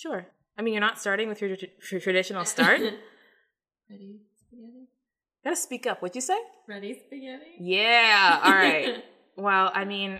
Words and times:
Sure. 0.00 0.26
I 0.56 0.62
mean, 0.62 0.72
you're 0.72 0.80
not 0.80 0.98
starting 0.98 1.28
with 1.28 1.42
your, 1.42 1.56
tr- 1.56 1.98
traditional 1.98 2.46
start. 2.46 2.80
Ready, 3.90 4.20
spaghetti? 4.34 4.88
Gotta 5.44 5.56
speak 5.56 5.86
up. 5.86 6.00
What'd 6.00 6.14
you 6.14 6.22
say? 6.22 6.38
Ready, 6.66 6.98
spaghetti? 7.04 7.56
Yeah. 7.60 8.40
All 8.42 8.52
right. 8.52 9.04
well, 9.36 9.70
I 9.74 9.84
mean, 9.84 10.18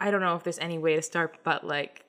I 0.00 0.12
don't 0.12 0.20
know 0.20 0.36
if 0.36 0.44
there's 0.44 0.60
any 0.60 0.78
way 0.78 0.94
to 0.94 1.02
start, 1.02 1.38
but 1.42 1.66
like, 1.66 2.04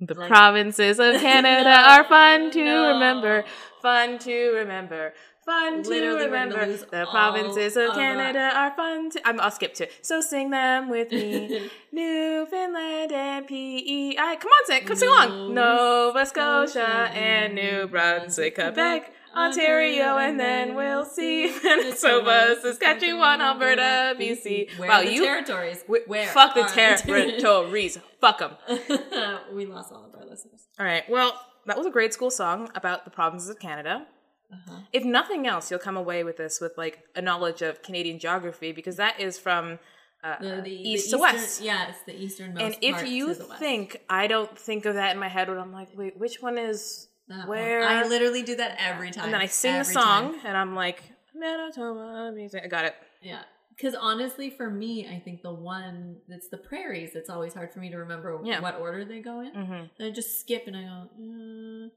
the 0.00 0.14
Like- 0.14 0.28
provinces 0.28 0.98
of 0.98 1.20
Canada 1.20 1.64
No, 1.64 1.70
are 1.70 2.04
fun 2.04 2.50
to 2.52 2.64
no. 2.64 2.92
remember. 2.94 3.44
Fun 3.82 4.18
to 4.20 4.50
remember. 4.50 5.14
Fun 5.46 5.82
to 5.82 5.88
Literally, 5.88 6.24
remember. 6.26 6.66
The 6.76 7.06
provinces 7.10 7.74
of 7.78 7.94
Canada 7.94 8.50
are 8.54 8.74
fun 8.76 9.08
to. 9.12 9.26
I'm, 9.26 9.40
I'll 9.40 9.50
skip 9.50 9.72
to. 9.74 9.88
So 10.02 10.20
sing 10.20 10.50
them 10.50 10.90
with 10.90 11.10
me. 11.10 11.70
Newfoundland 11.92 13.12
and 13.12 13.46
PEI. 13.46 14.14
Come 14.40 14.50
on, 14.50 14.66
sing. 14.66 14.84
Come 14.84 14.96
sing 14.96 15.08
along. 15.08 15.54
Nova 15.54 16.26
Scotia 16.26 17.10
and 17.14 17.54
New 17.54 17.86
Brunswick, 17.86 18.56
Quebec, 18.56 19.10
Ontario, 19.36 20.16
and 20.18 20.38
then 20.38 20.74
we'll 20.74 21.04
see 21.04 21.52
Manitoba, 21.64 22.56
Saskatchewan, 22.62 23.40
Alberta, 23.40 24.14
BC. 24.18 24.78
Where 24.78 24.88
Wow, 24.88 25.00
are 25.00 25.04
the 25.04 25.12
you 25.12 25.24
territories? 25.24 25.84
Where 25.86 26.26
Fuck 26.28 26.54
the 26.54 26.62
territories. 26.74 27.98
Fuck 28.20 28.38
them. 28.38 28.52
we 29.54 29.66
lost 29.66 29.92
all 29.92 30.04
of 30.06 30.14
our 30.14 30.26
listeners. 30.26 30.66
All 30.78 30.86
right. 30.86 31.08
Well, 31.08 31.40
that 31.66 31.76
was 31.76 31.86
a 31.86 31.90
grade 31.90 32.12
school 32.12 32.30
song 32.30 32.70
about 32.74 33.04
the 33.04 33.10
provinces 33.10 33.48
of 33.48 33.58
Canada. 33.58 34.06
Uh-huh. 34.52 34.80
If 34.92 35.04
nothing 35.04 35.46
else, 35.46 35.70
you'll 35.70 35.80
come 35.80 35.96
away 35.96 36.24
with 36.24 36.36
this 36.38 36.60
with 36.60 36.72
like 36.78 37.00
a 37.14 37.20
knowledge 37.20 37.60
of 37.62 37.82
Canadian 37.82 38.18
geography 38.18 38.72
because 38.72 38.96
that 38.96 39.20
is 39.20 39.38
from 39.38 39.78
uh, 40.24 40.36
The, 40.40 40.62
the, 40.62 40.70
east 40.70 41.10
the 41.10 41.18
to 41.18 41.22
eastern- 41.24 41.40
west. 41.40 41.60
Yeah, 41.60 41.88
it's 41.90 42.02
the 42.06 42.16
easternmost. 42.18 42.62
And 42.62 42.76
if 42.80 43.06
you 43.06 43.28
to 43.28 43.34
the 43.34 43.46
west. 43.46 43.60
think 43.60 44.00
I 44.08 44.26
don't 44.26 44.58
think 44.58 44.86
of 44.86 44.94
that 44.94 45.12
in 45.12 45.18
my 45.20 45.28
head 45.28 45.48
when 45.48 45.58
I'm 45.58 45.72
like, 45.72 45.90
wait, 45.94 46.18
which 46.18 46.40
one 46.40 46.56
is 46.56 47.08
One. 47.28 47.46
where? 47.48 47.82
I 47.84 48.04
literally 48.04 48.42
do 48.42 48.56
that 48.56 48.76
every 48.78 49.10
time. 49.10 49.24
and 49.26 49.34
then 49.34 49.40
I 49.40 49.46
sing 49.46 49.78
the 49.78 49.84
song 49.84 50.34
time. 50.34 50.40
and 50.46 50.56
I'm 50.56 50.74
like, 50.74 51.02
Manitoba 51.34 52.32
music. 52.34 52.62
I 52.64 52.68
got 52.68 52.84
it. 52.84 52.94
Yeah. 53.22 53.42
Because 53.76 53.94
honestly, 53.94 54.50
for 54.50 54.68
me, 54.68 55.06
I 55.08 55.20
think 55.20 55.42
the 55.42 55.54
one 55.54 56.16
that's 56.26 56.48
the 56.48 56.56
prairies, 56.58 57.10
it's 57.14 57.30
always 57.30 57.54
hard 57.54 57.72
for 57.72 57.78
me 57.78 57.90
to 57.90 57.96
remember 57.98 58.40
Yeah. 58.44 58.60
what 58.60 58.76
order 58.80 59.04
they 59.04 59.20
go 59.20 59.40
in. 59.40 59.52
hmm 59.52 59.72
And 59.72 59.88
I 60.00 60.10
just 60.10 60.40
skip 60.40 60.64
and 60.66 60.76
I 60.76 60.82
go, 60.82 61.08
mm, 61.20 61.88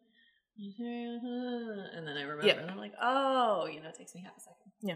and 1.98 2.08
then 2.08 2.18
I 2.18 2.22
remember. 2.22 2.46
Yep. 2.46 2.58
And 2.60 2.70
I'm 2.72 2.78
like, 2.78 2.94
oh, 3.02 3.66
you 3.66 3.82
know, 3.82 3.90
it 3.90 3.96
takes 3.96 4.14
me 4.14 4.22
half 4.24 4.34
a 4.38 4.42
second. 4.42 4.72
Yeah. 4.82 4.96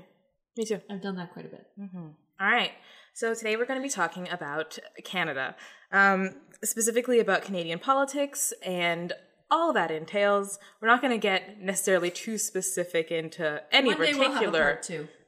Me 0.57 0.65
too. 0.65 0.79
I've 0.89 1.01
done 1.01 1.15
that 1.15 1.33
quite 1.33 1.45
a 1.45 1.49
bit. 1.49 1.65
hmm 1.77 2.07
All 2.39 2.47
right. 2.51 2.71
So 3.13 3.33
today 3.33 3.55
we're 3.55 3.65
going 3.65 3.79
to 3.79 3.83
be 3.83 3.89
talking 3.89 4.29
about 4.29 4.77
Canada, 5.05 5.55
um, 5.91 6.31
specifically 6.63 7.19
about 7.19 7.41
Canadian 7.43 7.79
politics 7.79 8.53
and 8.63 9.13
all 9.51 9.73
that 9.73 9.91
entails. 9.91 10.57
We're 10.81 10.87
not 10.87 11.01
going 11.01 11.11
to 11.13 11.17
get 11.19 11.59
necessarily 11.61 12.09
too 12.11 12.37
specific 12.37 13.11
into 13.11 13.61
any 13.71 13.89
One 13.89 14.01
day 14.01 14.13
we'll 14.13 14.29
particular 14.29 14.81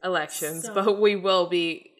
elections, 0.04 0.66
So- 0.66 0.74
but 0.74 1.00
we 1.00 1.16
will 1.16 1.48
be. 1.48 1.92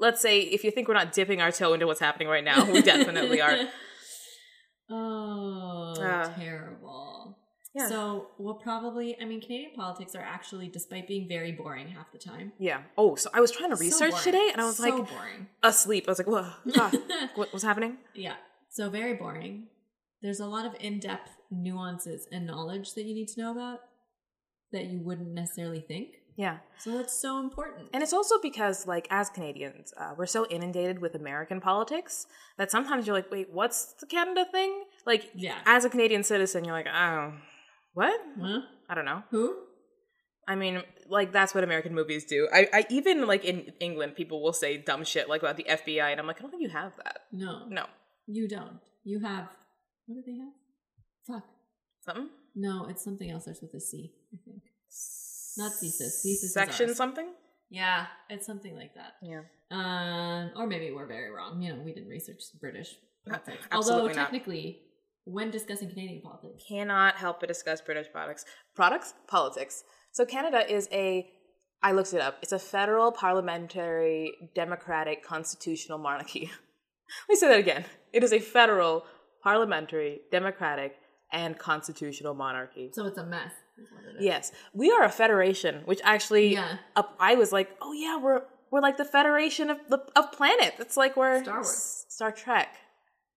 Let's 0.00 0.20
say 0.20 0.40
if 0.40 0.62
you 0.62 0.70
think 0.70 0.86
we're 0.86 0.94
not 0.94 1.12
dipping 1.12 1.40
our 1.40 1.50
toe 1.50 1.72
into 1.74 1.86
what's 1.86 1.98
happening 2.00 2.28
right 2.28 2.44
now, 2.44 2.70
we 2.70 2.82
definitely 2.82 3.40
are. 3.40 3.56
oh, 4.90 5.94
Ah. 6.00 6.32
terrible. 6.38 7.38
Yeah. 7.74 7.88
So 7.88 8.28
we'll 8.38 8.54
probably, 8.54 9.16
I 9.20 9.24
mean, 9.24 9.40
Canadian 9.40 9.72
politics 9.76 10.14
are 10.14 10.22
actually, 10.22 10.68
despite 10.68 11.06
being 11.06 11.28
very 11.28 11.52
boring 11.52 11.88
half 11.88 12.10
the 12.12 12.18
time, 12.18 12.52
Yeah. 12.58 12.82
Oh, 12.96 13.14
so 13.14 13.28
I 13.34 13.40
was 13.40 13.50
trying 13.52 13.70
to 13.70 13.76
research 13.76 14.10
boring. 14.12 14.24
today, 14.24 14.48
and 14.52 14.60
I 14.60 14.64
was 14.64 14.76
so 14.78 14.84
like 14.84 14.94
boring. 15.08 15.48
asleep. 15.62 16.04
I 16.08 16.10
was 16.12 16.18
like, 16.18 16.26
"Whoa, 16.28 16.50
ah, 16.76 16.90
what, 17.34 17.52
what's 17.52 17.64
happening?" 17.64 17.98
Yeah. 18.14 18.34
So 18.70 18.88
very 18.88 19.14
boring. 19.14 19.66
There's 20.22 20.40
a 20.40 20.46
lot 20.46 20.66
of 20.66 20.74
in-depth 20.80 21.30
nuances 21.50 22.26
and 22.32 22.46
knowledge 22.46 22.94
that 22.94 23.04
you 23.04 23.14
need 23.14 23.28
to 23.28 23.40
know 23.40 23.52
about 23.52 23.80
that 24.72 24.86
you 24.86 25.00
wouldn't 25.02 25.32
necessarily 25.32 25.80
think. 25.80 26.08
Yeah. 26.36 26.58
So 26.78 26.96
that's 26.96 27.20
so 27.20 27.40
important. 27.40 27.88
And 27.92 28.02
it's 28.02 28.12
also 28.12 28.36
because, 28.40 28.86
like, 28.86 29.08
as 29.10 29.28
Canadians, 29.28 29.92
uh, 29.98 30.14
we're 30.16 30.26
so 30.26 30.46
inundated 30.46 31.00
with 31.00 31.14
American 31.16 31.60
politics 31.60 32.26
that 32.58 32.70
sometimes 32.70 33.06
you're 33.06 33.16
like, 33.16 33.30
wait, 33.30 33.48
what's 33.52 33.94
the 34.00 34.06
Canada 34.06 34.44
thing? 34.50 34.84
Like, 35.04 35.30
Yeah. 35.34 35.58
as 35.66 35.84
a 35.84 35.90
Canadian 35.90 36.22
citizen, 36.22 36.64
you're 36.64 36.74
like, 36.74 36.86
oh, 36.86 37.32
what? 37.94 38.20
Huh? 38.40 38.60
I 38.88 38.94
don't 38.94 39.04
know. 39.04 39.24
Who? 39.30 39.56
I 40.46 40.54
mean, 40.54 40.82
like, 41.08 41.32
that's 41.32 41.54
what 41.54 41.64
American 41.64 41.92
movies 41.94 42.24
do. 42.24 42.48
I, 42.52 42.68
I 42.72 42.86
even, 42.88 43.26
like, 43.26 43.44
in 43.44 43.72
England, 43.80 44.14
people 44.14 44.40
will 44.40 44.52
say 44.52 44.78
dumb 44.78 45.02
shit, 45.04 45.28
like, 45.28 45.42
about 45.42 45.56
the 45.56 45.64
FBI, 45.68 46.10
and 46.12 46.20
I'm 46.20 46.26
like, 46.26 46.38
I 46.38 46.42
don't 46.42 46.50
think 46.50 46.62
you 46.62 46.70
have 46.70 46.92
that. 47.02 47.22
No. 47.32 47.66
No. 47.68 47.86
You 48.28 48.46
don't. 48.48 48.78
You 49.02 49.20
have 49.20 49.48
what 50.08 50.16
do 50.16 50.22
they 50.26 50.38
have? 50.38 50.52
Fuck. 51.26 51.48
Something? 52.00 52.30
No, 52.56 52.86
it's 52.88 53.04
something 53.04 53.30
else 53.30 53.42
starts 53.44 53.60
with 53.60 53.74
a 53.74 53.80
C, 53.80 54.12
I 54.32 54.38
think. 54.44 54.62
Not 55.58 55.72
thesis. 55.72 56.22
Thesis 56.22 56.54
Section 56.54 56.94
something? 56.94 57.28
Yeah, 57.70 58.06
it's 58.30 58.46
something 58.46 58.74
like 58.74 58.94
that. 58.94 59.14
Yeah. 59.22 59.42
Um, 59.70 60.52
or 60.56 60.66
maybe 60.66 60.90
we're 60.92 61.06
very 61.06 61.30
wrong. 61.30 61.60
You 61.60 61.74
know, 61.74 61.82
we 61.82 61.92
didn't 61.92 62.08
research 62.08 62.40
British 62.58 62.94
politics. 63.28 63.66
absolutely 63.70 64.00
Although 64.00 64.06
not. 64.06 64.14
technically, 64.14 64.80
when 65.24 65.50
discussing 65.50 65.90
Canadian 65.90 66.22
politics, 66.22 66.64
cannot 66.66 67.16
help 67.16 67.40
but 67.40 67.48
discuss 67.48 67.82
British 67.82 68.06
products. 68.10 68.46
Products? 68.74 69.12
Politics. 69.26 69.84
So 70.12 70.24
Canada 70.24 70.64
is 70.72 70.88
a 70.90 71.28
I 71.82 71.92
looked 71.92 72.14
it 72.14 72.20
up. 72.20 72.38
It's 72.42 72.52
a 72.52 72.58
federal 72.58 73.12
parliamentary 73.12 74.32
democratic 74.54 75.22
constitutional 75.22 75.98
monarchy. 75.98 76.50
Let 77.28 77.34
me 77.34 77.36
say 77.36 77.48
that 77.48 77.60
again. 77.60 77.84
It 78.12 78.24
is 78.24 78.32
a 78.32 78.40
federal 78.40 79.04
parliamentary 79.42 80.20
democratic 80.30 80.96
and 81.32 81.58
constitutional 81.58 82.34
monarchy. 82.34 82.90
so 82.92 83.06
it's 83.06 83.18
a 83.18 83.24
mess. 83.26 83.52
is 83.78 83.88
what 83.92 84.04
it 84.04 84.18
is. 84.18 84.24
Yes, 84.24 84.52
we 84.72 84.90
are 84.90 85.04
a 85.04 85.10
federation, 85.10 85.82
which 85.84 86.00
actually 86.04 86.48
Yeah. 86.54 86.78
up, 86.96 87.14
I 87.20 87.34
was 87.34 87.52
like, 87.52 87.68
"Oh 87.80 87.92
yeah, 87.92 88.16
we're 88.18 88.42
we're 88.70 88.80
like 88.80 88.96
the 88.96 89.04
federation 89.04 89.70
of 89.70 89.78
the 89.88 89.98
of 90.16 90.32
planet. 90.32 90.74
It's 90.78 90.96
like 90.96 91.16
we're 91.16 91.42
Star 91.42 91.56
Wars. 91.56 92.04
Star 92.08 92.32
Trek. 92.32 92.74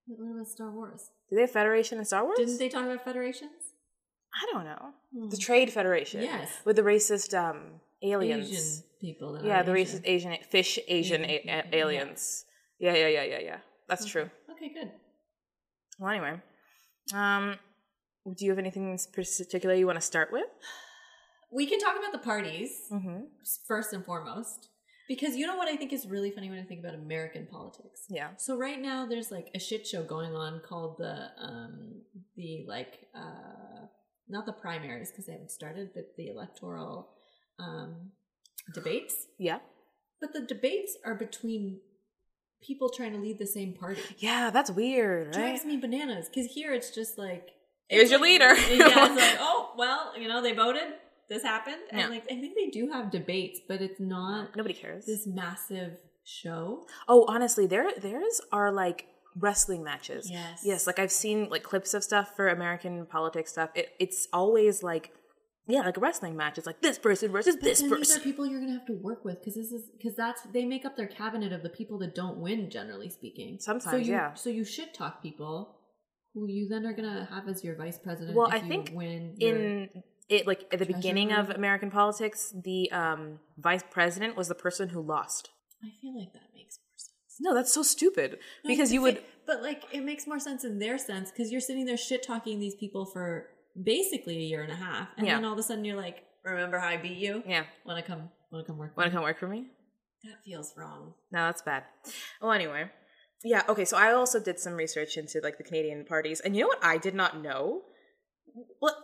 What 0.07 0.31
about 0.35 0.47
Star 0.47 0.71
Wars? 0.71 1.09
Do 1.29 1.35
they 1.35 1.41
have 1.43 1.51
federation 1.51 1.99
in 1.99 2.05
Star 2.05 2.23
Wars? 2.25 2.37
Didn't 2.37 2.57
they 2.57 2.69
talk 2.69 2.85
about 2.85 3.03
federations? 3.03 3.51
I 4.33 4.51
don't 4.53 4.65
know. 4.65 4.93
Hmm. 5.13 5.29
The 5.29 5.37
Trade 5.37 5.71
Federation. 5.71 6.21
Yes. 6.21 6.49
With 6.65 6.75
the 6.77 6.81
racist 6.83 7.37
um 7.37 7.81
aliens. 8.01 8.49
Asian 8.49 8.83
people. 8.99 9.33
That 9.33 9.43
yeah, 9.45 9.61
the 9.63 9.73
Asian. 9.75 9.99
racist 9.99 10.01
Asian 10.05 10.37
fish 10.49 10.79
Asian 10.87 11.23
Asian 11.25 11.49
a- 11.49 11.59
a- 11.59 11.63
people, 11.63 11.77
yeah. 11.77 11.81
aliens. 11.81 12.45
Yeah, 12.79 12.95
yeah, 12.95 13.07
yeah, 13.17 13.23
yeah, 13.23 13.39
yeah. 13.39 13.57
That's 13.87 14.03
Okay. 14.03 14.11
true. 14.11 14.29
Okay, 14.53 14.69
good. 14.73 14.91
Well, 16.01 16.09
anyway, 16.09 16.41
um, 17.13 17.57
do 18.35 18.43
you 18.43 18.49
have 18.49 18.57
anything 18.57 18.89
in 18.89 18.97
particular 19.13 19.75
you 19.75 19.85
want 19.85 19.97
to 19.97 20.05
start 20.05 20.31
with? 20.31 20.47
We 21.53 21.67
can 21.67 21.79
talk 21.79 21.95
about 21.95 22.11
the 22.11 22.17
parties 22.17 22.71
Mm-hmm. 22.91 23.25
first 23.67 23.93
and 23.93 24.03
foremost. 24.03 24.69
Because 25.07 25.35
you 25.35 25.45
know 25.45 25.57
what 25.57 25.67
I 25.67 25.75
think 25.75 25.93
is 25.93 26.07
really 26.07 26.31
funny 26.31 26.49
when 26.49 26.57
I 26.57 26.63
think 26.63 26.79
about 26.79 26.95
American 26.95 27.45
politics? 27.45 28.05
Yeah. 28.09 28.29
So 28.37 28.57
right 28.57 28.81
now 28.81 29.05
there's 29.05 29.29
like 29.29 29.49
a 29.53 29.59
shit 29.59 29.85
show 29.85 30.03
going 30.03 30.33
on 30.35 30.61
called 30.67 30.95
the 30.97 31.27
um 31.37 32.01
the 32.35 32.65
like 32.67 33.05
uh 33.13 33.85
not 34.27 34.45
the 34.47 34.53
primaries 34.53 35.11
because 35.11 35.25
they 35.27 35.33
haven't 35.33 35.51
started, 35.51 35.89
but 35.93 36.15
the 36.17 36.29
electoral 36.29 37.09
um 37.59 38.11
debates. 38.73 39.27
Yeah. 39.37 39.59
But 40.19 40.33
the 40.33 40.41
debates 40.41 40.97
are 41.05 41.15
between 41.15 41.81
people 42.61 42.89
trying 42.89 43.13
to 43.13 43.19
lead 43.19 43.39
the 43.39 43.47
same 43.47 43.73
party. 43.73 44.01
Yeah, 44.17 44.49
that's 44.51 44.71
weird, 44.71 45.27
right? 45.27 45.33
Drives 45.33 45.65
me 45.65 45.77
bananas 45.77 46.29
because 46.29 46.51
here 46.51 46.73
it's 46.73 46.91
just 46.91 47.17
like 47.17 47.49
Here's 47.89 48.03
it's 48.03 48.11
your 48.11 48.21
leader. 48.21 48.53
yeah, 48.53 49.05
it's 49.11 49.15
like 49.21 49.37
oh 49.39 49.71
well, 49.77 50.13
you 50.19 50.27
know 50.27 50.41
they 50.41 50.53
voted, 50.53 50.93
this 51.29 51.43
happened, 51.43 51.77
and 51.91 52.01
Yeah. 52.01 52.07
like 52.07 52.23
I 52.25 52.39
think 52.39 52.55
they 52.55 52.67
do 52.69 52.89
have 52.91 53.11
debates, 53.11 53.59
but 53.67 53.81
it's 53.81 53.99
not 53.99 54.55
Nobody 54.55 54.73
cares. 54.75 55.05
this 55.05 55.25
massive 55.27 55.97
show. 56.23 56.85
Oh, 57.07 57.25
honestly, 57.27 57.65
there 57.67 57.91
theirs 57.99 58.41
are 58.51 58.71
like 58.71 59.07
wrestling 59.35 59.83
matches. 59.83 60.29
Yes. 60.29 60.61
Yes, 60.63 60.87
like 60.87 60.99
I've 60.99 61.11
seen 61.11 61.49
like 61.49 61.63
clips 61.63 61.93
of 61.93 62.03
stuff 62.03 62.35
for 62.35 62.47
American 62.49 63.05
politics 63.05 63.51
stuff. 63.51 63.69
It, 63.75 63.89
it's 63.99 64.27
always 64.33 64.83
like 64.83 65.13
yeah, 65.67 65.81
like 65.81 65.97
a 65.97 65.99
wrestling 65.99 66.35
match. 66.35 66.57
It's 66.57 66.67
like 66.67 66.81
this 66.81 66.97
person 66.99 67.31
versus 67.31 67.55
But 67.55 67.63
this 67.63 67.79
then 67.81 67.89
these 67.89 67.95
are 67.95 67.99
person. 68.15 68.21
people 68.23 68.45
you're 68.47 68.59
gonna 68.59 68.73
have 68.73 68.85
to 68.87 68.93
work 68.93 69.23
with 69.25 69.39
because 69.39 69.55
this 69.55 69.71
is 69.71 69.89
because 69.97 70.15
that's 70.15 70.41
they 70.53 70.65
make 70.65 70.85
up 70.85 70.97
their 70.97 71.07
cabinet 71.07 71.53
of 71.53 71.63
the 71.63 71.69
people 71.69 71.97
that 71.99 72.15
don't 72.15 72.37
win, 72.37 72.69
generally 72.69 73.09
speaking. 73.09 73.57
so 73.59 73.71
Sometimes, 73.73 74.07
you, 74.07 74.13
yeah. 74.13 74.33
So 74.33 74.49
you 74.49 74.65
should 74.65 74.93
talk 74.93 75.21
people 75.21 75.77
who 76.33 76.47
you 76.47 76.67
then 76.69 76.85
are 76.85 76.93
gonna 76.93 77.27
have 77.31 77.47
as 77.47 77.63
your 77.63 77.75
vice 77.75 77.97
president. 77.99 78.35
Well, 78.35 78.47
if 78.47 78.53
I 78.53 78.57
you 78.57 78.67
think 78.67 78.91
win 78.93 79.35
your- 79.37 79.55
In 79.57 79.89
it 80.29 80.47
like 80.47 80.65
at 80.71 80.79
the 80.79 80.85
beginning 80.85 81.31
of 81.33 81.49
American 81.49 81.91
politics, 81.91 82.53
the 82.63 82.89
um 82.91 83.39
vice 83.57 83.83
president 83.89 84.35
was 84.37 84.47
the 84.47 84.55
person 84.55 84.89
who 84.89 85.01
lost. 85.01 85.49
I 85.83 85.89
feel 86.01 86.17
like 86.17 86.31
that 86.33 86.49
makes 86.55 86.77
more 86.79 86.95
sense 86.97 87.37
No, 87.39 87.53
that's 87.53 87.73
so 87.73 87.83
stupid. 87.83 88.39
No, 88.63 88.67
Because 88.69 88.93
you 88.93 89.01
would 89.01 89.17
it- 89.17 89.25
but 89.45 89.61
like 89.61 89.83
it 89.91 90.03
makes 90.05 90.25
more 90.27 90.39
sense 90.39 90.63
in 90.63 90.79
their 90.79 90.97
sense 90.97 91.31
because 91.31 91.51
you're 91.51 91.59
sitting 91.61 91.85
there 91.85 91.97
shit 91.97 92.23
talking 92.23 92.59
these 92.59 92.75
people 92.75 93.05
for 93.05 93.47
basically 93.81 94.37
a 94.37 94.41
year 94.41 94.63
and 94.63 94.71
a 94.71 94.75
half, 94.75 95.09
and 95.17 95.25
Yeah. 95.27 95.35
then 95.35 95.45
all 95.45 95.53
of 95.53 95.59
a 95.59 95.63
sudden 95.63 95.85
you're 95.85 95.97
like, 95.97 96.23
"Remember 96.43 96.77
how 96.79 96.87
I 96.87 96.97
beat 96.97 97.17
you? 97.17 97.43
Yeah. 97.45 97.65
Want 97.85 98.03
to 98.03 98.09
come? 98.09 98.29
Want 98.51 98.65
to 98.65 98.71
come 98.71 98.77
work? 98.77 98.95
Want 98.97 99.07
to 99.09 99.15
come 99.15 99.23
work 99.23 99.37
for 99.39 99.47
me? 99.47 99.67
That 100.23 100.43
feels 100.45 100.73
wrong. 100.77 101.15
No, 101.31 101.45
that's 101.47 101.61
bad. 101.61 101.83
Well, 102.41 102.51
anyway. 102.51 102.91
yeah, 103.43 103.63
okay, 103.67 103.85
so 103.85 103.97
I 103.97 104.11
also 104.13 104.39
did 104.39 104.59
some 104.59 104.73
research 104.75 105.17
into 105.17 105.39
like 105.41 105.57
the 105.57 105.63
Canadian 105.63 106.05
parties, 106.05 106.39
and 106.41 106.55
you 106.55 106.61
know 106.61 106.67
what 106.67 106.83
I 106.83 106.97
did 106.97 107.15
not 107.15 107.41
know? 107.41 107.83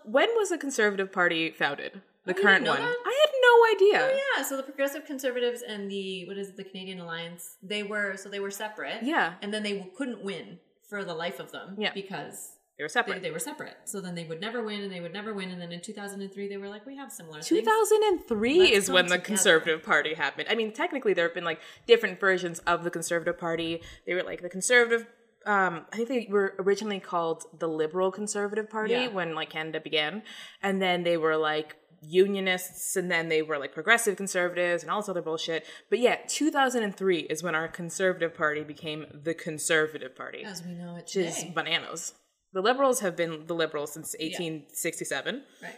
When 0.05 0.29
was 0.35 0.49
the 0.49 0.57
Conservative 0.57 1.11
Party 1.11 1.51
founded? 1.51 2.01
The 2.25 2.33
Oh, 2.37 2.41
current 2.41 2.67
one. 2.67 2.77
that? 2.79 2.95
I 3.05 3.25
had 3.25 3.31
no 3.41 3.87
idea. 3.95 4.09
Oh 4.13 4.19
yeah, 4.37 4.43
so 4.43 4.57
the 4.57 4.63
Progressive 4.63 5.05
Conservatives 5.05 5.61
and 5.61 5.89
the 5.89 6.27
what 6.27 6.37
is 6.37 6.49
it, 6.49 6.57
the 6.57 6.65
Canadian 6.65 6.99
Alliance? 6.99 7.55
They 7.63 7.83
were 7.83 8.17
so 8.17 8.27
they 8.29 8.41
were 8.41 8.51
separate. 8.51 9.03
Yeah, 9.03 9.35
and 9.41 9.53
then 9.53 9.63
they 9.63 9.89
couldn't 9.97 10.23
win 10.23 10.59
for 10.89 11.05
the 11.05 11.13
life 11.13 11.39
of 11.39 11.51
them. 11.53 11.75
Yeah. 11.79 11.93
because 11.93 12.56
they 12.77 12.83
were 12.83 12.89
separate. 12.89 13.23
they 13.23 13.31
were 13.31 13.39
separate. 13.39 13.75
So 13.85 13.99
then 14.01 14.13
they 14.15 14.23
would 14.25 14.39
never 14.39 14.61
win, 14.63 14.81
and 14.81 14.91
they 14.91 14.99
would 15.01 15.13
never 15.13 15.33
win. 15.33 15.49
And 15.49 15.59
then 15.61 15.71
in 15.71 15.81
two 15.81 15.93
thousand 15.93 16.21
and 16.21 16.31
three, 16.31 16.47
they 16.47 16.57
were 16.57 16.69
like, 16.69 16.85
we 16.85 16.95
have 16.95 17.11
similar. 17.11 17.41
2003 17.41 18.59
Let's 18.59 18.71
is 18.71 18.85
come 18.85 18.93
when 18.93 19.05
the 19.05 19.15
together. 19.15 19.25
Conservative 19.25 19.83
Party 19.83 20.13
happened. 20.13 20.47
I 20.49 20.55
mean, 20.55 20.71
technically, 20.71 21.13
there 21.13 21.25
have 21.25 21.33
been 21.33 21.43
like 21.43 21.59
different 21.87 22.19
versions 22.19 22.59
of 22.59 22.83
the 22.83 22.91
Conservative 22.91 23.37
Party. 23.39 23.81
They 24.05 24.13
were 24.13 24.23
like 24.23 24.41
the 24.41 24.49
Conservative. 24.49 25.07
Um, 25.45 25.85
I 25.93 25.95
think 25.95 26.07
they 26.09 26.27
were 26.29 26.55
originally 26.59 26.99
called 26.99 27.45
the 27.57 27.67
Liberal 27.67 28.11
Conservative 28.11 28.69
Party 28.69 28.93
Yeah. 28.93 29.07
when 29.07 29.33
like 29.33 29.49
Canada 29.49 29.79
began, 29.79 30.21
and 30.61 30.81
then 30.81 31.03
they 31.03 31.17
were 31.17 31.37
like 31.37 31.77
unionists, 32.01 32.95
and 32.95 33.09
then 33.09 33.27
they 33.29 33.41
were 33.41 33.57
like 33.57 33.73
progressive 33.73 34.17
conservatives 34.17 34.83
and 34.83 34.91
all 34.91 35.01
this 35.01 35.09
other 35.09 35.21
bullshit. 35.21 35.65
But 35.89 35.97
yeah, 35.99 36.17
2003 36.27 37.19
is 37.21 37.41
when 37.41 37.55
our 37.55 37.67
Conservative 37.67 38.35
Party 38.35 38.63
became 38.63 39.05
the 39.13 39.33
Conservative 39.33 40.15
Party, 40.15 40.43
as 40.43 40.63
we 40.63 40.73
know 40.73 40.91
it 40.95 41.03
which 41.05 41.15
is 41.15 41.43
bananas. 41.55 42.13
The 42.53 42.61
Liberals 42.61 43.01
have 43.01 43.15
been 43.15 43.45
the 43.47 43.53
Liberals 43.53 43.91
since 43.93 44.15
1867. 44.19 45.43
right. 45.61 45.73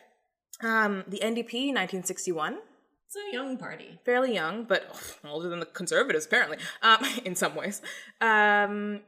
Um, 0.62 1.04
the 1.08 1.20
NDP, 1.20 1.74
1961 1.74 2.58
It's 3.06 3.16
a 3.16 3.34
young 3.34 3.58
party. 3.58 4.00
fairly 4.06 4.34
young, 4.34 4.66
but 4.66 4.84
older 5.26 5.48
than 5.50 5.60
the 5.60 5.66
conservatives 5.66 6.26
apparently, 6.26 6.58
um, 6.82 6.98
in 7.26 7.36
some 7.36 7.56
ways. 7.56 7.82
Um, 8.22 9.02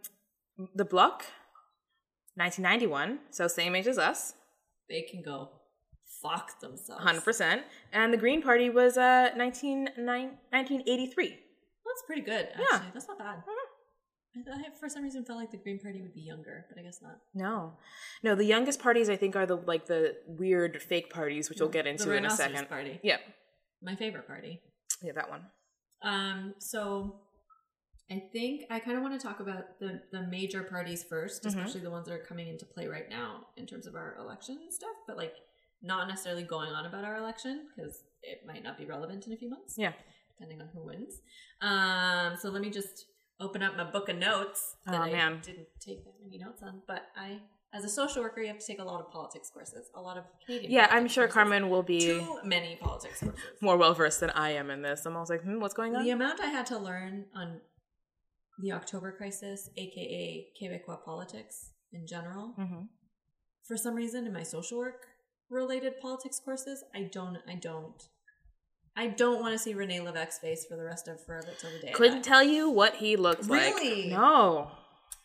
the 0.76 0.86
Bloc, 0.86 1.26
1991, 2.36 3.20
so 3.32 3.48
same 3.48 3.76
age 3.76 3.88
as 3.88 3.98
us, 3.98 4.34
They 4.90 5.02
can 5.02 5.22
go 5.24 5.50
fuck 6.22 6.60
themselves. 6.62 7.04
100%. 7.04 7.62
And 7.92 8.14
the 8.14 8.18
Green 8.18 8.42
Party 8.42 8.70
was 8.70 8.98
uh, 8.98 9.30
19, 9.36 9.90
1983. 9.98 11.28
That's 11.28 12.04
pretty 12.08 12.22
good. 12.22 12.48
Actually, 12.50 12.66
Yeah. 12.72 12.82
that's 12.94 13.08
not 13.08 13.18
bad. 13.20 13.44
Thought- 13.46 13.56
I, 14.36 14.70
for 14.80 14.88
some 14.88 15.04
reason, 15.04 15.26
felt 15.26 15.40
like 15.40 15.52
the 15.52 15.58
Green 15.58 15.80
Party 15.80 16.02
would 16.02 16.14
be 16.14 16.22
younger, 16.22 16.66
but 16.70 16.80
I 16.80 16.84
guess 16.84 17.00
not. 17.02 17.18
No, 17.34 17.74
no. 18.24 18.34
The 18.36 18.46
youngest 18.46 18.80
parties 18.82 19.10
I 19.10 19.18
think 19.18 19.36
are 19.36 19.46
the 19.46 19.56
like 19.58 19.88
the 19.88 20.16
weird 20.26 20.82
fake 20.82 21.10
parties, 21.14 21.50
which 21.50 21.60
we'll 21.60 21.70
get 21.70 21.84
the 21.84 21.92
into 21.92 22.12
in 22.14 22.26
a 22.26 22.30
second. 22.30 22.70
Party, 22.70 23.00
Yeah, 23.04 23.18
my 23.82 23.96
favorite 23.96 24.28
party. 24.28 24.62
yeah, 25.02 25.12
that 25.14 25.30
one. 25.30 25.48
Um, 26.04 26.56
so 26.60 27.22
I 28.10 28.24
think 28.32 28.64
I 28.70 28.80
kind 28.80 28.98
of 28.98 29.04
want 29.04 29.20
to 29.20 29.26
talk 29.28 29.40
about 29.42 29.80
the 29.80 30.02
the 30.12 30.22
major 30.24 30.64
parties 30.64 31.04
1st 31.04 31.44
Mhm. 31.44 31.48
especially 31.48 31.82
the 31.82 31.92
ones 31.92 32.08
that 32.08 32.14
are 32.14 32.26
coming 32.26 32.48
into 32.48 32.66
play 32.66 32.88
right 32.88 33.10
now 33.10 33.48
in 33.58 33.66
terms 33.68 33.86
of 33.86 33.96
our 33.96 34.16
election 34.18 34.58
stuff, 34.72 34.96
but 35.08 35.18
like 35.18 35.34
not 35.82 36.08
necessarily 36.08 36.44
going 36.44 36.70
on 36.70 36.86
about 36.86 37.04
our 37.04 37.18
election 37.18 37.68
because 37.76 38.04
it 38.24 38.46
might 38.46 38.64
not 38.64 38.78
be 38.78 38.86
relevant 38.86 39.26
in 39.28 39.34
a 39.34 39.38
few 39.38 39.50
months. 39.50 39.76
Yeah. 39.78 39.94
depending 40.40 40.62
on 40.62 40.70
who 40.74 40.84
wins. 40.84 41.22
Um, 41.62 42.36
so 42.36 42.50
let 42.50 42.64
me 42.64 42.72
just 42.72 43.06
open 43.42 43.62
up 43.64 43.76
my 43.76 43.84
book 43.84 44.08
of 44.10 44.18
notes 44.18 44.76
that 44.86 44.96
Oh, 44.96 45.04
I 45.04 45.12
man. 45.12 45.40
didn't 45.44 45.68
take 45.86 46.04
that 46.06 46.14
many 46.24 46.38
notes 46.38 46.62
on, 46.64 46.82
but 46.88 47.04
I. 47.18 47.40
As 47.74 47.86
a 47.86 47.90
social 47.90 48.22
worker, 48.22 48.42
you 48.42 48.48
have 48.50 48.60
to 48.60 48.68
take 48.68 48.80
a 48.80 48.84
lot 48.84 49.00
of 49.00 49.10
politics 49.12 49.50
courses, 49.50 49.90
a 49.96 50.02
lot 50.02 50.18
of 50.18 50.26
Canadian. 50.46 50.72
Yeah, 50.74 50.88
I'm 50.92 51.08
sure 51.08 51.24
courses. 51.24 51.34
Carmen 51.36 51.70
will 51.70 51.84
be 51.84 52.02
Too 52.02 52.40
many 52.44 52.76
politics 52.76 53.22
courses. 53.22 53.40
more 53.62 53.78
well 53.78 53.94
versed 53.94 54.20
than 54.20 54.30
I 54.32 54.50
am 54.52 54.70
in 54.70 54.82
this. 54.82 55.06
I'm 55.06 55.16
always 55.16 55.30
like, 55.30 55.42
hmm, 55.44 55.60
what's 55.62 55.74
going 55.74 55.96
on? 55.96 56.04
The 56.04 56.10
amount 56.12 56.42
I 56.42 56.48
had 56.48 56.66
to 56.66 56.78
learn 56.78 57.28
on 57.34 57.62
the 58.60 58.74
October 58.74 59.14
crisis, 59.14 59.70
aka 59.78 60.48
Quebecois 60.62 61.04
politics 61.06 61.72
in 61.94 62.06
general, 62.08 62.54
hmm 62.58 62.84
for 63.68 63.78
some 63.78 63.96
reason 63.96 64.26
in 64.28 64.34
my 64.34 64.44
social 64.44 64.78
work 64.80 65.06
related 65.50 65.94
politics 66.02 66.42
courses, 66.44 66.84
I 66.94 67.04
don't, 67.04 67.38
I 67.48 67.56
don't, 67.56 68.02
I 68.96 69.08
don't 69.08 69.40
want 69.40 69.54
to 69.54 69.60
see 69.60 69.74
Rene 69.74 70.00
Levesque's 70.02 70.38
face 70.40 70.66
for 70.66 70.76
the 70.76 70.84
rest 70.84 71.08
of 71.08 71.24
forever 71.26 71.48
till 71.60 71.72
the 71.72 71.80
day. 71.80 71.90
I 71.90 71.92
Couldn't 71.94 72.24
tell 72.24 72.44
you 72.44 72.70
what 72.70 72.96
he 72.96 73.16
looks 73.16 73.48
Really? 73.48 74.10
like. 74.12 74.20
No. 74.20 74.72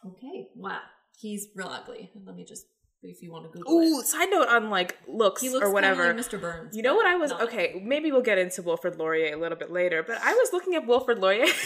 Okay, 0.07 0.49
wow, 0.55 0.79
he's 1.19 1.49
real 1.57 1.67
ugly. 1.69 2.11
Let 2.25 2.37
me 2.37 2.45
just, 2.45 2.67
if 3.03 3.23
you 3.23 3.33
want 3.33 3.45
to 3.45 3.51
Google 3.59 3.73
Ooh, 3.75 3.99
it, 4.01 4.07
side 4.07 4.29
note 4.31 4.49
on 4.49 4.71
like 4.71 4.97
looks, 5.09 5.43
he 5.43 5.49
looks 5.49 5.67
or 5.67 5.73
whatever. 5.73 6.07
like 6.15 6.17
Mr. 6.25 6.41
Burns. 6.41 6.77
you 6.77 6.83
know 6.83 6.95
what 6.95 7.07
I 7.07 7.17
was 7.17 7.31
not. 7.33 7.43
okay, 7.43 7.81
maybe 7.85 8.13
we'll 8.13 8.23
get 8.23 8.39
into 8.39 8.63
Wilfrid 8.63 8.99
Laurier 8.99 9.35
a 9.35 9.39
little 9.41 9.59
bit 9.59 9.73
later, 9.73 10.05
but 10.05 10.19
I 10.23 10.33
was 10.35 10.51
looking 10.53 10.75
at 10.77 10.87
Wilfrid 10.87 11.19
Laurier 11.19 11.47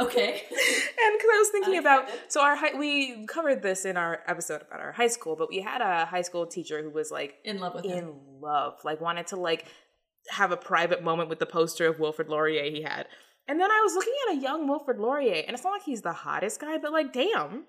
Okay, 0.00 0.28
and 0.30 1.12
because 1.18 1.30
I 1.30 1.38
was 1.38 1.48
thinking 1.50 1.76
about 1.76 2.08
so 2.28 2.40
our 2.42 2.56
high, 2.56 2.74
we 2.74 3.26
covered 3.26 3.60
this 3.62 3.84
in 3.84 3.98
our 3.98 4.20
episode 4.26 4.62
about 4.66 4.80
our 4.80 4.92
high 4.92 5.08
school, 5.08 5.36
but 5.36 5.50
we 5.50 5.60
had 5.60 5.82
a 5.82 6.06
high 6.06 6.22
school 6.22 6.46
teacher 6.46 6.82
who 6.82 6.88
was 6.88 7.10
like 7.10 7.34
in 7.44 7.58
love 7.60 7.74
with 7.74 7.84
him. 7.84 7.98
in 7.98 8.14
love, 8.40 8.78
like 8.82 8.98
wanted 9.02 9.26
to 9.26 9.36
like 9.36 9.66
have 10.28 10.52
a 10.52 10.56
private 10.56 11.02
moment 11.02 11.28
with 11.28 11.38
the 11.38 11.46
poster 11.46 11.86
of 11.86 11.98
Wilfrid 11.98 12.28
Laurier 12.28 12.64
he 12.70 12.82
had. 12.82 13.06
And 13.48 13.58
then 13.60 13.70
I 13.70 13.80
was 13.82 13.94
looking 13.94 14.12
at 14.28 14.36
a 14.36 14.40
young 14.40 14.68
Wilfrid 14.68 14.98
Laurier, 14.98 15.42
and 15.46 15.54
it's 15.54 15.64
not 15.64 15.70
like 15.72 15.82
he's 15.82 16.02
the 16.02 16.12
hottest 16.12 16.60
guy, 16.60 16.78
but 16.78 16.92
like, 16.92 17.12
damn, 17.12 17.64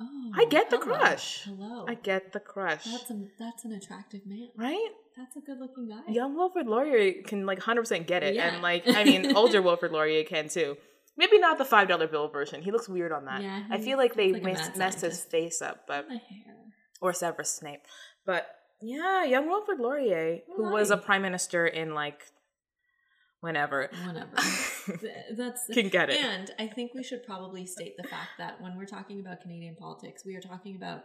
Oh, 0.00 0.32
I 0.34 0.44
get 0.46 0.70
the 0.70 0.78
hello. 0.78 0.96
crush. 0.98 1.44
Hello, 1.44 1.86
I 1.88 1.94
get 1.94 2.32
the 2.32 2.40
crush, 2.40 2.84
That's 2.84 3.10
a 3.12 3.26
that's 3.38 3.64
an 3.64 3.72
attractive 3.72 4.22
man. 4.26 4.48
right? 4.56 4.88
That's 5.16 5.36
a 5.36 5.40
good 5.40 5.60
looking 5.60 5.88
guy. 5.88 6.12
Young 6.12 6.34
Wilfrid 6.36 6.66
Laurier 6.66 7.22
can 7.22 7.46
like 7.46 7.60
hundred 7.60 7.82
percent 7.82 8.08
get 8.08 8.24
it, 8.24 8.34
Yeah. 8.34 8.52
and 8.54 8.60
like 8.62 8.82
I 8.88 9.04
mean, 9.04 9.36
older 9.36 9.62
Wilfrid 9.62 9.92
Laurier 9.92 10.24
can 10.24 10.48
too. 10.48 10.76
Maybe 11.16 11.38
not 11.38 11.58
the 11.58 11.64
five 11.64 11.86
dollar 11.86 12.08
bill 12.08 12.26
version. 12.28 12.60
He 12.60 12.72
looks 12.72 12.88
weird 12.88 13.12
on 13.12 13.26
that. 13.26 13.40
Yeah, 13.42 13.62
I 13.70 13.78
feel 13.78 13.96
like 13.96 14.14
they 14.14 14.32
like 14.32 14.42
a 14.42 14.76
messed, 14.76 15.02
his 15.02 15.22
face 15.22 15.62
up, 15.62 15.86
but 15.86 16.08
or 17.00 17.12
Severus 17.12 17.52
Snape. 17.52 17.82
But 18.26 18.48
yeah, 18.84 19.24
young 19.24 19.48
Wilfrid 19.48 19.80
Laurier, 19.80 20.40
who 20.56 20.70
was 20.70 20.90
a 20.90 20.96
prime 20.96 21.22
minister 21.22 21.66
in 21.66 21.94
like 21.94 22.22
whenever, 23.40 23.90
Whatever. 24.06 24.36
Th- 25.00 25.12
That's 25.36 25.66
can 25.72 25.88
get 25.88 26.10
it. 26.10 26.20
And 26.20 26.50
I 26.58 26.66
think 26.66 26.92
we 26.94 27.02
should 27.02 27.24
probably 27.24 27.66
state 27.66 27.96
the 27.96 28.08
fact 28.08 28.30
that 28.38 28.60
when 28.60 28.76
we're 28.76 28.86
talking 28.86 29.20
about 29.20 29.40
Canadian 29.40 29.76
politics, 29.76 30.24
we 30.24 30.34
are 30.36 30.40
talking 30.40 30.76
about 30.76 31.04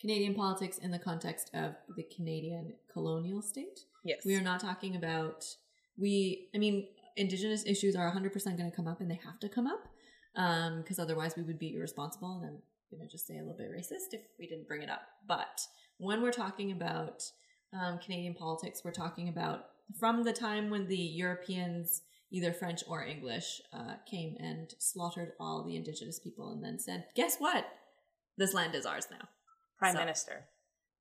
Canadian 0.00 0.34
politics 0.34 0.78
in 0.78 0.90
the 0.90 0.98
context 0.98 1.50
of 1.54 1.74
the 1.96 2.02
Canadian 2.14 2.74
colonial 2.92 3.40
state. 3.40 3.80
Yes, 4.04 4.22
We 4.24 4.34
are 4.34 4.42
not 4.42 4.60
talking 4.60 4.96
about 4.96 5.44
we. 5.96 6.48
I 6.54 6.58
mean, 6.58 6.88
Indigenous 7.16 7.64
issues 7.66 7.94
are 7.94 8.06
100 8.06 8.32
percent 8.32 8.56
going 8.58 8.70
to 8.70 8.76
come 8.76 8.88
up, 8.88 9.00
and 9.00 9.10
they 9.10 9.20
have 9.24 9.38
to 9.40 9.48
come 9.48 9.66
up 9.66 9.86
um, 10.34 10.80
because 10.82 10.98
otherwise 10.98 11.36
we 11.36 11.42
would 11.42 11.58
be 11.58 11.74
irresponsible. 11.74 12.40
And 12.42 12.58
I'm 12.90 12.98
going 12.98 13.08
to 13.08 13.12
just 13.12 13.26
say 13.26 13.36
a 13.36 13.42
little 13.42 13.56
bit 13.56 13.70
racist 13.70 14.12
if 14.12 14.22
we 14.38 14.46
didn't 14.48 14.66
bring 14.66 14.82
it 14.82 14.90
up. 14.90 15.02
But 15.28 15.60
when 16.02 16.20
we're 16.20 16.32
talking 16.32 16.72
about 16.72 17.22
um, 17.72 17.98
Canadian 17.98 18.34
politics, 18.34 18.82
we're 18.84 18.90
talking 18.90 19.28
about 19.28 19.66
from 20.00 20.24
the 20.24 20.32
time 20.32 20.68
when 20.68 20.88
the 20.88 20.96
Europeans, 20.96 22.02
either 22.32 22.52
French 22.52 22.82
or 22.88 23.04
English, 23.04 23.60
uh, 23.72 23.94
came 24.10 24.36
and 24.40 24.74
slaughtered 24.78 25.32
all 25.38 25.64
the 25.64 25.76
Indigenous 25.76 26.18
people, 26.18 26.50
and 26.52 26.62
then 26.62 26.78
said, 26.78 27.06
"Guess 27.14 27.36
what? 27.38 27.66
This 28.36 28.52
land 28.52 28.74
is 28.74 28.84
ours 28.86 29.06
now." 29.10 29.28
prime 29.78 29.94
So- 29.94 30.00
minister, 30.00 30.44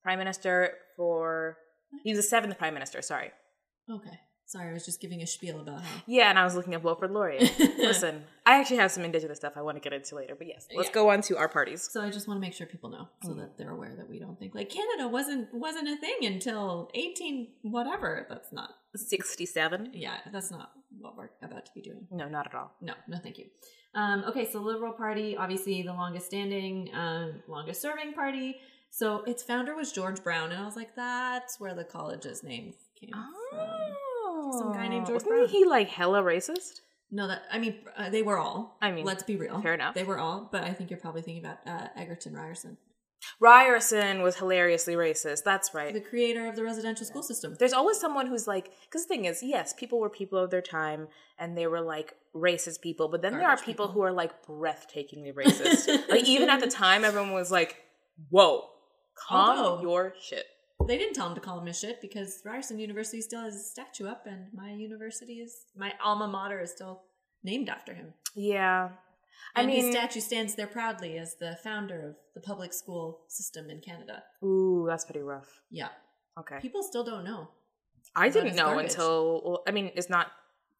prime 0.03 0.17
minister 0.19 0.77
for 0.97 1.57
he 2.03 2.11
was 2.11 2.19
the 2.19 2.23
seventh 2.23 2.57
prime 2.57 2.73
minister. 2.73 3.01
Sorry, 3.01 3.31
Okay, 3.89 4.19
sorry, 4.51 4.69
I 4.69 4.73
was 4.73 4.85
just 4.85 4.99
giving 4.99 5.21
a 5.21 5.27
spiel 5.27 5.59
about 5.59 5.81
how. 5.81 6.01
yeah, 6.07 6.29
and 6.29 6.37
I 6.37 6.43
was 6.43 6.55
looking 6.55 6.75
up 6.75 6.83
Wilfrid 6.83 7.11
Laurier. 7.11 7.39
Listen, 7.77 8.23
I 8.45 8.59
actually 8.59 8.77
have 8.77 8.91
some 8.91 9.03
indigenous 9.03 9.37
stuff 9.37 9.53
I 9.55 9.61
want 9.61 9.77
to 9.77 9.81
get 9.81 9.93
into 9.93 10.15
later, 10.15 10.35
but 10.35 10.47
yes, 10.47 10.67
let's 10.75 10.89
Yeah. 10.89 10.93
go 10.93 11.09
on 11.09 11.21
to 11.23 11.37
our 11.37 11.47
parties. 11.47 11.87
So 11.91 12.01
I 12.01 12.09
just 12.09 12.27
want 12.27 12.37
to 12.37 12.41
make 12.41 12.53
sure 12.53 12.67
people 12.67 12.89
know, 12.89 13.07
so 13.23 13.29
Mhm. 13.31 13.37
that 13.37 13.57
they're 13.57 13.71
aware 13.71 13.95
that 13.95 14.09
we 14.09 14.19
don't 14.19 14.37
think 14.37 14.53
like 14.55 14.69
Canada 14.69 15.07
wasn't 15.07 15.53
wasn't 15.53 15.87
a 15.87 15.95
thing 15.97 16.17
until 16.25 16.89
eighteen 16.93 17.53
whatever. 17.61 18.25
That's 18.29 18.51
not. 18.51 18.71
Sixty-seven? 18.95 19.91
Yeah, 19.93 20.17
that's 20.31 20.51
not 20.51 20.71
what 20.99 21.15
we're 21.15 21.29
about 21.41 21.65
to 21.65 21.71
be 21.73 21.81
doing. 21.81 22.07
No, 22.11 22.27
not 22.27 22.47
at 22.47 22.55
all. 22.55 22.71
No, 22.81 22.93
no, 23.07 23.17
thank 23.19 23.37
you. 23.37 23.45
Um, 23.95 24.23
okay, 24.27 24.49
so 24.49 24.59
Liberal 24.61 24.93
Party, 24.93 25.35
obviously 25.37 25.81
the 25.81 25.93
longest 25.93 26.25
standing, 26.27 26.89
um, 26.93 27.41
longest 27.47 27.81
serving 27.81 28.13
party. 28.13 28.57
So 28.89 29.23
its 29.23 29.43
founder 29.43 29.73
was 29.75 29.91
George 29.93 30.21
Brown, 30.21 30.51
and 30.51 30.61
I 30.61 30.65
was 30.65 30.75
like, 30.75 30.95
that's 30.95 31.59
where 31.61 31.73
the 31.73 31.85
college's 31.85 32.43
name 32.43 32.73
came 32.99 33.11
from. 33.11 33.95
Oh, 34.43 34.57
Some 34.59 34.73
guy 34.73 34.87
named 34.87 35.05
George 35.05 35.23
Wasn't 35.23 35.31
Brown. 35.31 35.47
he 35.49 35.65
like 35.65 35.89
hella 35.89 36.21
racist? 36.21 36.81
No, 37.11 37.27
that 37.27 37.41
I 37.51 37.59
mean 37.59 37.75
uh, 37.97 38.09
they 38.09 38.23
were 38.23 38.37
all. 38.37 38.77
I 38.81 38.91
mean, 38.91 39.05
let's 39.05 39.23
be 39.23 39.35
real. 39.35 39.61
fair 39.61 39.73
enough. 39.73 39.93
They 39.95 40.03
were 40.03 40.17
all, 40.17 40.49
but 40.51 40.63
I 40.63 40.73
think 40.73 40.89
you're 40.89 40.99
probably 40.99 41.21
thinking 41.21 41.43
about 41.45 41.57
uh, 41.67 41.87
Egerton 41.95 42.33
Ryerson, 42.33 42.77
Ryerson 43.39 44.21
was 44.21 44.37
hilariously 44.37 44.95
racist. 44.95 45.43
That's 45.43 45.73
right. 45.73 45.93
the 45.93 46.01
creator 46.01 46.47
of 46.47 46.55
the 46.55 46.63
residential 46.63 47.05
school 47.05 47.23
system. 47.23 47.55
There's 47.57 47.73
always 47.73 47.99
someone 47.99 48.27
who's 48.27 48.47
like, 48.47 48.71
because 48.85 49.03
the 49.05 49.07
thing 49.09 49.25
is, 49.25 49.41
yes, 49.43 49.73
people 49.73 49.99
were 49.99 50.09
people 50.09 50.39
of 50.39 50.51
their 50.51 50.61
time 50.61 51.07
and 51.37 51.57
they 51.57 51.67
were 51.67 51.81
like 51.81 52.13
racist 52.35 52.81
people, 52.81 53.09
but 53.09 53.21
then 53.21 53.33
there 53.33 53.47
are 53.47 53.57
people, 53.57 53.87
people. 53.87 53.87
who 53.89 54.01
are 54.01 54.11
like 54.11 54.45
breathtakingly 54.45 55.33
racist. 55.33 55.87
like, 56.09 56.25
even 56.25 56.49
at 56.49 56.59
the 56.61 56.67
time, 56.67 57.03
everyone 57.03 57.33
was 57.33 57.51
like, 57.51 57.77
whoa, 58.29 58.65
calm 59.27 59.57
Although- 59.57 59.81
your 59.81 60.13
shit. 60.21 60.45
They 60.91 60.97
didn't 60.97 61.13
tell 61.13 61.29
him 61.29 61.35
to 61.35 61.39
call 61.39 61.57
him 61.57 61.69
a 61.69 61.73
shit 61.73 62.01
because 62.01 62.41
Ryerson 62.43 62.77
University 62.77 63.21
still 63.21 63.39
has 63.43 63.55
a 63.55 63.59
statue 63.59 64.07
up, 64.07 64.27
and 64.27 64.47
my 64.53 64.73
university 64.73 65.35
is 65.35 65.67
my 65.73 65.93
alma 66.03 66.27
mater 66.27 66.59
is 66.59 66.69
still 66.69 67.03
named 67.45 67.69
after 67.69 67.93
him. 67.93 68.13
Yeah. 68.35 68.89
I 69.55 69.61
And 69.61 69.71
his 69.71 69.95
statue 69.95 70.19
stands 70.19 70.55
there 70.55 70.67
proudly 70.67 71.17
as 71.17 71.35
the 71.35 71.57
founder 71.63 72.09
of 72.09 72.15
the 72.35 72.41
public 72.41 72.73
school 72.73 73.21
system 73.29 73.69
in 73.69 73.79
Canada. 73.79 74.23
Ooh, 74.43 74.85
that's 74.85 75.05
pretty 75.05 75.21
rough. 75.21 75.61
Yeah. 75.69 75.87
Okay. 76.37 76.57
People 76.59 76.83
still 76.83 77.05
don't 77.05 77.23
know. 77.23 77.47
I 78.13 78.27
didn't 78.27 78.57
know 78.57 78.65
garbage. 78.65 78.91
until 78.91 79.41
well, 79.45 79.63
I 79.65 79.71
mean, 79.71 79.91
it's 79.95 80.09
not 80.09 80.27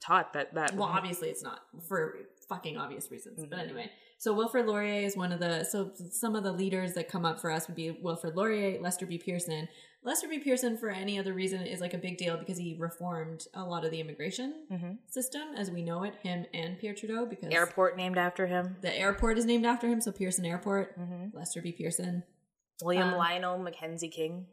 taught 0.01 0.33
that 0.33 0.53
that 0.55 0.73
Well, 0.75 0.89
obviously 0.89 1.29
it's 1.29 1.41
not 1.41 1.61
for 1.87 2.17
fucking 2.49 2.75
obvious 2.75 3.09
reasons. 3.09 3.45
But 3.45 3.59
Mhm. 3.59 3.63
anyway, 3.63 3.91
so 4.17 4.33
Wilfrid 4.33 4.65
Laurier 4.65 5.05
is 5.05 5.15
one 5.15 5.31
of 5.31 5.39
the 5.39 5.63
so 5.63 5.93
some 6.11 6.35
of 6.35 6.43
the 6.43 6.51
leaders 6.51 6.95
that 6.95 7.07
come 7.07 7.23
up 7.25 7.39
for 7.39 7.49
us 7.49 7.69
would 7.69 7.77
be 7.77 7.91
Wilfrid 7.91 8.35
Laurier, 8.35 8.81
Lester 8.81 9.05
B. 9.05 9.17
Pearson. 9.17 9.69
Lester 10.03 10.27
B. 10.27 10.39
Pearson, 10.39 10.77
for 10.77 10.89
any 10.89 11.20
other 11.20 11.31
reason, 11.34 11.62
is 11.62 11.79
like 11.79 11.93
a 11.93 11.98
big 11.98 12.17
deal 12.17 12.36
because 12.38 12.58
he 12.58 12.75
reformed 12.79 13.46
a 13.53 13.63
lot 13.63 13.86
of 13.86 13.91
the 13.91 14.00
immigration 14.00 14.65
Mhm. 14.72 14.98
system 15.08 15.53
as 15.55 15.70
we 15.70 15.84
know 15.84 16.03
it. 16.03 16.15
Him 16.24 16.46
and 16.53 16.79
Pierre 16.79 16.96
Trudeau, 16.96 17.25
because 17.27 17.53
airport 17.53 17.98
named 17.98 18.17
after 18.17 18.48
him. 18.48 18.77
the 18.81 18.91
airport 18.98 19.38
is 19.38 19.46
named 19.46 19.65
after 19.65 19.88
him. 19.88 20.01
So 20.01 20.12
Pearson 20.12 20.46
Airport, 20.46 20.93
hmm 20.96 21.27
Lester 21.34 21.62
B. 21.62 21.72
Pearson. 21.72 22.24
William 22.81 23.10
Um, 23.10 23.17
Lionel 23.17 23.60
Mackenzie 23.60 24.10
King. 24.10 24.48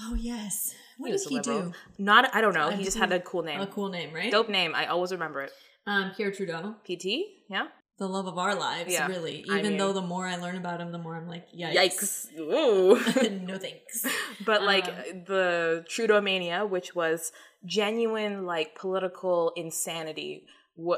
Oh 0.00 0.14
yes, 0.14 0.74
what 0.96 1.08
He 1.10 1.18
did 1.18 1.28
he 1.28 1.34
liberal. 1.36 1.62
do? 1.70 1.74
Not 1.98 2.34
I 2.34 2.40
don't 2.40 2.54
know. 2.54 2.68
I 2.68 2.74
He 2.76 2.82
just 2.84 2.96
had 2.96 3.12
a 3.12 3.20
cool 3.20 3.42
name. 3.42 3.60
A 3.60 3.66
cool 3.66 3.90
name, 3.90 4.14
right? 4.14 4.32
Dope 4.32 4.48
name. 4.48 4.74
I 4.74 4.86
always 4.86 5.12
remember 5.12 5.42
it. 5.42 5.52
Um, 5.86 6.12
Pierre 6.16 6.30
Trudeau, 6.32 6.76
PT. 6.84 7.42
Yeah. 7.50 7.68
The 7.98 8.08
love 8.08 8.26
of 8.26 8.38
our 8.38 8.54
lives, 8.54 8.92
Yeah, 8.92 9.06
really. 9.06 9.44
I 9.50 9.58
Even 9.58 9.70
mean- 9.72 9.78
though 9.78 9.92
the 9.92 10.00
more 10.02 10.26
I 10.26 10.36
learn 10.36 10.56
about 10.56 10.80
him, 10.80 10.90
the 10.92 10.98
more 10.98 11.14
I'm 11.16 11.28
like, 11.28 11.46
yikes. 11.52 11.74
Yikes. 11.74 12.38
Ooh. 12.38 12.96
no 13.46 13.58
thanks. 13.66 14.04
but 14.44 14.62
like 14.62 14.88
Um, 14.88 15.24
the 15.26 15.84
Trudeau 15.88 16.20
mania, 16.20 16.64
which 16.66 16.94
was 16.94 17.32
genuine 17.64 18.44
like 18.46 18.74
political 18.74 19.52
insanity, 19.56 20.46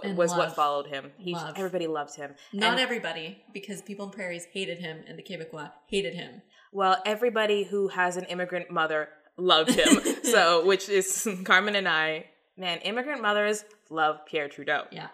And 0.02 0.16
was 0.16 0.30
love. 0.30 0.38
what 0.38 0.56
followed 0.56 0.86
him. 0.86 1.12
He 1.18 1.34
Love. 1.34 1.54
everybody 1.56 1.86
loved 1.88 2.16
him. 2.16 2.34
Not 2.52 2.72
And- 2.72 2.80
everybody, 2.80 3.42
because 3.52 3.82
people 3.82 4.06
in 4.06 4.12
prairies 4.12 4.46
hated 4.52 4.78
him 4.78 5.02
and 5.06 5.18
the 5.18 5.22
Quebecois 5.22 5.70
hated 5.88 6.14
him. 6.14 6.42
Well, 6.72 7.02
everybody 7.04 7.64
who 7.64 7.88
has 7.88 8.16
an 8.16 8.24
immigrant 8.26 8.70
mother 8.70 9.08
loved 9.36 9.70
him. 9.72 10.02
so, 10.24 10.64
which 10.64 10.88
is 10.88 11.28
Carmen 11.44 11.74
and 11.76 11.88
I. 11.88 12.26
Man, 12.56 12.78
immigrant 12.78 13.20
mothers 13.20 13.64
love 13.90 14.20
Pierre 14.26 14.48
Trudeau. 14.48 14.84
Yeah. 14.92 15.08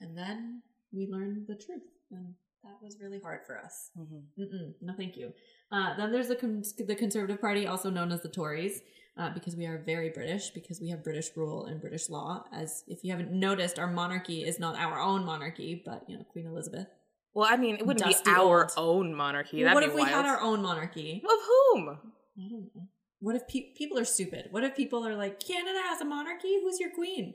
And 0.00 0.16
then 0.16 0.62
we 0.92 1.08
learned 1.10 1.46
the 1.46 1.54
truth. 1.54 1.82
And 2.10 2.34
that 2.64 2.78
was 2.82 2.98
really 3.00 3.20
hard 3.20 3.40
for 3.46 3.58
us. 3.58 3.90
Mm-hmm. 3.98 4.70
No, 4.80 4.94
thank 4.96 5.16
you. 5.16 5.32
Uh, 5.70 5.96
then 5.96 6.12
there's 6.12 6.28
the 6.28 6.36
con- 6.36 6.62
the 6.86 6.94
Conservative 6.94 7.40
Party, 7.40 7.66
also 7.66 7.90
known 7.90 8.10
as 8.12 8.22
the 8.22 8.28
Tories, 8.28 8.80
uh, 9.16 9.30
because 9.34 9.54
we 9.56 9.66
are 9.66 9.82
very 9.84 10.10
British, 10.10 10.50
because 10.50 10.80
we 10.80 10.88
have 10.90 11.04
British 11.04 11.28
rule 11.36 11.66
and 11.66 11.80
British 11.80 12.08
law. 12.08 12.44
As 12.52 12.82
if 12.88 13.04
you 13.04 13.10
haven't 13.12 13.32
noticed, 13.32 13.78
our 13.78 13.86
monarchy 13.86 14.44
is 14.44 14.58
not 14.58 14.76
our 14.76 14.98
own 14.98 15.24
monarchy, 15.24 15.82
but 15.84 16.04
you 16.08 16.16
know 16.16 16.24
Queen 16.32 16.46
Elizabeth. 16.46 16.86
Well, 17.34 17.46
I 17.48 17.56
mean, 17.56 17.76
it 17.76 17.86
wouldn't 17.86 18.04
Dusty 18.04 18.30
be 18.30 18.36
our 18.36 18.62
old. 18.76 19.06
own 19.06 19.14
monarchy. 19.14 19.62
Well, 19.62 19.74
what 19.74 19.84
if 19.84 19.94
we 19.94 20.02
had 20.02 20.24
our 20.24 20.40
own 20.40 20.62
monarchy? 20.62 21.22
Of 21.24 21.30
whom? 21.46 21.88
I 21.90 22.48
don't 22.48 22.70
know. 22.74 22.88
What 23.20 23.36
if 23.36 23.46
pe- 23.46 23.74
people 23.76 23.98
are 23.98 24.04
stupid? 24.04 24.48
What 24.50 24.64
if 24.64 24.74
people 24.76 25.06
are 25.06 25.14
like, 25.14 25.38
Canada 25.38 25.78
has 25.84 26.00
a 26.00 26.04
monarchy? 26.04 26.58
Who's 26.62 26.80
your 26.80 26.90
queen? 26.90 27.34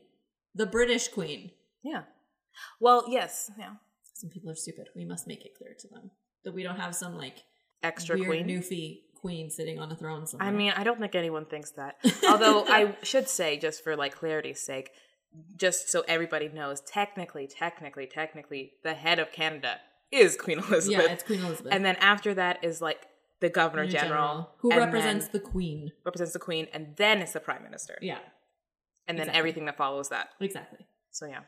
The 0.55 0.65
British 0.65 1.07
queen. 1.09 1.51
Yeah. 1.83 2.03
Well, 2.79 3.05
yes. 3.07 3.51
Yeah. 3.57 3.73
Some 4.13 4.29
people 4.29 4.49
are 4.51 4.55
stupid. 4.55 4.89
We 4.95 5.05
must 5.05 5.27
make 5.27 5.45
it 5.45 5.55
clear 5.57 5.73
to 5.79 5.87
them 5.87 6.11
that 6.43 6.53
we 6.53 6.63
don't 6.63 6.79
have 6.79 6.95
some 6.95 7.17
like 7.17 7.43
Extra 7.81 8.17
weird 8.17 8.29
queen. 8.29 8.47
newfie 8.47 8.99
queen 9.15 9.49
sitting 9.49 9.79
on 9.79 9.91
a 9.91 9.95
throne 9.95 10.25
somewhere. 10.27 10.47
I 10.47 10.51
mean, 10.51 10.71
I 10.75 10.83
don't 10.83 10.99
think 10.99 11.15
anyone 11.15 11.45
thinks 11.45 11.71
that. 11.71 11.95
Although 12.29 12.65
I 12.67 12.95
should 13.03 13.27
say, 13.27 13.57
just 13.57 13.83
for 13.83 13.95
like 13.95 14.15
clarity's 14.15 14.59
sake, 14.61 14.91
just 15.57 15.89
so 15.89 16.03
everybody 16.07 16.47
knows, 16.49 16.79
technically, 16.81 17.47
technically, 17.47 18.05
technically, 18.05 18.73
the 18.83 18.93
head 18.93 19.19
of 19.19 19.31
Canada 19.31 19.77
is 20.11 20.37
Queen 20.37 20.59
Elizabeth. 20.59 20.87
yeah, 21.05 21.11
it's 21.11 21.23
Queen 21.23 21.39
Elizabeth. 21.43 21.73
and 21.73 21.83
then 21.83 21.95
after 21.97 22.33
that 22.35 22.63
is 22.63 22.81
like 22.81 23.07
the 23.41 23.49
Governor 23.49 23.83
Attorney 23.83 23.99
General, 23.99 24.49
who 24.59 24.69
represents 24.69 25.27
the 25.29 25.39
queen. 25.39 25.91
represents 26.05 26.31
the 26.33 26.39
Queen, 26.39 26.67
and 26.71 26.95
then 26.97 27.19
it's 27.21 27.33
the 27.33 27.39
Prime 27.41 27.63
Minister, 27.63 27.97
Yeah, 28.01 28.19
and 29.07 29.17
then 29.17 29.23
exactly. 29.23 29.39
everything 29.39 29.65
that 29.65 29.75
follows 29.75 30.09
that. 30.09 30.29
exactly. 30.39 30.85
So 31.11 31.25
yeah, 31.25 31.39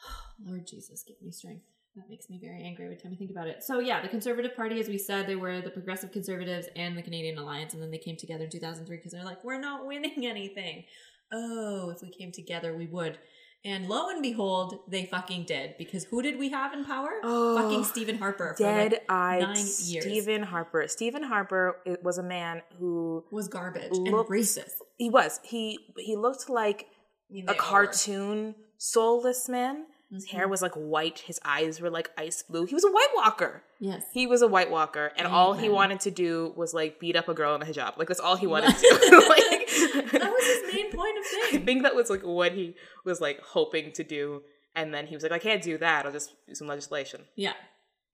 Lord 0.44 0.66
Jesus, 0.66 1.02
give 1.06 1.16
me 1.22 1.30
strength. 1.30 1.64
That 1.96 2.10
makes 2.10 2.28
me 2.28 2.38
very 2.42 2.62
angry 2.62 2.84
every 2.84 2.96
time 2.98 3.12
I 3.14 3.16
think 3.16 3.30
about 3.30 3.46
it. 3.46 3.62
So 3.64 3.78
yeah, 3.78 4.02
the 4.02 4.08
Conservative 4.08 4.54
Party, 4.54 4.78
as 4.80 4.88
we 4.88 4.98
said, 4.98 5.26
they 5.26 5.36
were 5.36 5.62
the 5.62 5.70
Progressive 5.70 6.12
Conservatives 6.12 6.68
and 6.76 6.96
the 6.96 7.02
Canadian 7.02 7.38
Alliance, 7.38 7.72
and 7.72 7.82
then 7.82 7.90
they 7.90 7.96
came 7.98 8.16
together 8.16 8.44
in 8.44 8.50
2003 8.50 8.96
because 8.96 9.12
they're 9.12 9.24
like, 9.24 9.42
we're 9.42 9.58
not 9.60 9.86
winning 9.90 10.26
anything. 10.26 10.84
Oh, 11.32 11.90
if 11.90 12.02
we 12.02 12.10
came 12.10 12.32
together, 12.32 12.76
we 12.76 12.86
would. 12.86 13.18
And 13.64 13.88
lo 13.88 14.10
and 14.10 14.22
behold, 14.22 14.78
they 14.88 15.06
fucking 15.06 15.44
did. 15.46 15.74
Because 15.78 16.04
who 16.04 16.20
did 16.22 16.38
we 16.38 16.50
have 16.50 16.72
in 16.74 16.84
power? 16.84 17.08
Oh, 17.24 17.56
fucking 17.60 17.84
Stephen 17.84 18.18
Harper. 18.18 18.54
for, 18.56 18.62
like, 18.64 18.90
dead-eyed 18.90 19.40
nine 19.40 19.56
years. 19.56 20.04
Stephen 20.04 20.42
Harper. 20.44 20.86
Stephen 20.88 21.22
Harper 21.24 21.78
it 21.86 22.04
was 22.04 22.18
a 22.18 22.22
man 22.22 22.60
who 22.78 23.24
was 23.32 23.48
garbage 23.48 23.90
Looked- 23.92 24.08
and 24.08 24.38
racist. 24.38 24.74
he 24.98 25.08
was 25.10 25.40
he 25.42 25.78
he 25.98 26.14
looked 26.14 26.48
like 26.50 26.86
I 27.30 27.32
mean, 27.32 27.44
a 27.48 27.52
they 27.54 27.58
all 27.58 27.64
were. 27.64 27.70
cartoon 27.86 28.54
soulless 28.78 29.48
man. 29.48 29.86
His 30.10 30.26
Mhm. 30.28 30.30
hair 30.30 30.48
was 30.48 30.62
like 30.62 30.74
white. 30.74 31.18
His 31.20 31.40
eyes 31.44 31.80
were 31.80 31.90
like 31.90 32.10
ice 32.16 32.42
blue. 32.44 32.64
He 32.64 32.74
was 32.74 32.84
a 32.84 32.90
White 32.92 33.08
Walker. 33.16 33.64
Yes. 33.80 34.04
He 34.12 34.26
was 34.28 34.40
a 34.40 34.46
White 34.46 34.70
Walker, 34.70 35.12
and 35.16 35.26
all 35.26 35.54
he 35.54 35.68
wanted 35.68 35.98
to 36.00 36.12
do 36.12 36.52
was 36.56 36.72
like 36.72 37.00
beat 37.00 37.16
up 37.16 37.28
a 37.28 37.34
girl 37.34 37.54
in 37.56 37.62
a 37.62 37.64
hijab. 37.64 37.96
Like 37.98 38.06
that's 38.08 38.20
all 38.20 38.36
he 38.36 38.46
wanted 38.46 38.72
to 38.76 38.80
do. 38.80 38.88
like, 39.28 40.12
that 40.12 40.32
was 40.32 40.44
his 40.46 40.74
main 40.74 40.92
point 40.92 41.18
of 41.18 41.26
thing. 41.26 41.42
I 41.60 41.64
think 41.64 41.82
that 41.82 41.96
was 41.96 42.08
like 42.08 42.22
what 42.22 42.52
he 42.52 42.76
was 43.04 43.20
like 43.20 43.40
hoping 43.40 43.90
to 43.94 44.04
do, 44.04 44.42
and 44.76 44.94
then 44.94 45.08
he 45.08 45.16
was 45.16 45.24
like, 45.24 45.32
"I 45.32 45.40
can't 45.40 45.60
do 45.62 45.76
that. 45.78 46.06
I'll 46.06 46.12
just 46.12 46.32
do 46.46 46.54
some 46.54 46.68
legislation." 46.68 47.24
Yeah. 47.34 47.54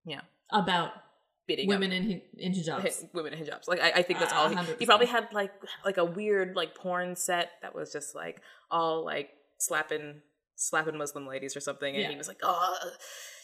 Yeah, 0.07 0.23
About 0.50 0.92
beating 1.47 1.69
women 1.69 1.92
in 1.92 2.11
hi- 2.11 2.23
in 2.38 2.52
hijabs. 2.52 2.81
hi- 3.02 3.09
women 3.12 3.35
in 3.35 3.45
hijabs. 3.45 3.69
Like 3.69 3.81
I, 3.81 3.90
I 3.97 4.02
think 4.02 4.19
that's 4.19 4.33
Uh, 4.33 4.37
all. 4.37 4.49
He, 4.49 4.57
he 4.81 4.87
probably 4.87 5.07
had 5.07 5.28
like 5.33 5.52
like 5.85 5.99
a 5.99 6.04
weird 6.07 6.57
like 6.57 6.75
porn 6.75 7.16
set 7.16 7.50
that 7.61 7.75
was 7.75 7.92
just 7.92 8.14
like 8.14 8.40
all 8.71 9.04
like 9.04 9.28
slapping 9.59 10.23
slapping 10.62 10.97
Muslim 10.97 11.26
ladies 11.26 11.57
or 11.57 11.61
something, 11.61 11.95
and 11.95 12.02
Yeah. 12.02 12.11
he 12.11 12.16
was 12.16 12.28
like, 12.28 12.40
"Oh, 12.42 12.90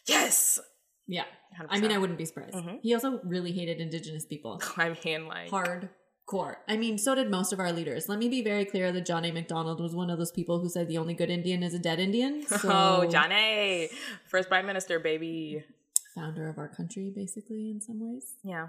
yes." 0.06 0.60
Yeah. 1.06 1.24
100%. 1.56 1.66
I 1.70 1.80
mean, 1.80 1.92
I 1.92 1.98
wouldn't 1.98 2.18
be 2.18 2.26
surprised. 2.26 2.54
Mhm. 2.54 2.80
He 2.82 2.92
also 2.94 3.20
really 3.24 3.52
hated 3.52 3.80
indigenous 3.80 4.26
people. 4.26 4.60
I 4.76 4.94
mean, 5.04 5.26
like 5.26 5.50
Hardcore. 5.50 6.56
I 6.68 6.76
mean, 6.76 6.98
so 6.98 7.14
did 7.14 7.30
most 7.30 7.52
of 7.52 7.58
our 7.60 7.72
leaders. 7.72 8.08
Let 8.08 8.18
me 8.18 8.28
be 8.28 8.42
very 8.42 8.66
clear 8.66 8.92
that 8.92 9.06
John 9.06 9.24
A. 9.24 9.32
Macdonald 9.32 9.80
was 9.80 9.94
one 9.94 10.10
of 10.10 10.18
those 10.18 10.30
people 10.30 10.60
who 10.60 10.68
said 10.68 10.86
the 10.86 10.98
only 10.98 11.14
good 11.14 11.30
Indian 11.30 11.62
is 11.62 11.72
a 11.74 11.78
dead 11.78 11.98
Indian. 11.98 12.44
So 12.48 12.68
oh, 12.70 13.10
John 13.10 13.32
A. 13.32 13.88
First 14.26 14.48
Prime 14.50 14.66
Minister, 14.66 14.98
baby. 14.98 15.64
Founder 16.14 16.48
of 16.48 16.58
our 16.58 16.68
country, 16.68 17.10
basically, 17.14 17.70
in 17.70 17.80
some 17.80 18.00
ways. 18.00 18.34
Yeah. 18.44 18.68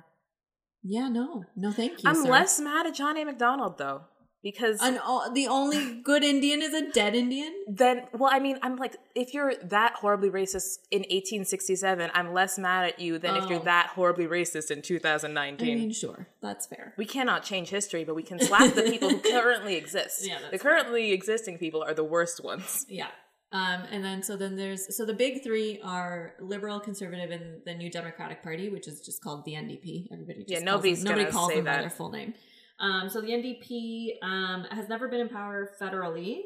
Yeah, 0.82 1.10
no. 1.10 1.44
No, 1.58 1.72
thank 1.74 2.04
you. 2.04 2.10
I'm 2.10 2.16
sir. 2.24 2.30
less 2.30 2.60
mad 2.60 2.88
at 2.88 2.94
John 2.96 3.18
A. 3.18 3.26
Macdonald 3.26 3.78
though. 3.78 4.04
Because 4.42 4.80
all, 4.82 5.32
the 5.34 5.48
only 5.48 6.02
good 6.02 6.24
Indian 6.24 6.62
is 6.62 6.74
a 6.74 6.90
dead 6.92 7.14
Indian? 7.14 7.54
then 7.68 8.04
well, 8.14 8.32
I 8.34 8.40
mean, 8.40 8.58
I'm 8.62 8.78
like, 8.78 8.96
if 9.14 9.34
you're 9.34 9.54
that 9.64 9.96
horribly 9.96 10.30
racist 10.30 10.78
in 10.92 11.00
1867, 11.02 12.10
I'm 12.14 12.34
less 12.34 12.58
mad 12.58 12.86
at 12.86 13.00
you 13.00 13.20
than 13.20 13.36
if 13.36 13.50
you're 13.50 13.60
Oh. 13.60 13.64
that 13.66 13.88
horribly 13.88 14.28
racist 14.28 14.72
in 14.72 14.82
2019. 14.82 15.38
I 15.38 15.50
2019. 15.52 15.78
mean, 15.80 15.92
sure. 15.92 16.28
That's 16.42 16.68
fair. 16.68 16.94
we 16.98 17.06
cannot 17.06 17.44
change 17.44 17.70
history, 17.70 18.04
but 18.06 18.16
we 18.16 18.24
can 18.24 18.40
slap 18.40 18.74
the 18.74 18.84
people 18.84 19.10
who 19.10 19.20
currently 19.32 19.76
exist. 19.76 20.26
Yeah, 20.26 20.38
the 20.52 20.58
currently 20.60 21.12
existing 21.12 21.58
people 21.58 21.84
are 21.84 21.94
the 21.94 22.04
worst 22.06 22.42
ones. 22.44 22.86
Yeah. 22.88 23.08
Um, 23.52 23.82
and 23.92 24.06
then 24.06 24.22
so 24.22 24.38
then 24.38 24.56
there's 24.56 24.96
so 24.96 25.06
the 25.06 25.14
big 25.14 25.44
three 25.44 25.82
are 25.84 26.36
liberal, 26.40 26.80
conservative, 26.80 27.32
and 27.32 27.62
the 27.66 27.74
New 27.74 27.90
Democratic 27.90 28.44
Party, 28.44 28.70
which 28.70 28.88
is 28.88 29.02
just 29.02 29.24
called 29.24 29.44
the 29.44 29.54
NDP. 29.54 30.08
Everybody 30.14 30.40
just 30.42 30.52
Yeah, 30.52 30.60
nobody's 30.60 31.04
them, 31.04 31.16
nobody 31.16 31.32
calls 31.32 31.50
say 31.50 31.56
them 31.56 31.66
by 31.66 31.78
their 31.82 31.90
full 31.90 32.12
name. 32.12 32.36
Um, 32.80 33.10
so 33.10 33.22
the 33.22 33.30
NDP 33.30 34.24
um, 34.24 34.66
has 34.72 34.88
never 34.90 35.08
been 35.08 35.20
in 35.22 35.30
power 35.30 35.72
federally. 35.82 36.42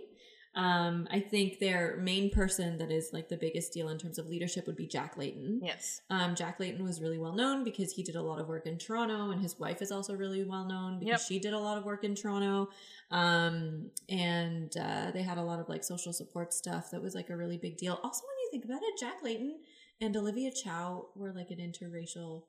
Um, 0.55 1.07
I 1.09 1.19
think 1.19 1.57
their 1.57 1.97
main 1.97 2.29
person 2.29 2.77
that 2.77 2.91
is 2.91 3.09
like 3.11 3.27
the 3.27 3.37
biggest 3.37 3.73
deal 3.73 3.89
in 3.89 3.97
terms 3.97 4.19
of 4.19 4.27
leadership 4.27 4.67
would 4.67 4.75
be 4.75 4.85
Jack 4.85 5.17
Layton. 5.17 5.61
Yes. 5.63 6.01
Um, 6.11 6.35
Jack 6.35 6.59
Layton 6.59 6.83
was 6.83 7.01
really 7.01 7.17
well 7.17 7.33
known 7.33 7.63
because 7.63 7.91
he 7.91 8.03
did 8.03 8.15
a 8.15 8.21
lot 8.21 8.39
of 8.39 8.47
work 8.47 8.67
in 8.67 8.77
Toronto, 8.77 9.31
and 9.31 9.41
his 9.41 9.57
wife 9.57 9.81
is 9.81 9.91
also 9.91 10.15
really 10.15 10.43
well 10.43 10.65
known 10.65 10.99
because 10.99 11.21
Yep. 11.21 11.27
she 11.27 11.39
did 11.39 11.53
a 11.53 11.59
lot 11.59 11.79
of 11.79 11.85
work 11.85 12.03
in 12.03 12.13
Toronto. 12.13 12.69
Um, 13.09 13.89
and 14.09 14.75
uh, 14.77 15.09
they 15.11 15.23
had 15.23 15.39
a 15.39 15.43
lot 15.43 15.59
of 15.59 15.69
like 15.69 15.83
social 15.83 16.13
support 16.13 16.53
stuff 16.53 16.91
that 16.91 17.01
was 17.01 17.15
like 17.15 17.31
a 17.31 17.35
really 17.37 17.57
big 17.57 17.77
deal. 17.77 17.99
Also, 18.03 18.21
when 18.23 18.35
you 18.43 18.49
think 18.51 18.65
about 18.65 18.83
it, 18.83 18.99
Jack 18.99 19.23
Layton 19.23 19.57
and 20.01 20.15
Olivia 20.15 20.51
Chow 20.51 21.07
were 21.15 21.33
like 21.33 21.49
an 21.49 21.57
interracial 21.57 22.43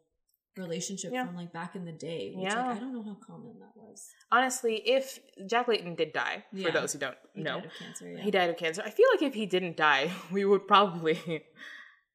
relationship 0.56 1.12
Yeah. 1.12 1.26
from 1.26 1.36
like 1.36 1.52
back 1.52 1.74
in 1.74 1.84
the 1.84 1.92
day. 1.92 2.32
Which, 2.34 2.44
Yeah. 2.52 2.66
like, 2.68 2.76
I 2.76 2.80
don't 2.80 2.92
know 2.92 3.02
how 3.02 3.16
common 3.26 3.58
that 3.60 3.72
was. 3.76 4.08
Honestly, 4.30 4.76
if 4.88 5.18
Jack 5.46 5.68
Layton 5.68 5.94
did 5.94 6.12
die, 6.12 6.44
Yeah. 6.52 6.66
for 6.66 6.72
those 6.72 6.92
who 6.92 6.98
don't 6.98 7.16
He 7.34 7.42
know, 7.42 7.56
died 7.60 7.64
of 7.66 7.72
cancer. 7.78 8.08
Yeah. 8.10 8.22
he 8.22 8.30
died 8.30 8.50
of 8.50 8.56
cancer. 8.56 8.82
I 8.84 8.90
feel 8.90 9.06
like 9.12 9.22
if 9.22 9.34
he 9.34 9.46
didn't 9.46 9.76
die, 9.76 10.10
we 10.32 10.44
would 10.44 10.66
probably 10.68 11.44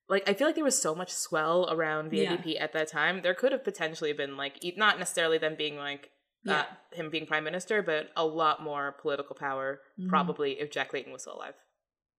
like. 0.08 0.28
I 0.30 0.34
feel 0.34 0.48
like 0.48 0.56
there 0.56 0.64
was 0.64 0.82
so 0.82 0.96
much 0.96 1.12
swell 1.12 1.68
around 1.72 2.10
the. 2.12 2.26
NDP 2.26 2.60
at 2.60 2.74
that 2.74 2.88
time. 2.90 3.22
There 3.22 3.34
could 3.34 3.52
have 3.52 3.64
potentially 3.64 4.14
been 4.14 4.38
like, 4.38 4.60
not 4.78 5.00
necessarily 5.00 5.38
them 5.38 5.56
being 5.58 5.78
like 5.78 6.10
uh, 6.48 6.64
him 6.94 7.10
being 7.10 7.26
prime 7.26 7.44
minister, 7.44 7.82
but 7.82 8.10
a 8.16 8.26
lot 8.26 8.64
more 8.64 8.94
political 9.02 9.36
power 9.36 9.82
Mhm. 10.00 10.08
probably 10.08 10.60
if 10.62 10.72
Jack 10.72 10.94
Layton 10.94 11.12
was 11.12 11.24
still 11.24 11.36
alive. 11.36 11.54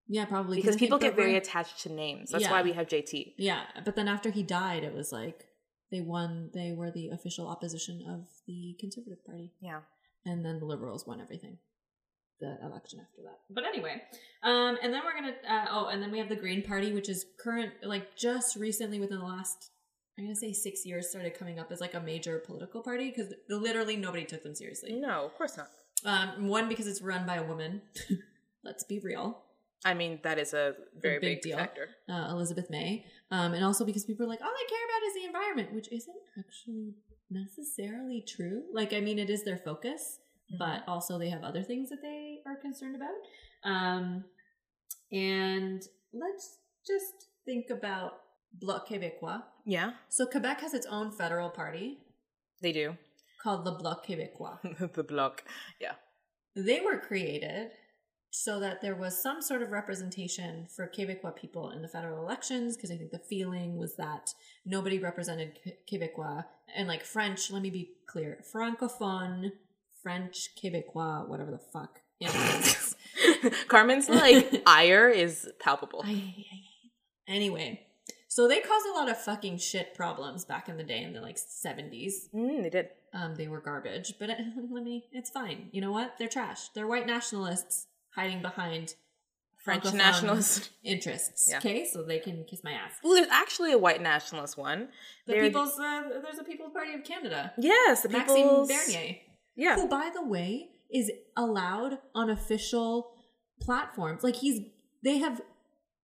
Yeah, 0.09 0.25
probably 0.27 0.57
because 0.57 0.77
people 0.77 0.99
get 0.99 1.15
very 1.17 1.37
attached 1.37 1.81
to 1.85 1.89
names. 1.93 2.31
That's 2.31 2.49
why 2.51 2.63
we 2.63 2.73
have 2.73 2.87
JT. 2.89 3.35
Yeah, 3.39 3.63
but 3.85 3.95
then 3.97 4.09
after 4.09 4.31
he 4.31 4.43
died, 4.43 4.83
it 4.85 4.93
was 4.93 5.11
like 5.13 5.47
they 5.91 6.01
won. 6.01 6.51
They 6.55 6.73
were 6.73 6.91
the 6.91 7.09
official 7.09 7.49
opposition 7.49 8.05
of 8.09 8.27
the 8.47 8.77
Conservative 8.79 9.25
Party, 9.25 9.53
Yeah. 9.61 9.81
and 10.25 10.45
then 10.45 10.59
the 10.59 10.67
Liberals 10.67 11.07
won 11.07 11.21
everything. 11.21 11.59
The 12.41 12.57
election 12.63 13.01
after 13.01 13.21
that. 13.25 13.41
But 13.51 13.65
anyway, 13.67 14.01
um, 14.43 14.79
and 14.83 14.95
then 14.95 15.03
we're 15.05 15.15
gonna. 15.15 15.35
Uh, 15.47 15.67
oh, 15.71 15.87
and 15.89 16.03
then 16.03 16.11
we 16.11 16.19
have 16.19 16.31
the 16.31 16.37
Green 16.37 16.63
Party, 16.63 16.93
which 16.93 17.09
is 17.11 17.27
current, 17.39 17.73
like 17.83 18.17
just 18.17 18.57
recently 18.57 18.99
within 18.99 19.19
the 19.19 19.25
last. 19.27 19.71
I'm 20.19 20.25
gonna 20.25 20.35
say 20.37 20.53
six 20.55 20.87
years 20.87 21.11
started 21.11 21.35
coming 21.39 21.59
up 21.59 21.71
as 21.71 21.81
like 21.83 21.93
a 21.95 22.01
major 22.01 22.39
political 22.39 22.83
party 22.83 23.11
because 23.11 23.33
literally 23.51 23.97
nobody 23.97 24.25
took 24.25 24.43
them 24.43 24.55
seriously. 24.55 24.93
No, 24.95 25.25
of 25.27 25.35
course 25.35 25.57
not. 25.59 25.71
Um, 26.05 26.49
one 26.49 26.67
because 26.69 26.87
it's 26.87 27.03
run 27.03 27.27
by 27.27 27.37
a 27.37 27.43
woman. 27.43 27.83
Let's 28.65 28.85
be 28.85 29.01
real. 29.01 29.43
I 29.85 29.95
mean, 29.95 30.21
that 30.25 30.39
is 30.39 30.53
a 30.53 30.75
very 31.01 31.19
big 31.19 31.37
big, 31.37 31.43
deal. 31.43 31.57
factor. 31.59 31.89
uh, 32.09 32.29
Elizabeth 32.31 32.69
May, 32.71 33.07
um, 33.31 33.55
and 33.55 33.65
also 33.65 33.85
because 33.85 34.05
people 34.05 34.27
are 34.27 34.29
like, 34.29 34.43
all 34.43 34.53
they 34.61 34.69
care 34.75 34.85
about 34.89 35.07
is 35.09 35.15
the 35.15 35.25
environment, 35.27 35.73
which 35.75 35.91
isn't 35.93 36.17
actually 36.39 36.95
necessarily 37.31 38.23
true. 38.27 38.65
Like, 38.75 38.93
I 38.93 39.01
mean, 39.01 39.19
it 39.19 39.31
is 39.31 39.43
their 39.45 39.57
focus, 39.59 40.19
but 40.59 40.83
also 40.87 41.19
they 41.19 41.31
have 41.31 41.43
other 41.45 41.63
things 41.63 41.89
that 41.91 42.03
they 42.03 42.41
are 42.47 42.57
concerned 42.57 42.97
about. 42.97 43.71
Um, 43.73 44.25
and 45.13 45.83
let's 46.13 46.59
just 46.87 47.15
think 47.47 47.71
about 47.71 48.13
Bloc 48.61 48.89
Québécois. 48.89 49.43
Yeah, 49.65 49.93
So 50.09 50.27
Quebec 50.27 50.61
has 50.61 50.75
its 50.75 50.87
own 50.87 51.13
federal 51.13 51.51
party 51.51 51.99
they 52.63 52.73
do. 52.73 52.97
called 53.43 53.65
the 53.65 53.73
Bloc 53.73 54.05
Québécois. 54.07 54.59
the 54.95 55.03
Bloc, 55.05 55.45
Yeah. 55.81 55.95
they 56.57 56.81
were 56.81 56.99
created 56.99 57.71
so 58.31 58.61
that 58.61 58.81
there 58.81 58.95
was 58.95 59.21
some 59.21 59.43
sort 59.43 59.61
of 59.61 59.73
representation 59.73 60.67
for 60.75 60.87
Quebecois 60.87 61.35
people 61.35 61.71
in 61.71 61.83
the 61.83 61.89
federal 61.89 62.23
elections 62.23 62.77
because 62.77 62.91
I 62.91 62.97
think 62.97 63.11
the 63.11 63.19
feeling 63.19 63.77
was 63.77 63.97
that 63.97 64.35
nobody 64.65 64.99
represented 64.99 65.59
Quebecois 65.91 66.45
and 66.75 66.87
like 66.87 67.05
French, 67.05 67.51
let 67.51 67.63
me 67.63 67.71
be 67.71 67.91
clear, 68.07 68.39
francophone, 68.55 69.51
French, 70.03 70.51
Quebecois, 70.63 71.29
whatever 71.29 71.51
the 71.51 71.59
fuck. 71.59 72.01
Carmen's 73.69 74.09
like 74.09 74.63
ire 74.67 75.09
is 75.09 75.49
palpable. 75.59 76.05
I, 76.07 76.35
anyway, 77.27 77.81
so 78.29 78.47
they 78.47 78.61
caused 78.61 78.87
a 78.87 78.93
lot 78.93 79.09
of 79.11 79.19
fucking 79.19 79.59
shit 79.59 79.95
problems 79.95 80.45
back 80.45 80.69
in 80.69 80.77
the 80.77 80.85
day 80.85 81.03
in 81.03 81.13
the 81.15 81.21
like 81.21 81.37
70s. 81.37 82.31
Mm, 82.33 82.63
they 82.63 82.71
did. 82.71 82.89
Um, 83.13 83.35
they 83.35 83.49
were 83.49 83.61
garbage, 83.61 84.15
but 84.21 84.29
let 84.71 84.85
me, 84.85 85.07
it's 85.11 85.31
fine. 85.31 85.69
You 85.73 85.81
know 85.81 85.91
what? 85.91 86.15
They're 86.19 86.29
trash. 86.29 86.69
They're 86.69 86.87
white 86.87 87.07
nationalists 87.07 87.87
hiding 88.15 88.43
behind 88.43 88.95
French 89.65 89.93
nationalist. 89.93 90.71
interests. 90.85 91.47
Yeah. 91.51 91.59
Okay, 91.59 91.87
so 91.87 92.03
they 92.03 92.19
can 92.19 92.45
kiss 92.45 92.63
my 92.65 92.73
ass. 92.73 92.93
Ooh, 93.05 93.15
there's 93.15 93.29
actually 93.29 93.73
a 93.73 93.79
white 93.79 94.01
nationalist 94.03 94.57
one. 94.57 94.89
The 95.27 95.33
They're- 95.35 95.43
people's, 95.45 95.79
uh, 95.79 96.03
there's 96.23 96.39
a 96.39 96.45
People's 96.45 96.73
Party 96.73 96.95
of 96.95 97.05
Canada. 97.05 97.53
Yes, 97.59 98.03
the 98.03 98.09
Maxime 98.09 98.37
people's 98.37 98.69
Bernier, 98.69 99.17
Yeah. 99.57 99.75
who, 99.77 99.87
by 99.89 100.11
the 100.15 100.25
way, 100.25 100.71
is 100.93 101.11
allowed 101.37 101.99
on 102.15 102.31
official 102.31 103.13
platforms. 103.61 104.25
Like 104.25 104.37
he's, 104.37 104.63
they 105.05 105.19
have 105.19 105.41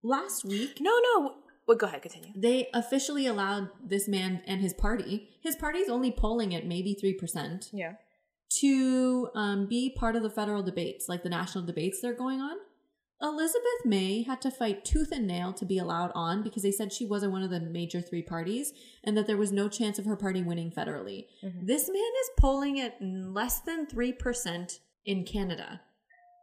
last 0.03 0.45
week 0.45 0.79
No, 0.81 0.93
no. 1.15 1.35
Wait, 1.67 1.79
go 1.79 1.87
ahead. 1.87 2.01
Continue. 2.03 2.33
they 2.37 2.69
officially 2.73 3.27
allowed 3.27 3.71
this 3.85 4.07
man 4.07 4.41
and 4.47 4.61
his 4.61 4.73
party. 4.73 5.31
His 5.43 5.57
party's 5.57 5.89
only 5.89 6.13
polling 6.13 6.55
at 6.55 6.65
maybe 6.65 6.95
three 6.95 7.15
percent. 7.15 7.71
Yeah. 7.73 7.95
To 8.49 9.29
um, 9.35 9.67
be 9.67 9.91
part 9.91 10.17
of 10.17 10.23
the 10.23 10.31
federal 10.31 10.63
debates, 10.63 11.09
like 11.09 11.23
the 11.23 11.29
national 11.29 11.65
debates 11.65 12.01
they're 12.01 12.15
going 12.15 12.41
on. 12.41 12.57
Elizabeth 13.23 13.85
May 13.85 14.23
had 14.23 14.43
to 14.43 14.51
fight 14.51 14.85
tooth 14.85 15.11
and 15.11 15.27
nail 15.27 15.53
to 15.55 15.65
be 15.65 15.79
allowed 15.79 16.13
on 16.15 16.43
because 16.43 16.63
they 16.63 16.71
said 16.71 16.93
she 16.93 17.07
wasn't 17.07 17.33
one 17.33 17.43
of 17.43 17.49
the 17.51 17.61
major 17.61 18.01
three 18.03 18.23
parties 18.23 18.75
and 19.05 19.17
that 19.17 19.27
there 19.27 19.39
was 19.39 19.53
no 19.53 19.69
chance 19.69 19.99
of 19.99 20.05
her 20.05 20.17
party 20.17 20.43
winning 20.43 20.71
federally. 20.71 21.27
Mhm. 21.43 21.67
This 21.67 21.89
man 21.89 21.97
is 21.97 22.31
polling 22.39 22.79
at 22.79 23.01
less 23.01 23.61
than 23.61 23.87
3% 23.87 24.81
in 25.07 25.25
Canada. 25.25 25.81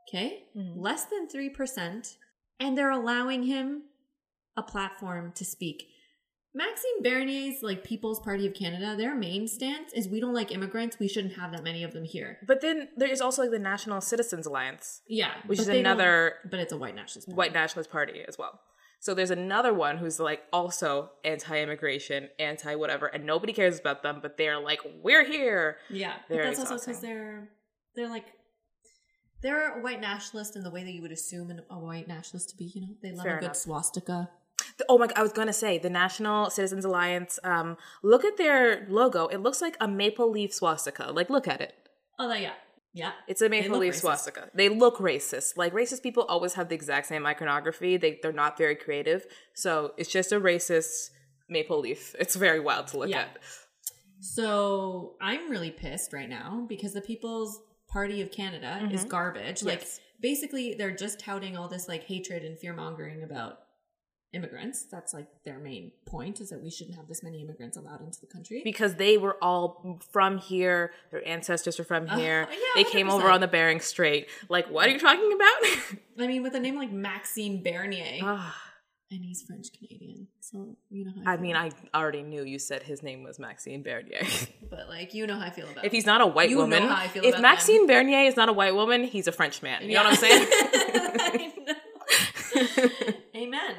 Okay? 0.09 0.47
Mhm. 0.55 0.73
Less 0.75 1.05
than 1.05 1.27
3%. 1.27 2.17
And 2.59 2.75
they're 2.75 2.89
allowing 2.89 3.43
him 3.43 3.83
a 4.57 4.63
platform 4.63 5.31
to 5.33 5.45
speak. 5.45 5.89
Maxime 6.55 7.01
Bernier's 7.01 7.63
like 7.63 7.83
People's 7.83 8.19
Party 8.19 8.45
of 8.45 8.53
Canada, 8.53 8.95
their 8.95 9.15
main 9.15 9.47
stance 9.47 9.91
is 9.93 10.07
we 10.07 10.19
don't 10.19 10.33
like 10.35 10.51
immigrants, 10.51 10.99
we 10.99 11.07
shouldn't 11.07 11.33
have 11.33 11.51
that 11.51 11.63
many 11.63 11.83
of 11.83 11.93
them 11.93 12.03
here. 12.03 12.37
But 12.45 12.61
then 12.61 12.89
there 12.95 13.09
is 13.09 13.21
also 13.21 13.41
like 13.41 13.51
the 13.51 13.57
National 13.59 14.01
Citizens 14.01 14.45
Alliance, 14.45 15.01
Yeah, 15.07 15.31
which 15.47 15.59
is 15.59 15.67
another 15.67 16.35
But 16.49 16.59
it's 16.59 16.71
a 16.71 16.77
white 16.77 16.95
nationalist. 16.95 17.27
party. 17.27 17.37
white 17.37 17.53
nationalist 17.53 17.89
party 17.91 18.21
as 18.27 18.37
well. 18.37 18.59
So 18.99 19.13
there's 19.13 19.31
another 19.31 19.73
one 19.73 19.97
who's 19.97 20.19
like 20.19 20.43
also 20.53 21.09
anti-immigration, 21.25 22.29
anti-whatever, 22.39 23.07
and 23.07 23.25
nobody 23.25 23.51
cares 23.51 23.79
about 23.79 24.01
them, 24.03 24.19
but 24.21 24.37
they're 24.37 24.59
like, 24.59 24.79
we're 25.01 25.25
here. 25.25 25.77
Yeah, 25.89 26.13
that's 26.29 26.59
also 26.59 26.77
because 26.77 27.01
they're 27.01 27.49
they're 27.95 28.07
like 28.09 28.25
they're 29.41 29.77
a 29.77 29.81
white 29.81 29.99
nationalist 29.99 30.55
in 30.55 30.63
the 30.63 30.69
way 30.71 30.83
that 30.85 30.91
you 30.93 31.01
would 31.01 31.11
assume 31.11 31.49
an, 31.51 31.61
a 31.69 31.77
white 31.77 32.07
nationalist 32.07 32.51
to 32.51 32.55
be. 32.55 32.71
You 32.73 32.81
know, 32.81 32.87
they 33.01 33.11
love 33.11 33.25
Fair 33.25 33.37
a 33.37 33.39
good 33.39 33.45
enough. 33.47 33.57
swastika. 33.57 34.29
The- 34.77 34.85
Oh 34.89 34.97
my! 34.97 35.07
I 35.15 35.21
was 35.21 35.33
gonna 35.33 35.53
say 35.53 35.77
the 35.77 35.89
National 35.89 36.49
Citizens 36.49 36.85
Alliance. 36.85 37.39
Um, 37.43 37.77
look 38.03 38.23
at 38.25 38.37
their 38.37 38.85
logo. 38.89 39.27
It 39.27 39.37
looks 39.37 39.61
like 39.61 39.75
a 39.79 39.87
maple 39.87 40.29
leaf 40.31 40.53
swastika. 40.53 41.11
Like, 41.11 41.29
look 41.29 41.47
at 41.47 41.61
it. 41.61 41.73
Oh, 42.19 42.31
yeah, 42.33 42.53
yeah. 42.93 43.11
It's 43.27 43.41
a 43.41 43.49
maple 43.49 43.79
leaf 43.79 43.93
racist. 43.95 43.99
swastika. 44.01 44.49
They 44.53 44.69
look 44.69 44.97
racist. 44.97 45.57
Like 45.57 45.73
racist 45.73 46.01
people 46.03 46.23
always 46.23 46.53
have 46.53 46.69
the 46.69 46.75
exact 46.75 47.07
same 47.07 47.25
iconography. 47.25 47.97
They 47.97 48.19
they're 48.21 48.31
not 48.31 48.57
very 48.57 48.75
creative. 48.75 49.25
So 49.55 49.93
it's 49.97 50.09
just 50.11 50.31
a 50.31 50.39
racist 50.39 51.09
maple 51.49 51.79
leaf. 51.79 52.15
It's 52.19 52.35
very 52.35 52.59
wild 52.59 52.87
to 52.87 52.97
look 52.99 53.09
Yeah. 53.09 53.21
at. 53.21 53.37
So 54.21 55.15
I'm 55.21 55.49
really 55.49 55.71
pissed 55.71 56.13
right 56.13 56.29
now 56.29 56.65
because 56.69 56.93
the 56.93 57.01
People's 57.01 57.59
Party 57.89 58.21
of 58.21 58.31
Canada 58.31 58.87
is 58.91 59.03
Mhm. 59.05 59.09
garbage. 59.09 59.63
Like 59.63 59.81
Yes. 59.81 59.99
basically, 60.21 60.75
they're 60.75 60.95
just 60.95 61.19
touting 61.19 61.57
all 61.57 61.67
this 61.67 61.87
like 61.87 62.03
hatred 62.05 62.43
and 62.43 62.57
fear 62.57 62.73
mongering 62.73 63.21
about 63.23 63.59
immigrants. 64.33 64.83
That's 64.83 65.13
like 65.13 65.27
their 65.45 65.59
main 65.59 65.91
point 66.05 66.41
is 66.41 66.49
that 66.49 66.61
we 66.61 66.69
shouldn't 66.71 66.95
have 66.97 67.07
this 67.07 67.21
many 67.23 67.41
immigrants 67.41 67.77
allowed 67.77 68.01
into 68.01 68.19
the 68.19 68.27
country. 68.27 68.61
because 68.63 68.95
they 68.95 69.17
were 69.17 69.37
all 69.41 69.99
from 70.11 70.37
here. 70.39 70.91
Their 71.11 71.25
ancestors 71.27 71.79
are 71.79 71.83
from 71.83 72.09
Uh, 72.09 72.17
here. 72.17 72.47
yeah, 72.51 72.57
they 72.75 72.83
came 72.83 73.09
over 73.09 73.29
on 73.29 73.41
the 73.41 73.47
Bering 73.47 73.79
Strait. 73.79 74.27
Like, 74.49 74.69
what 74.69 74.87
are 74.87 74.91
you 74.91 74.99
talking 74.99 75.31
about? 75.33 75.97
I 76.19 76.27
mean, 76.27 76.43
with 76.43 76.55
a 76.55 76.59
name 76.59 76.75
like 76.75 76.91
Maxime 76.91 77.61
Bernier, 77.63 78.21
and 79.11 79.23
he's 79.23 79.43
French 79.43 79.67
Canadian, 79.77 80.27
so 80.39 80.75
you 80.89 81.05
know 81.05 81.11
how 81.23 81.31
I, 81.31 81.35
I 81.35 81.37
mean, 81.37 81.55
I 81.55 81.69
already 81.93 82.23
knew 82.23 82.43
you 82.43 82.57
said 82.57 82.81
his 82.81 83.03
name 83.03 83.21
was 83.23 83.37
Maxime 83.37 83.83
Bernier. 83.83 84.25
but 84.71 84.89
like 84.89 85.13
you 85.13 85.27
know 85.27 85.35
how 85.37 85.45
I 85.45 85.49
feel 85.51 85.69
about. 85.69 85.83
It. 85.83 85.87
If 85.87 85.91
he's 85.91 86.07
not 86.07 86.21
a 86.21 86.25
white 86.25 86.49
You 86.49 86.55
know 86.55 86.61
woman, 86.63 86.83
how 86.83 86.95
I 87.03 87.07
feel 87.09 87.23
if 87.23 87.39
Maxime 87.39 87.85
Bernier 87.85 88.25
is 88.27 88.35
not 88.35 88.49
a 88.49 88.53
white 88.53 88.73
woman, 88.73 89.03
he's 89.03 89.27
a 89.27 89.31
French 89.31 89.61
man. 89.61 89.83
You 89.83 89.93
know 89.95 90.03
what 90.05 90.13
I'm 90.13 90.15
saying? 90.15 90.47
Amen. 93.35 93.75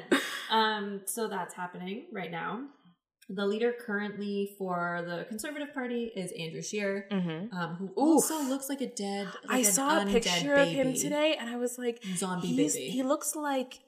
Um, 0.49 1.01
so 1.05 1.27
that's 1.27 1.53
happening 1.53 2.07
right 2.13 2.31
now. 2.31 2.65
The 3.27 3.45
leader 3.45 3.73
currently 3.83 4.53
for 4.57 5.03
the 5.07 5.25
Conservative 5.27 5.73
Party 5.73 6.11
is 6.15 6.31
Andrew 6.39 6.61
Scheer, 6.61 7.07
hmm 7.11 7.47
um, 7.57 7.75
who 7.79 7.87
also 7.95 8.39
looks 8.43 8.69
like 8.69 8.81
a 8.81 8.87
dead. 8.87 9.27
Like 9.47 9.59
I 9.59 9.61
saw 9.63 10.01
a 10.01 10.05
picture 10.05 10.53
of 10.53 10.67
him 10.67 10.93
today, 10.93 11.35
and 11.39 11.49
I 11.49 11.55
was 11.57 11.79
like, 11.79 12.03
Zombie 12.15 12.55
baby. 12.55 12.89
he 12.89 13.01
looks 13.01 13.35
like, 13.35 13.79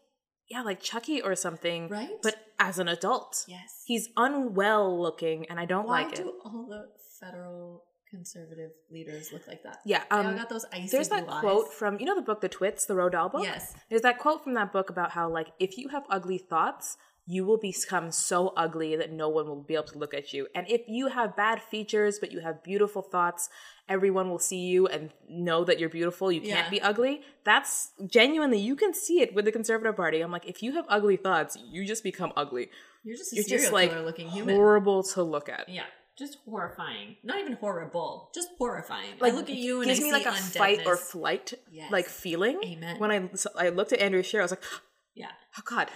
yeah, 0.49 0.63
like 0.63 0.81
Chucky 0.81 1.21
or 1.21 1.35
something, 1.35 1.87
right? 1.89 2.09
but 2.23 2.35
as 2.57 2.79
an 2.79 2.87
adult. 2.87 3.45
yes, 3.47 3.83
He's 3.85 4.09
unwell 4.17 4.99
looking, 4.99 5.45
and 5.51 5.59
I 5.59 5.65
don't 5.65 5.87
Why 5.87 6.01
like 6.03 6.13
it. 6.13 6.23
do 6.23 6.33
all 6.43 6.65
the 6.67 6.87
federal 7.21 7.83
conservative 8.09 8.71
leaders 8.91 9.31
look 9.33 9.47
like 9.47 9.63
that? 9.63 9.79
Yeah, 9.85 10.03
um, 10.11 10.35
got 10.35 10.49
those 10.49 10.65
icy 10.71 10.89
there's 10.89 11.09
that 11.09 11.27
quote 11.27 11.67
eyes. 11.67 11.73
from 11.73 11.99
you 11.99 12.05
know 12.05 12.15
the 12.15 12.21
book 12.21 12.41
The 12.41 12.49
Twits, 12.49 12.85
the 12.85 12.93
Roald 12.93 13.11
Dahl 13.11 13.29
book. 13.29 13.43
Yes. 13.43 13.73
There's 13.89 14.01
that 14.03 14.19
quote 14.19 14.43
from 14.43 14.53
that 14.55 14.71
book 14.71 14.89
about 14.89 15.11
how 15.11 15.29
like 15.29 15.47
if 15.59 15.77
you 15.77 15.89
have 15.89 16.03
ugly 16.09 16.37
thoughts, 16.37 16.97
you 17.29 17.43
will 17.45 17.57
become 17.57 18.09
so 18.11 18.53
ugly 18.55 18.95
that 18.95 19.11
no 19.11 19.27
one 19.27 19.47
will 19.47 19.61
be 19.61 19.73
able 19.73 19.83
to 19.83 19.97
look 19.97 20.13
at 20.13 20.31
you. 20.33 20.47
And 20.55 20.65
if 20.69 20.81
you 20.87 21.07
have 21.09 21.35
bad 21.35 21.61
features 21.61 22.19
but 22.19 22.31
you 22.31 22.39
have 22.39 22.63
beautiful 22.63 23.01
thoughts, 23.01 23.49
everyone 23.89 24.29
will 24.29 24.39
see 24.39 24.59
you 24.59 24.87
and 24.87 25.11
know 25.29 25.65
that 25.65 25.77
you're 25.77 25.89
beautiful. 25.89 26.31
You 26.31 26.39
can't 26.39 26.65
Yeah. 26.65 26.69
be 26.69 26.81
ugly. 26.81 27.21
That's 27.43 27.91
genuinely 28.05 28.59
you 28.59 28.77
can 28.77 28.93
see 28.93 29.19
it 29.21 29.33
with 29.35 29.43
the 29.43 29.51
conservative 29.51 29.97
party. 29.97 30.21
I'm 30.21 30.31
like 30.31 30.45
if 30.47 30.63
you 30.63 30.71
have 30.73 30.85
ugly 30.87 31.17
thoughts, 31.17 31.57
you 31.69 31.85
just 31.85 32.01
become 32.03 32.31
ugly. 32.37 32.69
You're 33.03 33.17
just 33.17 33.33
a 33.33 33.35
You're 33.37 33.45
just 33.45 33.71
like 33.73 33.91
looking 33.91 34.29
human. 34.29 34.55
horrible 34.55 35.03
to 35.03 35.23
look 35.23 35.49
at. 35.49 35.67
Yeah, 35.69 35.83
just 36.17 36.37
horrifying. 36.45 37.17
Not 37.23 37.39
even 37.39 37.53
horrible, 37.53 38.29
just 38.33 38.49
horrifying. 38.57 39.11
Like 39.19 39.33
I 39.33 39.35
look 39.35 39.49
at 39.49 39.55
you 39.55 39.81
and 39.81 39.87
gives 39.89 39.99
I 39.99 40.03
me 40.03 40.11
like 40.11 40.25
a 40.25 40.33
fight 40.33 40.81
or 40.85 40.97
flight 40.97 41.53
Yes. 41.71 41.91
like 41.91 42.07
feeling. 42.07 42.59
Amen. 42.63 42.99
When 42.99 43.11
I 43.11 43.29
so 43.35 43.49
I 43.57 43.69
looked 43.69 43.93
at 43.93 43.99
Andrew 43.99 44.23
Scheer, 44.23 44.41
I 44.41 44.43
was 44.43 44.51
like, 44.51 44.63
yeah. 45.15 45.31
oh 45.57 45.61
god. 45.65 45.89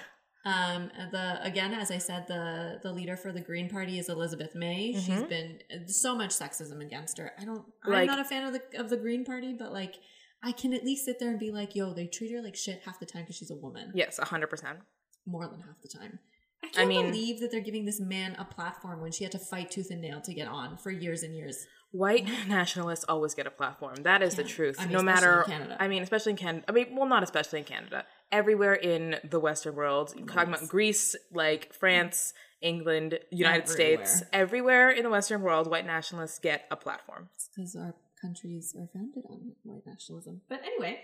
Um. 0.44 0.90
The 1.12 1.40
again, 1.44 1.72
as 1.74 1.92
I 1.92 2.00
said, 2.00 2.26
the 2.28 2.80
the 2.82 2.92
leader 2.92 3.16
for 3.16 3.32
the 3.32 3.42
Green 3.42 3.70
Party 3.70 4.00
is 4.00 4.10
Elizabeth 4.10 4.56
May. 4.56 4.94
She's 4.94 5.08
Mhm. 5.10 5.30
been 5.30 5.60
so 5.88 6.16
much 6.16 6.32
sexism 6.32 6.82
against 6.82 7.20
her. 7.20 7.32
I 7.40 7.46
don't. 7.46 7.64
I'm 7.84 8.08
not 8.08 8.20
a 8.20 8.24
fan 8.24 8.44
of 8.48 8.54
the 8.54 8.80
of 8.80 8.90
the 8.90 8.98
Green 8.98 9.24
Party, 9.24 9.54
but 9.54 9.72
like, 9.72 9.96
I 10.42 10.52
can 10.52 10.74
at 10.74 10.84
least 10.84 11.06
sit 11.06 11.20
there 11.20 11.30
and 11.30 11.40
be 11.40 11.52
like, 11.52 11.76
yo, 11.76 11.94
they 11.94 12.08
treat 12.08 12.32
her 12.32 12.42
like 12.42 12.56
shit 12.56 12.82
half 12.86 13.00
the 13.00 13.06
time 13.06 13.22
because 13.22 13.36
she's 13.36 13.52
a 13.52 13.56
woman. 13.56 13.92
Yes, 13.94 14.18
hundred 14.18 14.48
percent. 14.48 14.80
More 15.28 15.48
than 15.48 15.60
half 15.62 15.80
the 15.84 15.88
time. 15.88 16.18
I 16.64 16.68
can't 16.68 16.88
mean- 16.90 17.12
believe 17.12 17.40
that 17.42 17.52
they're 17.52 17.60
giving 17.60 17.86
this 17.86 18.00
man 18.00 18.36
a 18.38 18.46
platform 18.46 19.02
when 19.02 19.12
she 19.12 19.24
had 19.24 19.32
to 19.34 19.40
fight 19.40 19.72
tooth 19.72 19.90
and 19.92 20.02
nail 20.02 20.22
to 20.22 20.34
get 20.34 20.48
on 20.48 20.78
for 20.78 20.92
years 20.92 21.24
and 21.24 21.36
years. 21.36 21.66
White 21.92 22.26
nationalists 22.48 23.04
always 23.10 23.34
get 23.34 23.48
a 23.48 23.52
platform. 23.52 23.96
That 24.04 24.22
is 24.22 24.36
the 24.36 24.44
truth. 24.46 24.78
I 24.80 24.84
mean, 24.86 24.94
no 24.94 25.02
matter. 25.04 25.46
I 25.80 25.88
mean, 25.90 26.04
especially 26.04 26.32
in 26.32 26.38
Canada. 26.38 26.66
I 26.70 26.72
mean, 26.72 26.96
well, 26.96 27.08
not 27.08 27.24
especially 27.24 27.60
in 27.60 27.66
Canada. 27.66 28.06
Everywhere 28.32 28.76
in 28.76 29.18
the 29.30 29.40
Western 29.42 29.76
world, 29.76 30.14
you're 30.16 30.26
talking 30.26 30.54
about 30.54 30.70
Greece, 30.70 31.18
like 31.34 31.74
France, 31.74 32.34
England, 32.62 33.20
United 33.30 33.64
Everywhere. 33.70 34.06
States, 34.06 34.24
everywhere 34.32 34.90
in 34.92 35.04
the 35.04 35.10
Western 35.10 35.42
world, 35.42 35.70
white 35.70 35.86
nationalists 35.86 36.40
get 36.40 36.66
a 36.72 36.78
platform. 36.78 37.28
because 37.56 37.76
our 37.76 37.94
countries 38.22 38.74
are 38.80 38.88
founded 38.94 39.24
on 39.30 39.52
white 39.64 39.82
nationalism. 39.86 40.42
But 40.48 40.62
anyway, 40.64 41.02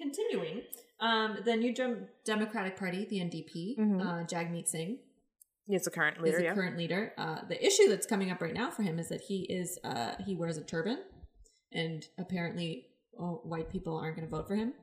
continuing, 0.00 0.62
um, 1.00 1.38
the 1.44 1.56
new 1.56 1.72
Dem- 1.74 2.08
Democratic 2.24 2.76
Party, 2.76 3.04
the 3.08 3.20
NDP, 3.20 3.76
Mhm. 3.78 4.00
uh, 4.00 4.24
Jagmeet 4.26 4.68
Singh 4.68 4.98
He's 5.66 5.84
the 5.84 5.90
current 5.90 6.18
is 6.18 6.22
leader. 6.24 6.38
the 6.38 6.44
Yeah, 6.44 6.54
current 6.54 6.76
leader. 6.76 7.14
Uh, 7.16 7.40
the 7.48 7.64
issue 7.64 7.88
that's 7.88 8.06
coming 8.06 8.30
up 8.30 8.40
right 8.42 8.52
now 8.52 8.70
for 8.70 8.82
him 8.82 8.98
is 8.98 9.08
that 9.08 9.22
he 9.22 9.46
is 9.48 9.78
uh, 9.82 10.14
he 10.26 10.34
wears 10.34 10.58
a 10.58 10.62
turban, 10.64 10.98
and 11.72 12.06
apparently 12.18 12.88
oh, 13.18 13.40
white 13.44 13.70
people 13.70 13.96
aren't 13.96 14.16
going 14.16 14.28
to 14.28 14.30
vote 14.36 14.46
for 14.46 14.56
him. 14.56 14.74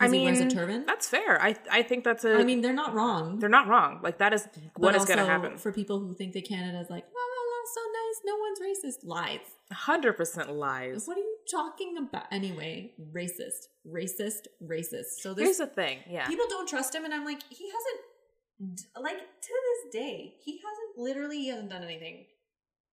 I 0.00 0.04
he 0.06 0.12
mean, 0.12 0.24
wears 0.26 0.38
a 0.38 0.48
turban. 0.48 0.84
that's 0.86 1.08
fair. 1.08 1.42
I 1.42 1.56
I 1.70 1.82
think 1.82 2.04
that's 2.04 2.24
a. 2.24 2.34
I 2.36 2.44
mean, 2.44 2.60
they're 2.60 2.72
not 2.72 2.94
wrong. 2.94 3.40
they're 3.40 3.48
not 3.48 3.66
wrong. 3.66 3.98
Like 4.00 4.18
that 4.18 4.32
is 4.32 4.46
what 4.76 4.94
is 4.94 5.04
going 5.04 5.18
to 5.18 5.24
happen. 5.26 5.56
for 5.58 5.72
people 5.72 5.98
who 5.98 6.14
think 6.14 6.32
that 6.34 6.46
Canada 6.48 6.78
is 6.78 6.88
like, 6.90 7.02
la 7.02 7.24
la 7.34 7.42
la, 7.50 7.58
so 7.74 7.80
nice, 7.98 8.20
no 8.24 8.36
one's 8.36 8.60
racist. 8.60 9.04
Lies. 9.04 9.40
Hundred 9.72 10.12
percent 10.12 10.52
lies. 10.52 11.08
What 11.08 11.16
are 11.16 11.20
you 11.20 11.27
talking 11.50 11.96
about? 11.98 12.26
Anyway, 12.30 12.92
racist, 13.14 13.68
racist, 13.86 14.46
racist. 14.62 15.20
So 15.20 15.34
Here's 15.34 15.36
there's 15.36 15.58
the 15.58 15.66
thing. 15.66 15.98
Yeah, 16.08 16.26
people 16.26 16.46
don't 16.48 16.68
trust 16.68 16.94
him, 16.94 17.04
and 17.04 17.14
I'm 17.14 17.24
like, 17.24 17.42
he 17.48 17.66
hasn't, 17.66 18.80
like 19.02 19.18
to 19.18 19.54
this 19.82 19.92
day, 19.92 20.34
he 20.44 20.52
hasn't 20.58 20.98
literally 20.98 21.38
he 21.38 21.48
hasn't 21.48 21.70
done 21.70 21.82
anything 21.82 22.26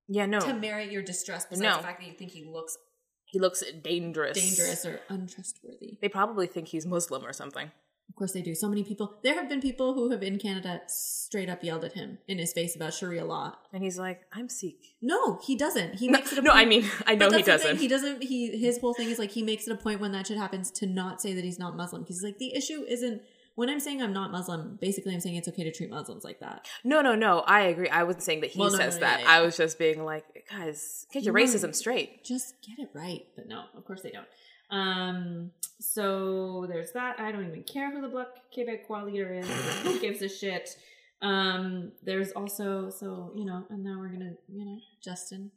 yeah. 0.08 0.26
No, 0.26 0.40
to 0.40 0.54
merit 0.54 0.92
your 0.92 1.02
distress. 1.02 1.46
Besides 1.46 1.62
No. 1.62 1.78
the 1.78 1.84
fact 1.84 2.00
that 2.00 2.08
you 2.08 2.14
think 2.14 2.32
he 2.32 2.44
looks 2.44 2.78
he 3.26 3.40
looks 3.40 3.64
dangerous. 3.84 4.38
dangerous 4.38 4.86
or 4.86 5.00
untrustworthy. 5.10 5.98
They 6.02 6.10
probably 6.10 6.48
think 6.48 6.68
he's 6.68 6.86
Muslim 6.86 7.26
or 7.26 7.34
something. 7.34 7.72
Of 8.16 8.20
course, 8.20 8.32
they 8.32 8.42
do. 8.42 8.56
So 8.56 8.70
many 8.70 8.86
people. 8.86 9.18
There 9.24 9.34
have 9.34 9.50
been 9.50 9.60
people 9.60 9.94
who 9.94 10.10
have 10.12 10.24
in 10.24 10.40
Canada 10.40 10.80
straight 10.88 11.50
up 11.50 11.62
yelled 11.66 11.84
at 11.84 11.92
him 11.96 12.20
in 12.30 12.38
his 12.38 12.54
face 12.54 12.74
about 12.74 12.94
Sharia 12.94 13.26
law. 13.26 13.56
And 13.74 13.84
he's 13.84 14.00
like, 14.00 14.22
I'm 14.32 14.48
Sikh. 14.48 14.96
No, 15.02 15.38
he 15.46 15.58
doesn't. 15.58 15.96
He 15.96 16.08
No, 16.08 16.14
makes 16.14 16.32
it 16.32 16.40
a 16.40 16.42
no, 16.42 16.52
point. 16.54 16.66
I 16.66 16.70
mean, 16.70 16.90
I 17.06 17.16
know 17.16 17.30
he 17.30 17.42
doesn't. 17.44 17.76
He 17.76 17.90
doesn't. 17.90 18.24
He 18.24 18.58
his 18.58 18.78
whole 18.80 18.94
thing 18.94 19.10
is 19.10 19.20
like 19.20 19.32
he 19.32 19.44
makes 19.44 19.68
it 19.68 19.74
a 19.74 19.76
point 19.76 20.00
when 20.00 20.14
that 20.14 20.28
shit 20.28 20.38
happens 20.38 20.72
to 20.72 20.86
not 20.86 21.22
say 21.22 21.34
that 21.34 21.44
he's 21.44 21.60
not 21.60 21.76
Muslim 21.76 22.04
because 22.04 22.16
he's 22.20 22.24
like 22.24 22.38
the 22.38 22.56
issue 22.56 22.86
isn't 22.88 23.22
when 23.56 23.70
I'm 23.70 23.82
saying 23.82 24.02
I'm 24.02 24.14
not 24.14 24.32
Muslim. 24.32 24.78
Basically, 24.80 25.14
I'm 25.14 25.20
saying 25.20 25.36
it's 25.36 25.50
okay 25.50 25.66
to 25.66 25.72
treat 25.74 25.90
Muslims 25.90 26.24
like 26.24 26.40
that. 26.40 26.66
No, 26.86 27.02
no, 27.02 27.16
no. 27.16 27.40
I 27.42 27.64
agree. 27.64 27.90
I 27.90 28.04
wasn't 28.04 28.24
saying 28.24 28.40
that 28.42 28.52
he 28.52 28.60
Well, 28.62 28.72
no, 28.72 28.78
says 28.78 28.96
no, 28.96 29.02
no, 29.02 29.08
that. 29.08 29.20
yeah, 29.20 29.26
yeah. 29.26 29.32
I 29.34 29.42
was 29.42 29.58
just 29.58 29.78
being 29.78 30.06
like, 30.06 30.24
guys, 30.50 31.06
get 31.12 31.24
your 31.24 31.34
No, 31.34 31.42
racism 31.42 31.76
straight. 31.76 32.24
Just 32.24 32.56
get 32.66 32.80
it 32.80 32.92
right. 32.94 33.26
But 33.36 33.50
no, 33.50 33.64
of 33.76 33.84
course 33.84 34.04
they 34.04 34.12
don't. 34.12 34.28
Um. 34.70 35.52
So 35.80 36.66
there's 36.70 36.92
that. 36.94 37.20
I 37.20 37.32
don't 37.32 37.48
even 37.48 37.64
care 37.64 37.92
who 37.92 38.02
the 38.02 38.08
Bloc 38.08 38.28
Québécois 38.56 39.06
leader 39.06 39.34
is. 39.34 39.48
who 39.84 40.00
gives 40.02 40.22
a 40.22 40.30
shit? 40.30 40.78
Um. 41.22 41.92
There's 42.04 42.32
also 42.32 42.90
so 42.90 43.32
you 43.36 43.46
know, 43.46 43.66
and 43.70 43.84
now 43.84 43.98
we're 44.00 44.10
gonna 44.10 44.34
you 44.48 44.66
know 44.66 44.78
Justin 45.04 45.52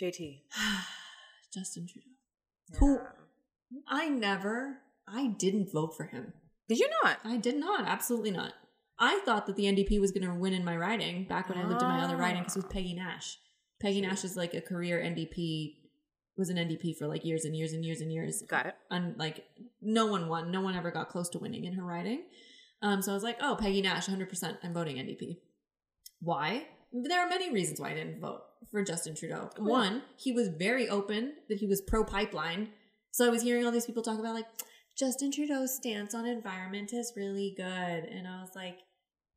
JT. 0.00 0.40
Justin 1.54 1.86
Trudeau. 1.86 2.08
Yeah. 2.72 2.78
Who 2.78 2.98
I 3.88 4.08
never. 4.08 4.78
I 5.06 5.28
didn't 5.28 5.72
vote 5.72 5.96
for 5.96 6.04
him. 6.04 6.32
Did 6.68 6.78
you 6.78 6.88
not? 7.02 7.18
I 7.24 7.36
did 7.36 7.56
not. 7.56 7.86
Absolutely 7.86 8.30
not. 8.30 8.54
I 8.98 9.20
thought 9.24 9.46
that 9.46 9.56
the 9.56 9.64
NDP 9.64 10.00
was 10.00 10.12
going 10.12 10.26
to 10.26 10.34
win 10.34 10.54
in 10.54 10.64
my 10.64 10.76
riding 10.76 11.24
back 11.24 11.48
when 11.48 11.58
I 11.58 11.66
lived 11.66 11.82
in 11.82 11.88
my 11.88 12.02
other 12.02 12.16
riding 12.16 12.42
because 12.42 12.56
it 12.56 12.64
was 12.64 12.72
Peggy 12.72 12.94
Nash. 12.94 13.38
Peggy 13.80 14.00
Nash 14.00 14.24
is 14.24 14.36
like 14.36 14.54
a 14.54 14.60
career 14.60 14.98
NDP, 14.98 15.74
was 16.36 16.50
an 16.50 16.56
NDP 16.56 16.96
for 16.96 17.06
like 17.06 17.24
years 17.24 17.44
and 17.44 17.56
years 17.56 17.72
and 17.72 17.84
years 17.84 18.00
and 18.00 18.12
years. 18.12 18.42
Got 18.48 18.66
it. 18.66 18.74
And 18.90 19.16
like 19.18 19.44
no 19.80 20.06
one 20.06 20.28
won. 20.28 20.50
No 20.50 20.60
one 20.60 20.74
ever 20.74 20.90
got 20.90 21.08
close 21.08 21.28
to 21.30 21.38
winning 21.38 21.64
in 21.64 21.74
her 21.74 21.84
riding. 21.84 22.22
Um, 22.82 23.00
so 23.02 23.12
I 23.12 23.14
was 23.14 23.22
like, 23.22 23.38
oh, 23.40 23.56
Peggy 23.58 23.80
Nash, 23.80 24.06
100%. 24.06 24.58
I'm 24.62 24.74
voting 24.74 24.96
NDP. 24.96 25.38
Why? 26.20 26.66
There 26.92 27.24
are 27.24 27.28
many 27.28 27.52
reasons 27.52 27.80
why 27.80 27.90
I 27.90 27.94
didn't 27.94 28.20
vote 28.20 28.42
for 28.70 28.84
Justin 28.84 29.14
Trudeau. 29.14 29.50
Oh, 29.58 29.66
yeah. 29.66 29.70
One, 29.70 30.02
he 30.16 30.32
was 30.32 30.48
very 30.48 30.88
open 30.88 31.34
that 31.48 31.58
he 31.58 31.66
was 31.66 31.80
pro 31.80 32.04
pipeline. 32.04 32.68
So 33.10 33.26
I 33.26 33.30
was 33.30 33.42
hearing 33.42 33.64
all 33.64 33.72
these 33.72 33.86
people 33.86 34.02
talk 34.02 34.18
about 34.18 34.34
like 34.34 34.46
Justin 34.98 35.32
Trudeau's 35.32 35.74
stance 35.74 36.14
on 36.14 36.26
environment 36.26 36.92
is 36.92 37.12
really 37.16 37.54
good. 37.56 37.64
And 37.64 38.28
I 38.28 38.40
was 38.40 38.50
like, 38.54 38.78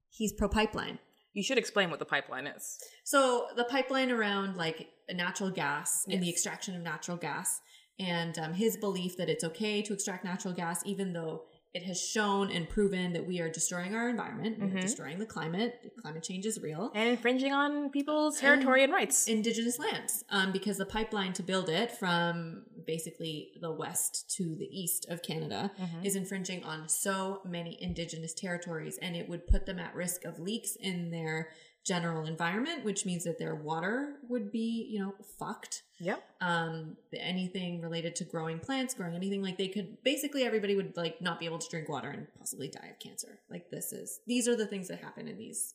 he's 0.09 0.33
pro 0.33 0.49
pipeline. 0.49 0.99
You 1.33 1.43
should 1.43 1.57
explain 1.57 1.89
what 1.89 1.99
the 1.99 2.05
pipeline 2.05 2.47
is. 2.47 2.77
So 3.03 3.47
the 3.55 3.63
pipeline 3.63 4.11
around 4.11 4.57
like 4.57 4.87
natural 5.13 5.49
gas 5.51 6.05
and 6.09 6.21
the 6.21 6.29
extraction 6.29 6.75
of 6.75 6.81
natural 6.81 7.17
gas, 7.17 7.61
and 7.99 8.37
um, 8.39 8.53
his 8.53 8.77
belief 8.77 9.17
that 9.17 9.29
it's 9.29 9.43
okay 9.43 9.81
to 9.81 9.93
extract 9.93 10.23
natural 10.23 10.53
gas, 10.53 10.81
even 10.85 11.13
though 11.13 11.43
it 11.73 11.83
has 11.83 12.01
shown 12.01 12.49
and 12.49 12.67
proven 12.67 13.13
that 13.13 13.27
we 13.27 13.39
are 13.39 13.49
destroying 13.49 13.93
our 13.93 14.09
environment, 14.09 14.57
Mhm. 14.59 14.81
destroying 14.81 15.19
the 15.19 15.25
climate. 15.25 15.93
Climate 16.01 16.23
change 16.23 16.45
is 16.45 16.59
real. 16.59 16.91
And 16.95 17.09
infringing 17.09 17.51
on 17.53 17.89
people's 17.91 18.39
territory 18.39 18.83
and 18.83 18.91
rights. 18.91 19.27
Indigenous 19.27 19.77
lands, 19.77 20.23
um, 20.29 20.51
because 20.51 20.77
the 20.77 20.85
pipeline 20.85 21.33
to 21.33 21.43
build 21.43 21.69
it 21.69 21.91
from 21.91 22.65
basically 22.85 23.51
the 23.61 23.71
west 23.71 24.29
to 24.37 24.55
the 24.55 24.65
east 24.71 25.07
of 25.09 25.21
Canada 25.21 25.71
Mhm. 25.77 26.05
is 26.05 26.15
infringing 26.15 26.63
on 26.63 26.87
so 26.89 27.41
many 27.45 27.77
indigenous 27.81 28.33
territories 28.33 28.97
and 28.99 29.15
it 29.15 29.27
would 29.29 29.45
put 29.45 29.65
them 29.65 29.77
at 29.77 29.93
risk 29.93 30.23
of 30.25 30.39
leaks 30.39 30.75
in 30.77 31.11
their 31.11 31.51
general 31.87 32.25
environment 32.25 32.83
which 32.83 33.05
means 33.05 33.23
that 33.23 33.39
their 33.39 33.55
water 33.55 34.15
would 34.27 34.51
be 34.51 34.87
you 34.91 34.99
know 34.99 35.13
fucked. 35.39 35.83
Yep. 35.99 36.21
um 36.41 36.97
anything 37.15 37.81
related 37.81 38.15
to 38.17 38.23
growing 38.23 38.59
plants 38.59 38.93
growing 38.93 39.15
anything 39.15 39.41
like 39.41 39.57
they 39.57 39.67
could 39.69 39.97
basically 40.03 40.43
everybody 40.43 40.75
would 40.75 40.95
like 40.97 41.21
not 41.21 41.39
be 41.39 41.45
able 41.45 41.57
to 41.59 41.69
drink 41.69 41.87
water 41.89 42.09
and 42.09 42.27
possibly 42.37 42.67
die 42.67 42.89
of 42.93 42.99
cancer. 42.99 43.39
Like 43.49 43.69
this 43.71 43.93
is 43.93 44.19
these 44.27 44.47
are 44.47 44.55
the 44.55 44.67
things 44.67 44.87
that 44.89 44.99
happen 44.99 45.27
in 45.27 45.37
these 45.37 45.73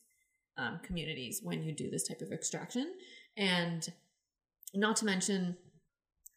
um, 0.59 0.81
communities 0.85 1.41
when 1.43 1.63
you 1.65 1.73
do 1.75 1.91
this 1.91 2.07
type 2.07 2.21
of 2.21 2.31
extraction. 2.31 2.93
And 3.37 3.89
not 4.75 4.97
to 4.97 5.05
mention 5.07 5.57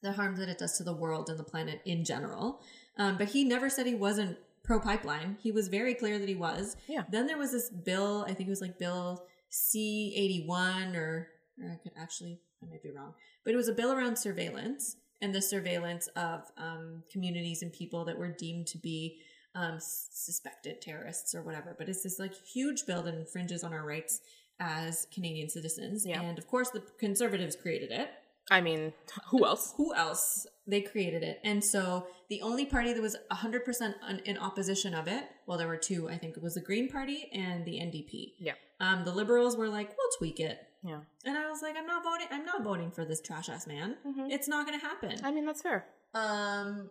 the 0.02 0.14
harm 0.14 0.36
that 0.38 0.50
it 0.50 0.58
does 0.58 0.78
to 0.78 0.84
the 0.84 0.94
world 0.96 1.30
and 1.30 1.38
the 1.38 1.44
planet 1.44 1.82
in 1.86 2.06
general. 2.06 2.62
Um, 2.98 3.18
but 3.18 3.30
he 3.30 3.44
never 3.44 3.70
said 3.70 3.86
he 3.86 3.96
wasn't 3.96 4.38
pro 4.64 4.80
pipeline 4.80 5.38
he 5.44 5.52
was 5.52 5.68
very 5.68 5.94
clear 5.94 6.18
that 6.18 6.28
he 6.28 6.34
was. 6.36 6.76
Yeah. 6.88 7.04
then 7.12 7.28
there 7.28 7.38
was 7.38 7.52
this 7.52 7.70
bill 7.70 8.26
i 8.28 8.34
think 8.34 8.48
it 8.48 8.50
was 8.50 8.62
like 8.62 8.80
bill 8.80 9.24
c81 9.52 10.96
or, 10.96 11.30
or 11.62 11.72
i 11.72 11.76
could 11.82 11.94
actually 11.98 12.40
i 12.64 12.70
might 12.70 12.84
be 12.84 12.92
wrong 12.92 13.14
but 13.44 13.54
it 13.54 13.58
was 13.58 13.68
a 13.68 13.74
bill 13.74 13.92
around 13.92 14.18
surveillance 14.18 14.98
and 15.22 15.34
the 15.34 15.42
surveillance 15.42 16.08
of 16.16 16.52
um, 16.58 17.04
communities 17.12 17.62
and 17.62 17.72
people 17.72 18.06
that 18.06 18.18
were 18.18 18.28
deemed 18.28 18.68
to 18.68 18.78
be 18.78 19.18
um, 19.56 19.78
suspected 19.80 20.82
terrorists 20.82 21.34
or 21.34 21.42
whatever. 21.42 21.76
But 21.78 21.90
it's 21.90 22.04
this 22.04 22.20
like 22.20 22.36
huge 22.36 22.86
bill 22.86 23.02
that 23.04 23.16
infringes 23.16 23.64
on 23.64 23.74
our 23.74 23.86
rights 23.86 24.22
as 24.60 25.08
Canadian 25.14 25.50
citizens. 25.50 26.06
Yeah. 26.06 26.22
And 26.22 26.38
of 26.38 26.48
course, 26.48 26.70
the 26.70 26.84
conservatives 27.00 27.56
created 27.56 27.92
it. 27.92 28.10
I 28.52 28.62
mean, 28.62 28.94
who 29.30 29.46
else? 29.46 29.74
Who 29.78 29.94
else? 29.96 30.46
They 30.68 30.82
created 30.82 31.24
it. 31.24 31.40
And 31.44 31.64
so 31.64 32.08
the 32.30 32.42
only 32.42 32.66
party 32.66 32.94
that 32.94 33.02
was 33.02 33.16
100% 33.32 33.94
un- 34.08 34.22
in 34.26 34.38
opposition 34.38 34.94
of 34.94 35.08
it, 35.08 35.24
well, 35.48 35.58
there 35.58 35.68
were 35.68 35.78
two, 35.78 36.10
I 36.10 36.18
think 36.18 36.38
it 36.38 36.44
was 36.44 36.54
the 36.56 36.62
Green 36.62 36.90
Party 36.90 37.30
and 37.34 37.66
the 37.66 37.74
NDP. 37.80 38.34
Yeah. 38.40 38.54
Um, 38.80 39.04
the 39.06 39.12
Liberals 39.12 39.58
were 39.58 39.68
like, 39.70 39.90
we'll 39.98 40.12
tweak 40.18 40.40
it. 40.40 40.60
Yeah. 40.84 41.00
And 41.26 41.38
I 41.38 41.50
was 41.50 41.62
like, 41.64 41.76
I'm 41.78 41.88
not 41.88 42.04
voting. 42.04 42.28
I'm 42.32 42.46
not 42.46 42.64
voting 42.64 42.92
for 42.92 43.04
this 43.06 43.20
trash 43.22 43.50
ass 43.50 43.66
man. 43.68 43.98
Mhm. 44.06 44.32
It's 44.32 44.48
not 44.48 44.68
going 44.68 44.80
to 44.80 44.86
happen. 44.86 45.20
I 45.24 45.32
mean, 45.32 45.46
that's 45.46 45.62
fair. 45.62 45.86
Um, 46.14 46.90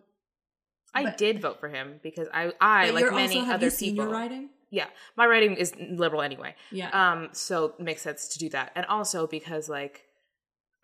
I 0.95 1.05
But- 1.05 1.19
did 1.19 1.41
vote 1.41 1.61
for 1.61 1.69
him 1.69 2.01
because 2.03 2.29
I, 2.33 2.53
I 2.61 2.91
like 2.91 3.05
many 3.13 3.37
also, 3.39 3.47
have 3.47 3.55
other 3.57 3.67
you 3.67 3.71
seen 3.71 3.91
people. 3.93 4.07
your 4.07 4.13
riding? 4.15 4.51
Yeah, 4.71 4.87
my 5.17 5.27
writing 5.27 5.55
is 5.57 5.73
liberal 5.77 6.21
anyway. 6.23 6.57
Yeah. 6.73 6.91
Um, 6.91 7.29
so 7.33 7.75
it 7.79 7.81
makes 7.81 8.03
sense 8.03 8.27
to 8.29 8.39
do 8.41 8.49
that, 8.51 8.73
and 8.75 8.85
also 8.87 9.27
because 9.29 9.69
like 9.69 10.03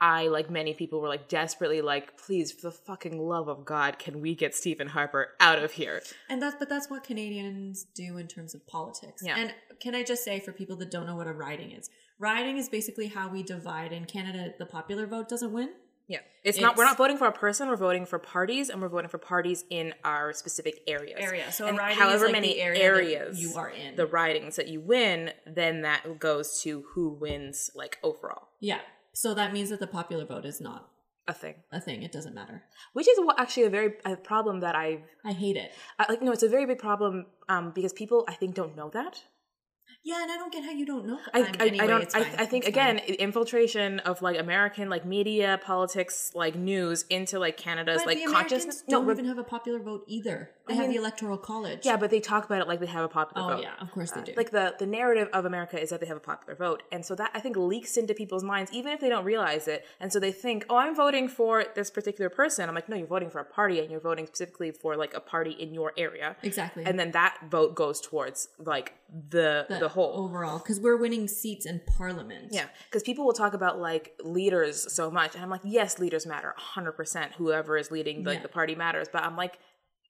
I, 0.00 0.28
like 0.28 0.50
many 0.50 0.72
people, 0.74 1.00
were 1.00 1.08
like 1.08 1.28
desperately 1.28 1.82
like, 1.82 2.16
please, 2.16 2.52
for 2.52 2.62
the 2.62 2.70
fucking 2.72 3.18
love 3.20 3.48
of 3.48 3.64
God, 3.64 3.98
can 3.98 4.20
we 4.20 4.34
get 4.34 4.54
Stephen 4.54 4.88
Harper 4.88 5.28
out 5.40 5.62
of 5.62 5.72
here? 5.72 6.02
and 6.28 6.40
that's 6.40 6.56
but 6.58 6.68
that's 6.68 6.88
what 6.88 7.04
Canadians 7.04 7.84
do 7.94 8.16
in 8.16 8.26
terms 8.26 8.54
of 8.54 8.66
politics. 8.66 9.22
Yeah. 9.24 9.36
And 9.36 9.54
can 9.80 9.94
I 9.94 10.02
just 10.02 10.24
say 10.24 10.40
for 10.40 10.52
people 10.52 10.76
that 10.76 10.90
don't 10.90 11.06
know 11.06 11.16
what 11.16 11.26
a 11.26 11.32
riding 11.32 11.72
is, 11.72 11.90
riding 12.18 12.56
is 12.56 12.68
basically 12.68 13.08
how 13.08 13.28
we 13.28 13.42
divide. 13.42 13.92
In 13.92 14.04
Canada, 14.04 14.54
the 14.58 14.66
popular 14.66 15.06
vote 15.06 15.28
doesn't 15.28 15.52
win. 15.52 15.70
Yeah, 16.08 16.18
it's, 16.42 16.58
not. 16.58 16.76
We're 16.76 16.86
not 16.86 16.96
voting 16.96 17.18
for 17.18 17.28
a 17.28 17.32
person. 17.32 17.68
We're 17.68 17.76
voting 17.76 18.04
for 18.04 18.18
parties, 18.18 18.68
and 18.68 18.82
we're 18.82 18.88
voting 18.88 19.08
for 19.08 19.18
parties 19.18 19.64
in 19.70 19.94
our 20.02 20.32
specific 20.32 20.80
areas. 20.88 21.20
Area. 21.20 21.52
So 21.52 21.66
And 21.68 21.76
a 21.76 21.80
riding 21.80 21.98
however 21.98 22.16
is 22.16 22.22
like 22.22 22.32
many 22.32 22.54
the 22.54 22.60
area 22.60 22.82
areas 22.82 23.40
you 23.40 23.54
are 23.56 23.70
in. 23.70 23.94
The 23.94 24.06
ridings 24.06 24.56
that 24.56 24.66
you 24.66 24.80
win, 24.80 25.30
then 25.46 25.82
that 25.82 26.18
goes 26.18 26.60
to 26.62 26.82
who 26.94 27.10
wins, 27.10 27.70
like 27.76 27.98
overall. 28.02 28.48
yeah. 28.58 28.80
So 29.22 29.34
that 29.34 29.52
means 29.52 29.68
that 29.68 29.80
the 29.80 29.86
popular 29.86 30.24
vote 30.24 30.46
is 30.46 30.62
not 30.62 30.88
a 31.28 31.34
thing, 31.34 31.56
a 31.70 31.78
thing. 31.78 32.02
It 32.02 32.10
doesn't 32.10 32.34
matter. 32.34 32.62
which 32.94 33.06
is 33.06 33.18
what 33.18 33.38
actually 33.38 33.64
a 33.64 33.68
very 33.78 33.90
a 34.06 34.16
problem 34.16 34.60
that 34.60 34.74
I've 34.74 35.02
I 35.30 35.32
hate 35.32 35.58
it. 35.64 35.72
I, 35.98 36.06
like. 36.08 36.22
No, 36.22 36.32
it's 36.32 36.42
a 36.42 36.48
very 36.48 36.64
big 36.64 36.78
problem 36.78 37.26
um, 37.46 37.72
because 37.74 37.92
people 37.92 38.24
I 38.32 38.34
think 38.40 38.54
don't 38.54 38.74
know 38.74 38.88
that. 38.94 39.22
Yeah, 40.02 40.22
and 40.22 40.32
I 40.32 40.36
don't 40.36 40.52
get 40.52 40.64
how 40.64 40.70
you 40.70 40.86
don't 40.86 41.06
know. 41.06 41.18
I, 41.34 41.40
I, 41.42 41.66
anyway, 41.66 41.84
I 41.84 41.86
don't. 41.86 42.16
I. 42.16 42.20
I 42.38 42.46
think 42.46 42.66
It's 42.66 42.76
fine. 42.76 42.96
again, 42.96 43.16
infiltration 43.18 44.00
of 44.00 44.22
like 44.22 44.38
American 44.38 44.88
like 44.88 45.04
media, 45.04 45.60
politics, 45.62 46.32
like 46.34 46.54
news 46.54 47.04
into 47.10 47.38
like 47.38 47.56
Canada's 47.56 47.98
But 48.04 48.06
like 48.16 48.24
consciousness. 48.26 48.82
don't 48.88 49.08
even 49.10 49.24
have 49.26 49.38
a 49.38 49.44
popular 49.44 49.78
vote 49.78 50.04
either. 50.06 50.50
They 50.66 50.74
I 50.74 50.76
have 50.76 50.86
mean- 50.86 50.96
the 50.96 51.00
electoral 51.00 51.38
college. 51.38 51.80
yeah, 51.84 51.96
but 51.96 52.10
they 52.10 52.20
talk 52.20 52.44
about 52.44 52.60
it 52.60 52.68
like 52.68 52.80
they 52.80 52.86
have 52.86 53.04
a 53.04 53.08
popular 53.08 53.42
vote. 53.46 53.52
Oh 53.52 53.56
vote. 53.56 53.62
yeah, 53.62 53.74
of 53.80 53.90
course 53.92 54.10
they 54.12 54.20
Uh, 54.20 54.24
do. 54.24 54.32
Like 54.36 54.50
the 54.50 54.74
the 54.78 54.86
narrative 54.86 55.28
of 55.32 55.44
America 55.44 55.80
is 55.80 55.90
that 55.90 56.00
they 56.00 56.06
have 56.06 56.16
a 56.16 56.20
popular 56.20 56.54
vote, 56.54 56.82
and 56.92 57.04
so 57.04 57.14
that 57.16 57.30
I 57.34 57.40
think 57.40 57.56
leaks 57.56 57.96
into 57.96 58.14
people's 58.14 58.44
minds 58.44 58.72
even 58.72 58.92
if 58.92 59.00
they 59.00 59.08
don't 59.08 59.24
realize 59.24 59.68
it, 59.68 59.86
and 60.00 60.12
so 60.12 60.18
they 60.20 60.32
think, 60.32 60.64
"Oh, 60.70 60.76
I'm 60.76 60.94
voting 60.94 61.28
for 61.28 61.64
this 61.74 61.90
particular 61.90 62.30
person." 62.30 62.68
I'm 62.68 62.74
like, 62.74 62.88
"No, 62.88 62.96
you're 62.96 63.06
voting 63.06 63.30
for 63.30 63.40
a 63.40 63.44
party, 63.44 63.80
and 63.80 63.90
you're 63.90 64.00
voting 64.00 64.26
specifically 64.26 64.70
for 64.70 64.96
like 64.96 65.12
a 65.14 65.20
party 65.20 65.50
in 65.52 65.74
your 65.74 65.92
area." 65.96 66.36
exactly. 66.42 66.84
And 66.86 66.98
then 66.98 67.10
that 67.12 67.38
vote 67.50 67.74
goes 67.74 68.00
towards 68.00 68.48
like 68.58 68.94
the 69.36 69.66
the, 69.68 69.79
whole. 69.88 70.24
overall 70.24 70.58
because 70.58 70.78
we're 70.80 70.96
winning 70.96 71.26
seats 71.28 71.66
in 71.66 71.80
parliament. 71.96 72.48
Yeah, 72.50 72.66
because 72.88 73.02
people 73.02 73.24
will 73.24 73.32
talk 73.32 73.54
about 73.54 73.78
like 73.78 74.14
leaders 74.22 74.92
so 74.92 75.10
much, 75.10 75.34
and 75.34 75.42
I'm 75.42 75.50
like, 75.50 75.62
yes, 75.64 75.98
leaders 75.98 76.26
matter, 76.26 76.54
hundred 76.56 76.92
percent. 76.92 77.32
Whoever 77.34 77.76
is 77.76 77.90
leading 77.90 78.24
like 78.24 78.38
Yeah. 78.38 78.42
the 78.42 78.48
party 78.48 78.74
matters, 78.74 79.08
but 79.12 79.22
I'm 79.24 79.36
like, 79.36 79.58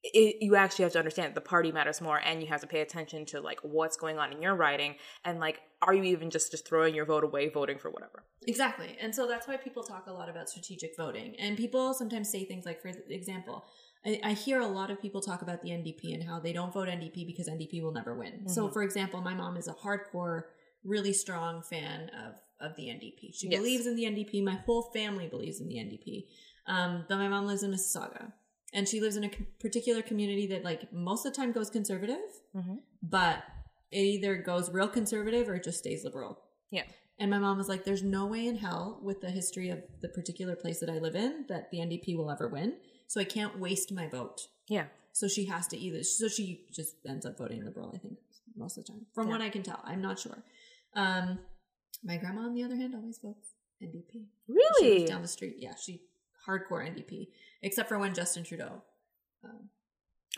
it, 0.02 0.36
you 0.40 0.56
actually 0.56 0.84
have 0.84 0.92
to 0.92 0.98
understand 0.98 1.34
the 1.34 1.42
party 1.42 1.72
matters 1.72 2.00
more, 2.00 2.18
and 2.18 2.40
you 2.42 2.48
have 2.48 2.62
to 2.62 2.66
pay 2.66 2.80
attention 2.80 3.26
to 3.26 3.40
like 3.40 3.60
what's 3.62 3.96
going 3.96 4.18
on 4.18 4.32
in 4.32 4.40
your 4.40 4.54
writing, 4.54 4.94
and 5.24 5.40
like, 5.40 5.60
are 5.82 5.92
you 5.94 6.02
even 6.04 6.30
just 6.30 6.50
just 6.50 6.66
throwing 6.66 6.94
your 6.94 7.04
vote 7.04 7.24
away, 7.24 7.48
voting 7.48 7.78
for 7.78 7.90
whatever? 7.90 8.24
Exactly. 8.46 8.96
And 9.00 9.14
so 9.14 9.26
that's 9.26 9.46
why 9.46 9.56
people 9.58 9.82
talk 9.82 10.06
a 10.06 10.12
lot 10.12 10.28
about 10.30 10.48
strategic 10.48 10.96
voting. 10.96 11.36
And 11.38 11.56
people 11.58 11.92
sometimes 11.92 12.30
say 12.30 12.44
things 12.46 12.64
like, 12.64 12.80
for 12.80 12.90
example, 13.10 13.64
I, 14.04 14.20
I 14.24 14.32
hear 14.32 14.60
a 14.60 14.66
lot 14.66 14.90
of 14.90 15.00
people 15.00 15.20
talk 15.20 15.42
about 15.42 15.60
the 15.62 15.70
NDP 15.70 16.14
and 16.14 16.22
how 16.22 16.40
they 16.40 16.52
don't 16.52 16.72
vote 16.72 16.88
NDP 16.88 17.26
because 17.26 17.48
NDP 17.48 17.82
will 17.82 17.92
never 17.92 18.14
win. 18.14 18.48
So, 18.48 18.64
Mm-hmm. 18.64 18.72
for 18.72 18.82
example, 18.82 19.20
my 19.20 19.34
mom 19.34 19.56
is 19.56 19.68
a 19.68 19.74
hardcore, 19.74 20.42
really 20.84 21.12
strong 21.12 21.62
fan 21.62 22.10
of, 22.10 22.34
of 22.66 22.76
the 22.76 22.84
NDP. 22.84 23.34
She 23.34 23.48
Yes. 23.48 23.58
believes 23.60 23.86
in 23.86 23.96
the 23.96 24.04
NDP. 24.04 24.42
My 24.42 24.54
whole 24.66 24.90
family 24.94 25.28
believes 25.28 25.60
in 25.60 25.68
the 25.68 25.74
NDP. 25.76 26.26
Um, 26.66 27.04
but 27.08 27.16
my 27.18 27.28
mom 27.28 27.46
lives 27.46 27.62
in 27.62 27.70
Mississauga. 27.72 28.32
And 28.72 28.88
she 28.88 29.00
lives 29.00 29.16
in 29.16 29.24
a 29.24 29.30
particular 29.58 30.00
community 30.00 30.46
that, 30.46 30.64
like, 30.64 30.92
most 30.92 31.26
of 31.26 31.32
the 31.32 31.36
time 31.36 31.50
goes 31.52 31.68
conservative, 31.70 32.20
Mhm. 32.56 32.78
but 33.02 33.42
it 33.90 33.98
either 34.00 34.36
goes 34.36 34.70
real 34.70 34.88
conservative 34.88 35.48
or 35.48 35.56
it 35.56 35.64
just 35.64 35.78
stays 35.80 36.04
liberal. 36.04 36.38
Yeah. 36.70 36.84
And 37.18 37.30
my 37.30 37.38
mom 37.38 37.58
was 37.58 37.68
like, 37.68 37.84
there's 37.84 38.04
no 38.04 38.24
way 38.26 38.46
in 38.46 38.56
hell 38.56 39.00
with 39.02 39.20
the 39.20 39.30
history 39.30 39.68
of 39.68 39.82
the 40.00 40.08
particular 40.08 40.54
place 40.56 40.78
that 40.80 40.88
I 40.88 40.98
live 41.00 41.16
in 41.16 41.46
that 41.48 41.70
the 41.72 41.80
NDP 41.80 42.16
will 42.16 42.30
ever 42.30 42.48
win. 42.48 42.76
So 43.10 43.20
I 43.20 43.24
can't 43.24 43.58
waste 43.58 43.90
my 43.92 44.06
vote. 44.06 44.42
Yeah, 44.68 44.84
So 45.12 45.26
she 45.26 45.46
has 45.46 45.66
to 45.68 45.76
either, 45.76 46.04
so 46.04 46.28
she 46.28 46.64
just 46.70 46.94
ends 47.04 47.26
up 47.26 47.36
voting 47.36 47.64
liberal, 47.64 47.90
I 47.92 47.98
think, 47.98 48.18
most 48.56 48.78
of 48.78 48.84
the 48.86 48.92
time. 48.92 49.06
From 49.12 49.26
Yeah. 49.26 49.32
what 49.32 49.40
I 49.40 49.50
can 49.50 49.64
tell. 49.64 49.80
I'm 49.82 50.00
not 50.00 50.20
sure. 50.20 50.44
Um, 50.94 51.40
my 52.04 52.18
grandma, 52.18 52.42
on 52.42 52.54
the 52.54 52.62
other 52.62 52.76
hand, 52.76 52.94
always 52.94 53.18
votes 53.18 53.54
NDP. 53.82 54.28
Really. 54.46 55.06
down 55.06 55.22
the 55.22 55.28
street. 55.28 55.56
Yeah, 55.58 55.74
she 55.74 56.02
hardcore 56.46 56.86
NDP, 56.86 57.32
except 57.62 57.88
for 57.88 57.98
when 57.98 58.14
Justin 58.14 58.44
Trudeau. 58.44 58.80
Um, 59.42 59.70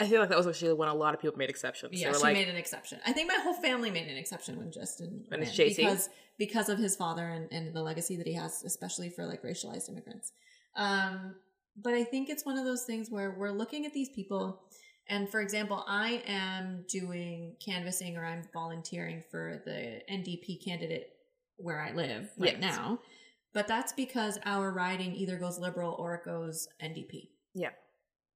I 0.01 0.07
feel 0.09 0.21
like 0.21 0.31
that 0.31 0.39
was 0.39 0.47
actually 0.47 0.73
when 0.73 0.89
a 0.89 0.95
lot 0.95 1.13
of 1.13 1.21
people 1.21 1.37
made 1.37 1.51
exceptions. 1.51 2.01
yeah, 2.01 2.15
she 2.15 2.23
like, 2.23 2.33
made 2.33 2.49
an 2.49 2.57
exception. 2.57 3.01
I 3.05 3.13
think 3.13 3.29
my 3.29 3.39
whole 3.43 3.53
family 3.53 3.91
made 3.91 4.09
an 4.09 4.17
exception 4.17 4.57
when 4.57 4.73
Justin 4.73 5.27
When 5.29 5.43
it's 5.43 5.59
ran, 5.59 5.69
because 5.69 6.09
because 6.39 6.71
of 6.71 6.79
his 6.79 6.97
father 6.97 7.29
and, 7.29 7.53
and 7.53 7.75
the 7.77 7.83
legacy 7.83 8.17
that 8.17 8.27
he 8.27 8.33
has, 8.33 8.65
especially 8.65 9.11
for 9.11 9.27
like 9.27 9.43
racialized 9.43 9.91
immigrants. 9.91 10.33
Um, 10.75 11.35
but 11.77 11.95
I 11.95 12.05
think 12.05 12.29
it's 12.29 12.45
one 12.45 12.59
of 12.59 12.65
those 12.65 12.85
things 12.85 13.11
where 13.11 13.31
we're 13.39 13.51
looking 13.53 13.87
at 13.87 13.93
these 13.93 14.09
people, 14.11 14.63
and 15.09 15.29
for 15.29 15.41
example, 15.41 15.85
I 15.87 16.23
am 16.27 16.85
doing 16.89 17.57
canvassing 17.65 18.17
or 18.17 18.25
I'm 18.25 18.43
volunteering 18.53 19.23
for 19.31 19.63
the 19.65 20.01
NDP 20.11 20.65
candidate 20.65 21.11
where 21.57 21.81
I 21.81 21.93
live 21.93 22.31
right 22.39 22.59
Yes. 22.59 22.61
now, 22.61 22.99
but 23.53 23.67
that's 23.69 23.93
because 23.93 24.39
our 24.45 24.71
riding 24.73 25.15
either 25.15 25.37
goes 25.39 25.59
liberal 25.59 25.95
or 25.99 26.15
it 26.15 26.25
goes 26.25 26.69
NDP 26.83 27.29
yeah, 27.55 27.71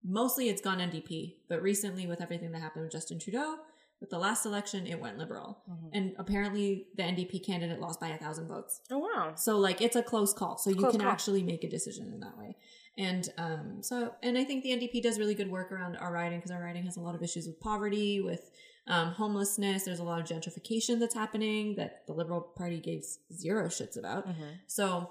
mostly 0.05 0.49
it's 0.51 0.61
gone 0.61 0.79
NDP, 0.79 1.37
but 1.49 1.62
recently 1.62 2.07
with 2.07 2.20
everything 2.20 2.53
that 2.53 2.61
happened 2.61 2.85
with 2.85 2.92
Justin 2.92 3.18
Trudeau, 3.18 3.57
with 3.99 4.11
the 4.11 4.18
last 4.18 4.44
election, 4.44 4.87
it 4.87 5.01
went 5.01 5.16
liberal. 5.16 5.62
Mhm. 5.70 5.90
And 5.94 6.14
apparently 6.18 6.88
the 6.96 7.03
NDP 7.03 7.38
candidate 7.44 7.81
lost 7.81 7.99
by 7.99 8.09
a 8.09 8.18
thousand 8.18 8.46
votes. 8.49 8.83
oh 8.90 8.99
wow, 8.99 9.35
So 9.37 9.59
like 9.59 9.81
it's 9.81 9.96
a 9.96 10.03
close 10.03 10.35
call. 10.35 10.59
So 10.59 10.68
you 10.68 10.77
can 10.90 11.01
call. 11.01 11.09
actually 11.09 11.42
make 11.42 11.64
a 11.64 11.68
decision 11.68 12.12
in 12.12 12.20
that 12.20 12.37
way. 12.37 12.57
And 12.98 13.28
um 13.37 13.82
so 13.82 14.14
and 14.22 14.38
I 14.38 14.44
think 14.44 14.62
the 14.62 14.70
NDP 14.70 15.02
does 15.02 15.18
really 15.18 15.35
good 15.35 15.50
work 15.50 15.70
around 15.70 15.96
our 15.96 16.12
riding 16.12 16.38
because 16.38 16.50
our 16.50 16.62
riding 16.62 16.85
has 16.85 16.96
a 16.96 17.00
lot 17.00 17.14
of 17.14 17.22
issues 17.22 17.46
with 17.46 17.61
poverty, 17.61 18.20
with 18.20 18.50
um, 18.88 19.11
homelessness. 19.12 19.82
There's 19.85 19.98
a 19.98 20.04
lot 20.04 20.20
of 20.20 20.26
gentrification 20.26 21.00
that's 21.00 21.14
happening 21.14 21.74
that 21.76 22.06
the 22.06 22.12
Liberal 22.12 22.40
Party 22.40 22.80
gave 22.80 23.04
zero 23.32 23.66
shits 23.66 23.98
about. 23.98 24.28
Mhm. 24.28 24.61
So 24.66 25.11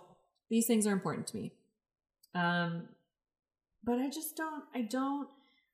these 0.50 0.66
things 0.66 0.88
are 0.88 0.94
important 0.94 1.28
to 1.28 1.36
me. 1.36 1.52
Um, 2.34 2.90
but 3.84 4.00
I 4.00 4.10
just 4.10 4.36
don't, 4.36 4.64
I 4.74 4.82
don't, 4.82 5.28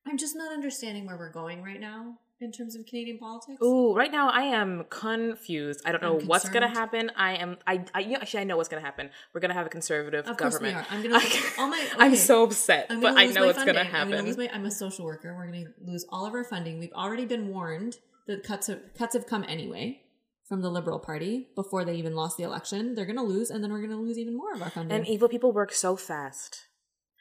I'm 0.05 0.17
just 0.17 0.35
not 0.35 0.51
understanding 0.51 1.05
where 1.05 1.17
we're 1.17 1.31
going 1.31 1.63
right 1.63 1.79
now 1.79 2.17
in 2.41 2.51
terms 2.51 2.75
of 2.75 2.85
Canadian 2.85 3.17
politics. 3.17 3.61
Ooh, 3.61 3.93
right 3.95 4.11
now 4.11 4.29
I 4.29 4.41
am 4.43 4.85
confused. 4.89 5.81
I 5.85 5.91
don't 5.91 6.01
know 6.01 6.19
what's 6.19 6.49
gonna 6.49 6.67
happen. 6.67 7.11
I 7.15 7.33
am. 7.35 7.57
I. 7.65 7.83
I 7.93 7.99
yeah, 7.99 8.17
actually, 8.21 8.41
I 8.41 8.43
know 8.45 8.57
what's 8.57 8.69
gonna 8.69 8.81
happen. 8.81 9.09
We're 9.33 9.41
gonna 9.41 9.53
have 9.53 9.65
a 9.65 9.69
conservative 9.69 10.27
Of 10.27 10.37
course 10.37 10.55
government. 10.55 10.75
we 10.75 10.81
are. 10.81 10.85
I'm 10.89 11.03
gonna 11.03 11.19
all 11.59 11.67
my. 11.67 11.87
I'm 11.97 12.15
so 12.15 12.43
upset, 12.43 12.87
I'm 12.89 13.01
but 13.01 13.17
I 13.17 13.27
know 13.27 13.49
it's 13.49 13.59
gonna 13.59 13.73
funding. 13.73 13.95
I'm, 13.95 14.11
happen. 14.11 14.25
lose 14.25 14.37
my, 14.37 14.49
I'm 14.53 14.65
a 14.65 14.71
social 14.71 15.05
worker. 15.05 15.35
We're 15.35 15.47
going 15.51 15.65
to 15.65 15.71
lose 15.85 16.05
all 16.09 16.25
of 16.25 16.33
our 16.33 16.43
funding. 16.43 16.79
We've 16.79 16.93
already 16.93 17.25
been 17.25 17.47
warned 17.49 17.97
that 18.27 18.43
cuts 18.43 18.67
have, 18.67 18.79
cuts 18.97 19.13
have 19.13 19.25
come 19.27 19.45
anyway 19.47 20.01
from 20.47 20.61
the 20.61 20.69
Liberal 20.69 20.99
Party 20.99 21.47
before 21.55 21.85
they 21.85 21.95
even 21.95 22.15
lost 22.15 22.37
the 22.37 22.43
election. 22.43 22.95
They're 22.95 23.05
going 23.05 23.17
to 23.17 23.23
lose, 23.23 23.49
and 23.49 23.63
then 23.63 23.71
we're 23.71 23.79
going 23.79 23.91
to 23.91 23.97
lose 23.97 24.17
even 24.17 24.35
more 24.35 24.53
of 24.53 24.61
our 24.61 24.69
funding. 24.69 24.97
and 24.97 25.07
evil 25.07 25.29
people 25.29 25.51
work 25.51 25.71
so 25.71 25.95
fast. 25.95 26.65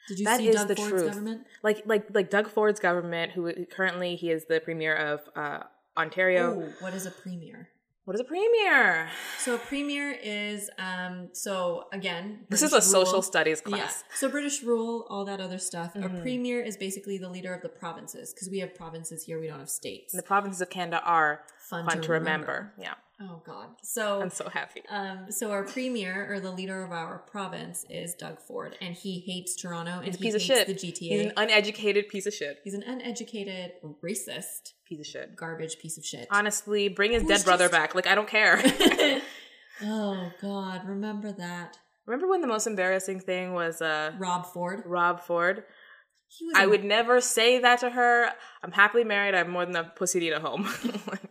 Did 0.07 0.19
you 0.19 0.25
that 0.25 0.37
see 0.39 0.49
is 0.49 0.55
Doug 0.55 0.67
the 0.67 0.75
Ford's 0.75 0.91
truth. 0.91 1.05
government? 1.07 1.41
Like 1.63 1.83
like 1.85 2.05
like 2.13 2.29
Doug 2.29 2.47
Ford's 2.49 2.79
government, 2.79 3.31
who 3.33 3.51
currently 3.65 4.15
he 4.15 4.31
is 4.31 4.45
the 4.45 4.59
premier 4.59 4.95
of 4.95 5.21
uh, 5.35 5.63
Ontario. 5.97 6.63
Oh, 6.63 6.73
what 6.79 6.93
is 6.93 7.05
a 7.05 7.11
premier? 7.11 7.69
What 8.05 8.15
is 8.15 8.21
a 8.21 8.23
premier? 8.25 9.09
So 9.37 9.55
a 9.55 9.57
premier 9.59 10.11
is 10.23 10.69
um 10.79 11.29
so 11.33 11.85
again 11.93 12.45
This 12.49 12.63
is 12.63 12.71
British 12.71 12.87
a 12.87 12.89
social 12.89 13.21
studies 13.21 13.61
class. 13.61 14.03
Yeah. 14.09 14.15
So 14.15 14.27
British 14.27 14.63
rule, 14.63 15.05
all 15.09 15.23
that 15.25 15.39
other 15.39 15.59
stuff. 15.59 15.93
Mhm. 15.93 16.19
A 16.19 16.21
premier 16.21 16.61
is 16.61 16.77
basically 16.77 17.19
the 17.19 17.29
leader 17.29 17.53
of 17.53 17.61
the 17.61 17.69
provinces 17.69 18.33
because 18.33 18.49
we 18.49 18.59
have 18.59 18.73
provinces 18.73 19.23
here, 19.25 19.39
we 19.39 19.47
don't 19.47 19.59
have 19.59 19.69
states. 19.69 20.13
And 20.13 20.19
the 20.21 20.25
provinces 20.25 20.61
of 20.61 20.69
Canada 20.71 21.01
are 21.05 21.43
Fun, 21.69 21.85
fun 21.85 22.01
to 22.01 22.11
remember. 22.11 22.73
Yeah, 22.77 22.95
Oh 23.23 23.41
God. 23.45 23.67
So 23.83 24.19
I'm 24.21 24.31
so 24.31 24.49
happy. 24.49 24.81
um 24.89 25.27
so 25.31 25.51
our 25.51 25.63
premier 25.63 26.27
or 26.33 26.39
the 26.39 26.49
leader 26.51 26.83
of 26.83 26.91
our 26.91 27.19
province 27.19 27.85
is 27.89 28.15
Doug 28.15 28.39
Ford, 28.41 28.75
and 28.81 28.95
he 28.95 29.19
hates 29.19 29.55
Toronto 29.55 29.97
and 30.03 30.05
He's 30.05 30.15
a 30.15 30.17
he 30.17 30.23
piece 30.23 30.35
of 30.35 30.41
hates 30.41 30.59
shit. 30.59 30.67
the 30.67 30.73
GTA. 31.07 31.09
He's 31.11 31.25
an 31.27 31.33
uneducated 31.37 32.09
piece 32.09 32.25
of 32.25 32.33
shit. 32.33 32.57
He's 32.63 32.73
an 32.73 32.83
uneducated, 32.83 33.73
racist, 34.03 34.73
Piece 34.87 34.99
of 35.01 35.05
shit. 35.05 35.35
garbage 35.35 35.77
piece 35.79 35.97
of 35.97 36.03
shit. 36.05 36.27
Honestly, 36.31 36.87
bring 36.89 37.11
his 37.11 37.21
Who's 37.23 37.29
dead 37.29 37.45
brother 37.45 37.65
just- 37.65 37.73
back. 37.73 37.93
Like 37.95 38.07
I 38.07 38.15
don't 38.15 38.27
care. 38.27 38.59
oh 39.83 40.31
God, 40.41 40.87
remember 40.87 41.31
that. 41.33 41.77
Remember 42.05 42.27
when 42.27 42.41
the 42.41 42.47
most 42.47 42.65
embarrassing 42.67 43.19
thing 43.19 43.53
was 43.53 43.81
uh 43.81 44.13
Rob 44.17 44.45
Ford. 44.47 44.83
Rob 44.85 45.21
Ford? 45.21 45.63
He 46.27 46.45
was 46.47 46.55
I 46.57 46.63
a- 46.63 46.69
would 46.69 46.83
never 46.83 47.19
say 47.21 47.59
that 47.59 47.79
to 47.81 47.89
her. 47.89 48.29
I'm 48.63 48.71
happily 48.71 49.03
married. 49.03 49.35
I 49.35 49.39
have 49.39 49.47
more 49.49 49.65
than 49.65 49.75
a 49.75 49.83
pussy 49.83 50.19
to 50.21 50.25
eat 50.27 50.33
at 50.33 50.41
home. 50.41 50.63
like 51.09 51.30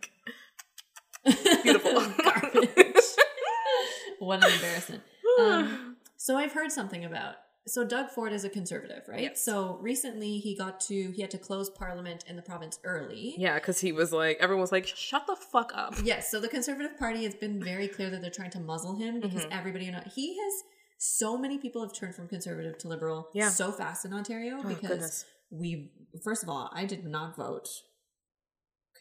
beautiful. 1.63 1.93
Garbage. 2.23 2.75
what 4.19 4.43
an 4.43 4.51
embarrassment. 4.53 5.03
Um, 5.39 5.97
so 6.17 6.37
I've 6.37 6.51
heard 6.53 6.71
something 6.71 7.05
about. 7.05 7.35
So 7.67 7.85
Doug 7.85 8.09
Ford 8.09 8.33
is 8.33 8.43
a 8.43 8.49
conservative, 8.49 9.03
right? 9.07 9.21
Yes. 9.21 9.45
So 9.45 9.77
recently 9.81 10.39
he 10.39 10.57
got 10.57 10.79
to 10.81 11.11
he 11.11 11.21
had 11.21 11.29
to 11.31 11.37
close 11.37 11.69
Parliament 11.69 12.23
in 12.27 12.35
the 12.35 12.41
province 12.41 12.79
early. 12.83 13.35
yeah, 13.37 13.55
because 13.55 13.79
he 13.79 13.91
was 13.91 14.11
like, 14.11 14.37
everyone 14.39 14.61
was 14.61 14.71
like, 14.71 14.87
shut 14.87 15.27
the 15.27 15.35
fuck 15.35 15.71
up. 15.75 15.93
Yes. 16.03 16.31
So 16.31 16.39
the 16.39 16.47
Conservative 16.49 16.97
Party 16.97 17.23
has 17.23 17.35
been 17.35 17.63
very 17.63 17.87
clear 17.87 18.09
that 18.09 18.21
they're 18.21 18.31
trying 18.31 18.49
to 18.51 18.59
muzzle 18.59 18.95
him 18.95 19.19
because 19.19 19.45
Mhm. 19.45 19.57
everybody 19.57 19.87
in 19.87 19.93
he 20.13 20.37
has 20.39 20.53
so 20.97 21.37
many 21.37 21.57
people 21.59 21.81
have 21.83 21.93
turned 21.93 22.15
from 22.15 22.27
conservative 22.27 22.77
to 22.79 22.87
liberal 22.87 23.29
Yeah. 23.33 23.49
so 23.49 23.71
fast 23.71 24.05
in 24.05 24.13
Ontario 24.13 24.57
Oh, 24.59 24.67
because 24.67 24.87
goodness. 24.89 25.25
we 25.51 25.91
first 26.23 26.41
of 26.43 26.49
all 26.49 26.69
I 26.73 26.85
did 26.85 27.05
not 27.05 27.35
vote 27.35 27.69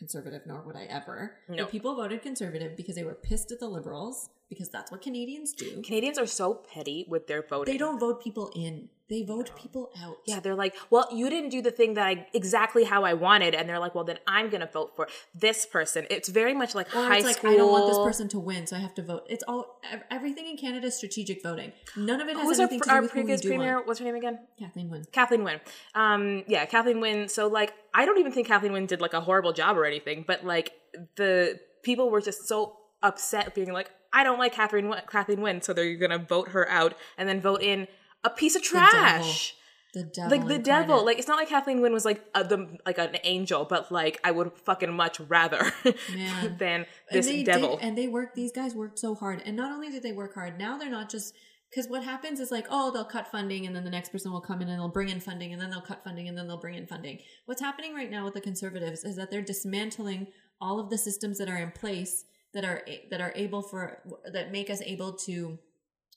conservative 0.01 0.43
nor 0.47 0.63
would 0.63 0.75
I 0.75 0.85
ever. 0.85 1.37
No. 1.49 1.65
But 1.65 1.71
people 1.71 1.95
voted 1.95 2.23
conservative 2.23 2.75
because 2.77 2.97
they 2.97 3.05
were 3.05 3.15
pissed 3.15 3.53
at 3.53 3.61
the 3.61 3.69
liberals 3.69 4.31
because 4.49 4.71
that's 4.71 4.91
what 4.91 5.03
Canadians 5.03 5.53
do. 5.53 5.83
Canadians 5.83 6.19
are 6.19 6.27
so 6.27 6.55
petty 6.55 7.05
with 7.07 7.27
their 7.29 7.43
voting. 7.43 7.73
They 7.73 7.79
don't 7.79 8.01
vote 8.01 8.25
people 8.25 8.51
in. 8.57 8.89
They 9.11 9.23
vote 9.25 9.51
people 9.57 9.91
out. 10.01 10.19
Yeah, 10.25 10.39
they're 10.39 10.55
like, 10.55 10.75
well, 10.89 11.09
you 11.13 11.29
didn't 11.29 11.51
do 11.51 11.61
the 11.61 11.73
thing 11.73 11.95
that 11.95 12.07
I 12.07 12.29
exactly 12.33 12.85
how 12.85 13.03
I 13.03 13.15
wanted, 13.15 13.57
and 13.57 13.69
they're 13.69 13.81
like, 13.81 13.93
well, 13.95 14.05
then 14.05 14.19
I'm 14.27 14.49
gonna 14.51 14.71
vote 14.73 14.93
for 14.95 15.09
this 15.35 15.67
person. 15.67 16.07
It's 16.09 16.29
very 16.29 16.55
much 16.55 16.77
like 16.77 16.87
Or 16.95 17.05
high 17.05 17.17
it's 17.17 17.27
like 17.27 17.39
school. 17.39 17.51
I 17.51 17.57
don't 17.57 17.73
want 17.73 17.89
this 17.89 17.99
person 17.99 18.29
to 18.29 18.39
win, 18.39 18.69
so 18.69 18.77
I 18.77 18.79
have 18.79 18.95
to 18.95 19.03
vote. 19.03 19.27
It's 19.29 19.43
all 19.49 19.81
everything 20.13 20.47
in 20.47 20.57
Canada 20.57 20.87
is 20.87 20.97
strategic 20.97 21.43
voting. 21.43 21.73
None 21.97 22.21
of 22.21 22.29
it 22.29 22.37
has 22.37 22.47
Who's 22.47 22.61
our, 22.61 22.67
anything 22.67 22.81
to 22.81 22.89
do 22.89 22.95
our 22.95 23.03
with 23.03 23.11
who 23.11 23.19
we 23.19 23.23
previous 23.23 23.41
do 23.41 23.49
premier? 23.49 23.75
want. 23.75 23.87
What's 23.89 23.99
her 23.99 24.05
name 24.05 24.15
again? 24.15 24.39
Kathleen 24.59 24.89
Wynne. 24.89 25.05
Kathleen 25.11 25.43
Wynne. 25.43 25.61
Um, 25.97 26.45
yeah, 26.47 26.65
Kathleen 26.67 27.01
Wynne. 27.01 27.29
So 27.29 27.49
like, 27.49 27.75
I 27.93 28.07
don't 28.07 28.19
even 28.19 28.31
think 28.31 28.47
Kathleen 28.47 28.73
Wynne 28.73 28.87
did 28.87 29.01
like 29.01 29.13
a 29.15 29.21
horrible 29.21 29.53
job 29.53 29.77
or 29.77 29.85
anything, 29.85 30.25
but 30.25 30.45
like 30.45 30.73
the 31.17 31.59
people 31.83 32.11
were 32.11 32.21
just 32.21 32.47
so 32.47 32.77
upset, 33.03 33.57
being 33.57 33.73
like, 33.73 33.91
I 34.13 34.25
don't 34.25 34.39
like 34.39 34.53
Kathleen 34.53 34.89
Wynne, 34.89 35.03
Kathleen 35.09 35.41
Wynne, 35.41 35.63
so 35.63 35.73
they're 35.73 35.97
gonna 35.97 36.19
vote 36.19 36.51
her 36.51 36.69
out 36.69 36.95
and 37.19 37.29
then 37.29 37.41
vote 37.41 37.63
in 37.63 37.89
a 38.25 38.31
piece 38.31 38.57
of 38.57 38.63
trash. 38.63 39.55
The 39.93 40.05
devil. 40.05 40.31
Like 40.31 40.47
the 40.47 40.55
incarnate. 40.55 40.65
devil, 40.65 41.05
like 41.05 41.19
it's 41.19 41.27
not 41.27 41.37
like 41.37 41.49
Kathleen 41.49 41.81
Wynne 41.81 41.93
was 41.93 42.05
like 42.05 42.25
a, 42.33 42.45
the 42.45 42.79
like 42.87 42.99
an 42.99 43.17
angel, 43.25 43.65
but 43.65 43.91
like 43.91 44.21
I 44.23 44.31
would 44.31 44.53
fucking 44.59 44.93
much 44.93 45.19
rather 45.19 45.73
than 45.85 46.61
And 46.61 46.87
this 47.11 47.27
they 47.27 47.43
devil. 47.43 47.77
Did, 47.77 47.85
and 47.85 47.99
they 47.99 48.07
worked. 48.07 48.37
These 48.37 48.53
guys 48.53 48.73
worked 48.73 49.01
so 49.01 49.17
hard, 49.17 49.43
and 49.45 49.57
not 49.57 49.73
only 49.73 49.91
did 49.91 50.05
they 50.05 50.13
work 50.13 50.35
hard, 50.35 50.59
now 50.59 50.79
they're 50.79 50.89
not 50.89 51.11
just 51.11 51.35
because 51.71 51.91
what 51.91 52.05
happens 52.05 52.39
is 52.39 52.53
like, 52.53 52.67
oh, 52.71 52.93
they'll 52.93 53.05
cut 53.05 53.33
funding, 53.33 53.67
and 53.67 53.75
then 53.75 53.83
the 53.83 53.91
next 53.91 54.11
person 54.11 54.31
will 54.31 54.41
come 54.41 54.63
in 54.63 54.69
and 54.69 54.79
they'll 54.79 54.89
bring 54.89 55.09
in 55.09 55.19
funding, 55.19 55.53
and 55.53 55.61
then 55.61 55.71
they'll 55.71 55.81
cut 55.81 56.05
funding, 56.05 56.29
and 56.29 56.39
then 56.39 56.47
they'll 56.47 56.61
bring 56.61 56.77
in 56.77 56.87
funding. 56.87 57.19
What's 57.47 57.61
happening 57.61 57.93
right 57.93 58.11
now 58.11 58.25
with 58.25 58.35
the 58.35 58.41
conservatives 58.41 59.03
is 59.03 59.17
that 59.17 59.33
they're 59.33 59.43
dismantling 59.43 60.29
all 60.61 60.79
of 60.79 60.91
the 60.91 60.99
systems 60.99 61.39
that 61.39 61.49
are 61.49 61.57
in 61.57 61.73
place 61.73 62.25
that 62.55 62.65
are 62.65 62.83
that 63.11 63.21
are 63.21 63.33
able 63.35 63.63
for 63.63 64.03
that 64.33 64.53
make 64.53 64.71
us 64.71 64.83
able 64.83 65.13
to 65.15 65.59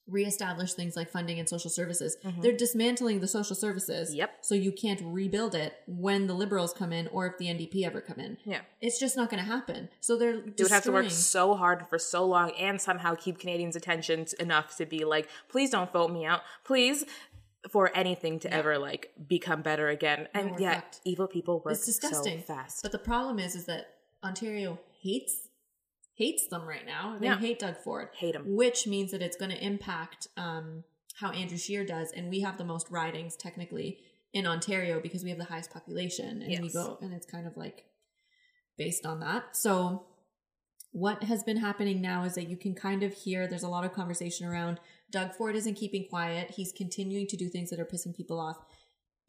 reestablish 0.08 0.74
things 0.74 0.96
like 0.96 1.10
funding 1.10 1.40
and 1.40 1.48
social 1.48 1.70
services. 1.70 2.18
They're 2.42 2.52
dismantling 2.56 3.22
the 3.22 3.28
social 3.28 3.56
services. 3.56 4.10
Mm-hmm. 4.10 4.18
Yep. 4.18 4.38
So 4.42 4.54
you 4.56 4.72
can't 4.72 5.00
rebuild 5.04 5.56
it 5.56 5.76
when 5.88 6.28
the 6.28 6.34
liberals 6.34 6.74
come 6.74 6.92
in 6.92 7.08
or 7.08 7.26
if 7.28 7.38
the 7.38 7.46
NDP 7.46 7.86
ever 7.86 8.02
come 8.02 8.20
in. 8.20 8.38
yeah. 8.44 8.62
It's 8.82 9.00
just 9.00 9.16
not 9.16 9.30
going 9.30 9.42
to 9.42 9.50
happen. 9.50 9.88
So 10.02 10.18
they're 10.18 10.42
They 10.42 10.64
would 10.64 10.72
have 10.72 10.84
to 10.84 10.92
work 10.92 11.10
so 11.10 11.56
hard 11.56 11.88
for 11.90 11.98
so 11.98 12.26
long 12.26 12.52
and 12.52 12.82
somehow 12.82 13.16
keep 13.16 13.40
Canadians' 13.40 13.76
attention 13.78 14.26
enough 14.40 14.76
to 14.78 14.86
be 14.86 15.06
like, 15.06 15.30
please 15.48 15.70
don't 15.70 15.92
vote 15.94 16.12
me 16.12 16.26
out. 16.26 16.42
Please. 16.66 17.06
For 17.72 17.90
anything 17.96 18.40
to 18.40 18.54
ever 18.54 18.78
like 18.78 19.12
become 19.26 19.62
better 19.62 19.88
again. 19.88 20.28
And 20.34 20.60
yeah, 20.60 20.82
fucked. 20.82 21.00
evil 21.06 21.28
people 21.28 21.62
work 21.64 21.74
It's 21.76 21.86
disgusting. 21.86 22.40
so 22.40 22.44
fast. 22.56 22.84
But 22.84 22.92
the 22.92 23.00
problem 23.00 23.40
is, 23.40 23.56
is 23.56 23.64
that 23.68 23.86
Ontario 24.22 24.80
hates 25.02 25.43
hates 26.16 26.48
them 26.48 26.64
right 26.68 26.86
now. 26.86 27.18
They 27.20 27.28
Yeah. 27.28 27.40
hate 27.40 27.60
Doug 27.60 27.78
Ford, 27.78 28.10
Hate 28.14 28.36
'em. 28.36 28.56
which 28.56 28.86
means 28.88 29.12
that 29.12 29.22
it's 29.22 29.38
going 29.38 29.52
to 29.52 29.64
impact 29.64 30.28
um, 30.38 30.84
how 31.16 31.32
Andrew 31.32 31.58
Scheer 31.58 31.86
does, 31.86 32.12
and 32.12 32.30
we 32.30 32.42
have 32.42 32.58
the 32.58 32.64
most 32.66 32.90
ridings 32.90 33.36
technically 33.36 34.00
in 34.34 34.46
Ontario 34.48 35.00
because 35.00 35.24
we 35.24 35.30
have 35.30 35.40
the 35.40 35.46
highest 35.46 35.72
population, 35.72 36.42
and 36.42 36.62
we 36.64 36.72
go, 36.72 36.98
and 37.02 37.14
it's 37.14 37.26
kind 37.26 37.46
of 37.48 37.56
like 37.58 37.86
based 38.78 39.06
on 39.06 39.20
that. 39.22 39.56
So. 39.56 40.08
What 40.96 41.24
has 41.24 41.44
been 41.44 41.58
happening 41.58 42.02
now 42.02 42.24
is 42.24 42.36
that 42.36 42.48
you 42.50 42.56
can 42.56 42.76
kind 42.76 43.02
of 43.02 43.12
hear 43.16 43.48
there's 43.48 43.64
a 43.64 43.68
lot 43.68 43.84
of 43.84 43.94
conversation 43.94 44.46
around 44.46 44.80
Doug 45.10 45.34
Ford 45.34 45.56
isn't 45.56 45.74
keeping 45.74 46.08
quiet. 46.08 46.52
He's 46.52 46.72
continuing 46.72 47.26
to 47.30 47.36
do 47.36 47.50
things 47.50 47.72
that 47.72 47.80
are 47.80 47.86
pissing 47.86 48.16
people 48.16 48.40
off 48.40 48.58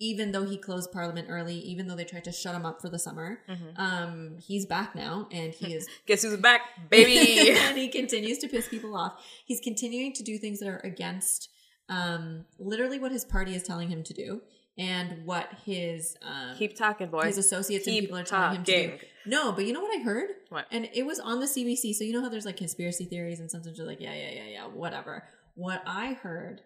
even 0.01 0.33
though 0.33 0.45
he 0.45 0.57
closed 0.59 0.91
parliament 0.93 1.29
early, 1.31 1.55
even 1.57 1.87
though 1.87 1.95
they 1.95 2.05
tried 2.05 2.25
to 2.25 2.33
shut 2.33 2.55
him 2.55 2.67
up 2.67 2.81
for 2.81 2.89
the 2.89 2.99
summer, 2.99 3.39
Mm-hmm. 3.49 3.81
um, 3.81 4.37
he's 4.41 4.67
back 4.67 4.95
now 4.95 5.29
and 5.31 5.55
he 5.55 5.75
is 5.75 5.87
Guess 6.07 6.23
who's 6.23 6.37
back, 6.39 6.63
baby? 6.91 7.51
and 7.59 7.77
he 7.83 7.89
continues 7.89 8.39
to 8.39 8.49
piss 8.49 8.69
people 8.69 8.97
off. 8.97 9.15
He's 9.45 9.61
continuing 9.61 10.13
to 10.15 10.23
do 10.23 10.37
things 10.39 10.61
that 10.61 10.69
are 10.69 10.81
against 10.85 11.51
um 11.91 12.47
literally 12.59 12.99
what 12.99 13.13
his 13.13 13.25
party 13.27 13.55
is 13.55 13.63
telling 13.63 13.91
him 13.91 14.03
to 14.03 14.15
do 14.15 14.41
and 14.79 15.27
what 15.27 15.49
his 15.67 16.17
um 16.23 16.57
Keep 16.57 16.77
talking, 16.77 17.09
boy. 17.09 17.25
his 17.27 17.37
associates 17.39 17.87
and 17.87 17.97
people 18.01 18.17
are 18.19 18.25
telling 18.25 18.57
him 18.57 18.65
to 18.65 18.89
do. 18.89 18.99
No, 19.27 19.53
but 19.53 19.65
you 19.67 19.73
know 19.73 19.81
what 19.83 19.95
I 19.99 20.03
heard? 20.03 20.29
What? 20.49 20.67
And 20.71 20.89
it 20.95 21.05
was 21.07 21.21
on 21.21 21.41
the 21.41 21.47
CBC. 21.47 21.95
So 21.95 22.05
you 22.05 22.13
know 22.13 22.23
how 22.23 22.29
there's 22.31 22.47
like 22.47 22.57
conspiracy 22.57 23.05
theories 23.05 23.39
and 23.41 23.51
sometimes 23.51 23.79
you're 23.79 23.87
like, 23.87 24.01
yeah, 24.01 24.15
yeah, 24.15 24.31
yeah, 24.33 24.47
yeah, 24.51 24.67
whatever. 24.67 25.25
What 25.55 25.83
I 25.87 26.15
heard 26.15 26.63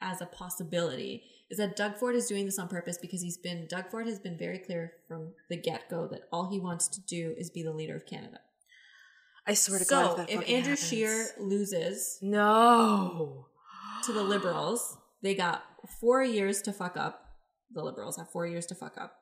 as 0.00 0.20
a 0.20 0.26
possibility 0.26 1.22
is 1.50 1.58
that 1.58 1.76
Doug 1.76 1.96
Ford 1.96 2.16
is 2.16 2.26
doing 2.26 2.44
this 2.44 2.58
on 2.58 2.68
purpose 2.68 2.98
because 2.98 3.22
he's 3.22 3.38
been 3.38 3.66
Doug 3.68 3.90
Ford 3.90 4.06
has 4.06 4.18
been 4.18 4.36
very 4.36 4.58
clear 4.58 4.92
from 5.06 5.32
the 5.48 5.56
get 5.56 5.88
go 5.88 6.08
that 6.08 6.22
all 6.32 6.50
he 6.50 6.58
wants 6.58 6.88
to 6.88 7.00
do 7.00 7.34
is 7.38 7.50
be 7.50 7.62
the 7.62 7.72
leader 7.72 7.96
of 7.96 8.06
Canada. 8.06 8.40
I 9.46 9.54
swear 9.54 9.78
to 9.78 9.84
God, 9.84 10.04
So 10.04 10.10
if, 10.10 10.16
that 10.16 10.30
if 10.30 10.40
Andrew 10.40 10.70
happens. 10.70 10.88
Scheer 10.88 11.26
loses 11.38 12.18
no, 12.20 13.46
to 14.04 14.12
the 14.12 14.22
Liberals, 14.22 14.98
they 15.22 15.34
got 15.34 15.64
four 16.00 16.22
years 16.22 16.62
to 16.62 16.72
fuck 16.72 16.96
up. 16.96 17.22
The 17.72 17.82
Liberals 17.82 18.16
have 18.16 18.30
four 18.30 18.46
years 18.46 18.66
to 18.66 18.74
fuck 18.74 18.98
up, 18.98 19.14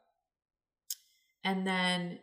and 1.43 1.67
then 1.67 2.21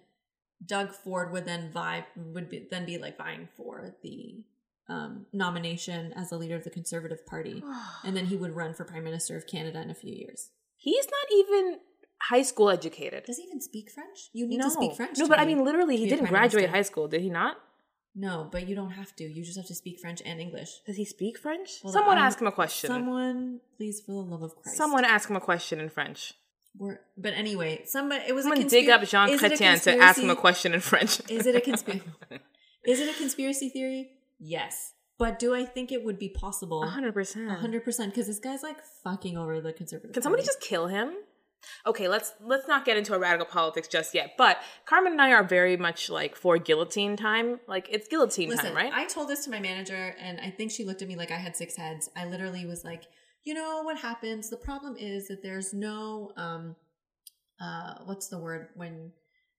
Doug 0.66 0.94
Ford 0.94 1.32
would 1.32 1.46
then 1.46 1.72
vie 1.72 2.06
would 2.16 2.50
be, 2.50 2.68
then 2.70 2.86
be 2.86 2.98
like 2.98 3.18
vying 3.18 3.50
for 3.56 3.96
the 4.02 4.44
um, 4.92 5.26
nomination 5.34 6.14
as 6.22 6.30
the 6.32 6.38
leader 6.38 6.56
of 6.56 6.64
the 6.64 6.70
Conservative 6.80 7.26
Party, 7.26 7.64
and 8.06 8.16
then 8.18 8.26
he 8.32 8.36
would 8.36 8.54
run 8.56 8.74
for 8.74 8.84
Prime 8.86 9.04
Minister 9.10 9.36
of 9.38 9.48
Canada 9.48 9.80
in 9.82 9.90
a 9.90 9.96
few 9.96 10.14
years. 10.14 10.50
he's 10.76 11.06
not 11.18 11.28
even 11.40 11.80
high 12.30 12.44
school 12.44 12.70
educated. 12.70 13.24
Does 13.26 13.38
he 13.38 13.44
even 13.44 13.62
speak 13.62 13.90
French? 13.90 14.20
You 14.34 14.46
need 14.48 14.58
no, 14.58 14.66
to 14.66 14.72
speak 14.72 14.94
French. 14.96 15.18
no, 15.18 15.28
but 15.28 15.40
I 15.40 15.46
mean, 15.46 15.64
literally, 15.66 15.98
he 15.98 16.06
a 16.06 16.10
didn't 16.10 16.28
graduate 16.28 16.64
minister. 16.70 16.78
high 16.78 16.82
school, 16.92 17.08
did 17.08 17.22
he 17.22 17.30
not? 17.42 17.56
no, 18.14 18.50
but 18.52 18.68
you 18.68 18.76
don't 18.76 18.92
have 18.92 19.16
to. 19.16 19.24
You 19.24 19.42
just 19.50 19.58
have 19.58 19.68
to 19.68 19.76
speak 19.84 19.98
French 20.04 20.22
and 20.26 20.42
English. 20.42 20.72
Does 20.86 20.98
he 20.98 21.06
speak 21.06 21.38
French? 21.46 21.70
Well, 21.84 21.94
Someone 21.94 22.18
I'm- 22.18 22.28
ask 22.28 22.42
him 22.42 22.48
a 22.48 22.52
question. 22.52 22.90
Someone, 22.90 23.62
please, 23.78 24.02
for 24.06 24.12
the 24.12 24.30
love 24.32 24.44
of 24.44 24.52
Christ, 24.56 24.78
Someone 24.78 25.06
ask 25.06 25.30
him 25.30 25.38
a 25.38 25.42
question 25.52 25.80
in 25.80 25.90
French. 25.90 26.34
We're, 26.78 27.00
but 27.18 27.34
anyway, 27.34 27.84
somebody 27.86 28.24
it 28.28 28.34
was 28.36 28.44
Someone 28.46 28.66
a 28.66 28.70
dig 28.70 28.88
conspira- 28.88 29.04
up 29.04 29.08
Jean 29.14 29.30
Chrétien 29.40 29.82
to 29.84 29.98
ask 29.98 30.22
him 30.22 30.30
a 30.30 30.36
question 30.36 30.74
in 30.74 30.82
French. 30.82 31.22
Is 31.30 31.46
it 31.48 31.56
a 31.56 31.62
conspiracy? 31.70 32.04
is 32.86 33.00
it 33.00 33.10
a 33.16 33.18
conspiracy 33.18 33.70
theory? 33.70 34.10
Yes, 34.44 34.94
but 35.20 35.38
do 35.38 35.54
I 35.54 35.66
think 35.66 35.92
it 35.92 36.04
would 36.04 36.18
be 36.18 36.30
possible? 36.30 36.84
Hundred 36.88 37.14
percent. 37.14 37.52
hundred 37.52 37.84
percent, 37.84 38.12
because 38.12 38.26
this 38.26 38.40
guy's 38.40 38.64
like 38.64 38.78
fucking 39.04 39.38
over 39.38 39.62
the 39.62 39.72
conservative. 39.72 40.14
Can 40.14 40.24
somebody 40.24 40.42
Party. 40.42 40.48
just 40.48 40.62
kill 40.62 40.88
him? 40.88 41.14
Okay, 41.86 42.08
let's 42.08 42.34
let's 42.42 42.68
not 42.68 42.86
get 42.86 42.98
into 42.98 43.14
a 43.14 43.20
radical 43.20 43.46
politics 43.46 43.88
just 43.88 44.16
yet. 44.16 44.32
But 44.36 44.58
Carmen 44.86 45.12
and 45.14 45.22
I 45.22 45.32
are 45.34 45.44
very 45.44 45.78
much 45.78 46.10
like 46.10 46.36
for 46.36 46.58
guillotine 46.58 47.16
time. 47.16 47.60
Like 47.68 47.88
it's 47.92 48.08
guillotine 48.08 48.50
listen? 48.50 48.66
time, 48.66 48.76
right? 48.76 48.92
I 48.92 49.06
told 49.06 49.28
this 49.28 49.46
to 49.46 49.52
my 49.52 49.60
manager, 49.60 50.16
and 50.20 50.40
I 50.40 50.50
think 50.50 50.72
she 50.72 50.86
looked 50.86 51.04
at 51.04 51.08
me 51.08 51.16
like 51.16 51.30
I 51.30 51.38
had 51.38 51.56
six 51.56 51.76
heads. 51.76 52.10
I 52.16 52.26
literally 52.26 52.66
was 52.66 52.84
like, 52.84 53.04
you 53.44 53.54
know 53.54 53.82
what 53.84 54.00
happens? 54.00 54.50
The 54.50 54.58
problem 54.58 54.96
is 54.98 55.28
that 55.28 55.44
there's 55.44 55.74
no 55.74 56.32
um, 56.36 56.76
uh, 57.62 57.96
what's 58.06 58.28
the 58.28 58.40
word 58.40 58.70
when 58.76 59.12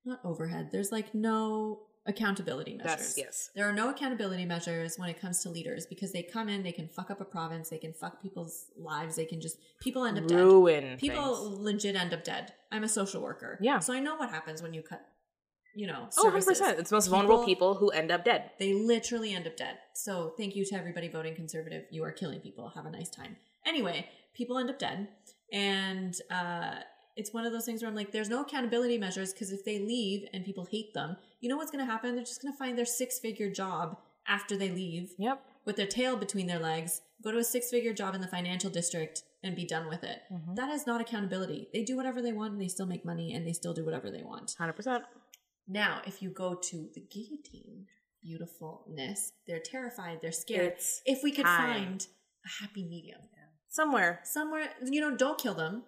not 0.04 0.18
overhead? 0.24 0.70
There's 0.72 0.90
like 0.90 1.14
no 1.14 1.82
accountability 2.06 2.74
measures. 2.74 2.90
That's 2.96 3.18
yes. 3.18 3.50
There 3.54 3.68
are 3.68 3.72
no 3.72 3.90
accountability 3.90 4.44
measures 4.44 4.98
when 4.98 5.08
it 5.08 5.20
comes 5.20 5.42
to 5.42 5.50
leaders 5.50 5.86
because 5.86 6.12
they 6.12 6.22
come 6.22 6.48
in, 6.48 6.62
they 6.62 6.72
can 6.72 6.88
fuck 6.88 7.10
up 7.10 7.20
a 7.20 7.24
province, 7.24 7.68
they 7.70 7.78
can 7.78 7.92
fuck 7.92 8.20
people's 8.22 8.66
lives, 8.76 9.16
they 9.16 9.24
can 9.24 9.40
just 9.40 9.56
people 9.80 10.04
end 10.04 10.18
up 10.18 10.26
dead. 10.26 10.38
Ruin 10.38 10.96
People 10.98 11.36
things. 11.36 11.60
legit 11.60 11.96
end 11.96 12.12
up 12.12 12.24
dead. 12.24 12.52
I'm 12.70 12.84
a 12.84 12.88
social 12.88 13.22
worker. 13.22 13.58
Yeah. 13.60 13.78
So 13.78 13.92
I 13.92 14.00
know 14.00 14.16
what 14.16 14.30
happens 14.30 14.62
when 14.62 14.74
you 14.74 14.82
cut, 14.82 15.00
you 15.74 15.86
know, 15.86 16.08
Oh, 16.18 16.24
100 16.24 16.44
percent. 16.46 16.78
It's 16.80 16.90
most 16.90 17.06
vulnerable 17.06 17.44
people 17.44 17.74
who 17.76 17.90
end 17.90 18.10
up 18.10 18.24
dead. 18.24 18.50
They 18.58 18.72
literally 18.74 19.32
end 19.34 19.46
up 19.46 19.56
dead. 19.56 19.78
So 19.94 20.34
thank 20.36 20.56
you 20.56 20.64
to 20.66 20.74
everybody 20.74 21.08
voting 21.08 21.34
conservative. 21.34 21.84
You 21.90 22.02
are 22.04 22.12
killing 22.12 22.40
people. 22.40 22.70
Have 22.74 22.86
a 22.86 22.90
nice 22.90 23.10
time. 23.10 23.36
Anyway, 23.64 24.08
people 24.34 24.58
end 24.58 24.70
up 24.70 24.78
dead. 24.78 25.08
And 25.52 26.14
uh, 26.30 26.76
it's 27.16 27.32
one 27.32 27.44
of 27.44 27.52
those 27.52 27.64
things 27.64 27.82
where 27.82 27.88
I'm 27.90 27.94
like, 27.96 28.12
there's 28.12 28.28
no 28.30 28.42
accountability 28.42 28.98
measures 28.98 29.32
because 29.32 29.52
if 29.52 29.64
they 29.64 29.78
leave 29.78 30.26
and 30.32 30.44
people 30.44 30.66
hate 30.70 30.94
them, 30.94 31.16
you 31.40 31.48
know 31.48 31.56
what's 31.56 31.70
going 31.70 31.84
to 31.84 31.90
happen? 31.90 32.14
They're 32.14 32.24
just 32.24 32.40
going 32.42 32.52
to 32.52 32.58
find 32.58 32.76
their 32.78 32.86
six 32.86 33.18
figure 33.18 33.50
job 33.50 33.98
after 34.26 34.56
they 34.56 34.70
leave 34.70 35.10
Yep. 35.18 35.42
with 35.66 35.76
their 35.76 35.86
tail 35.86 36.16
between 36.16 36.46
their 36.46 36.58
legs, 36.60 37.00
go 37.22 37.32
to 37.32 37.38
a 37.38 37.44
six 37.44 37.70
figure 37.70 37.92
job 37.92 38.14
in 38.14 38.20
the 38.20 38.28
financial 38.28 38.70
district 38.70 39.22
and 39.42 39.56
be 39.56 39.64
done 39.66 39.88
with 39.88 40.04
it. 40.04 40.20
Mm-hmm. 40.32 40.54
That 40.54 40.70
is 40.70 40.86
not 40.86 41.00
accountability. 41.00 41.68
They 41.72 41.82
do 41.82 41.96
whatever 41.96 42.22
they 42.22 42.32
want 42.32 42.52
and 42.52 42.62
they 42.62 42.68
still 42.68 42.86
make 42.86 43.04
money 43.04 43.34
and 43.34 43.44
they 43.46 43.52
still 43.52 43.74
do 43.74 43.84
whatever 43.84 44.10
they 44.10 44.22
want. 44.22 44.54
Hundred 44.56 44.74
percent. 44.74 45.04
Now, 45.66 46.00
if 46.06 46.22
you 46.22 46.30
go 46.30 46.54
to 46.54 46.88
the 46.94 47.00
guillotine, 47.00 47.86
beautifulness, 48.22 49.32
they're 49.46 49.60
terrified, 49.60 50.18
they're 50.22 50.32
scared. 50.32 50.72
It's 50.72 51.02
if 51.04 51.22
we 51.22 51.32
could 51.32 51.44
time. 51.46 51.72
find 51.74 52.06
a 52.44 52.62
happy 52.62 52.84
medium 52.84 53.20
somewhere. 53.68 54.20
somewhere, 54.24 54.70
you 54.84 55.00
know, 55.00 55.16
don't 55.16 55.38
kill 55.38 55.54
them. 55.54 55.82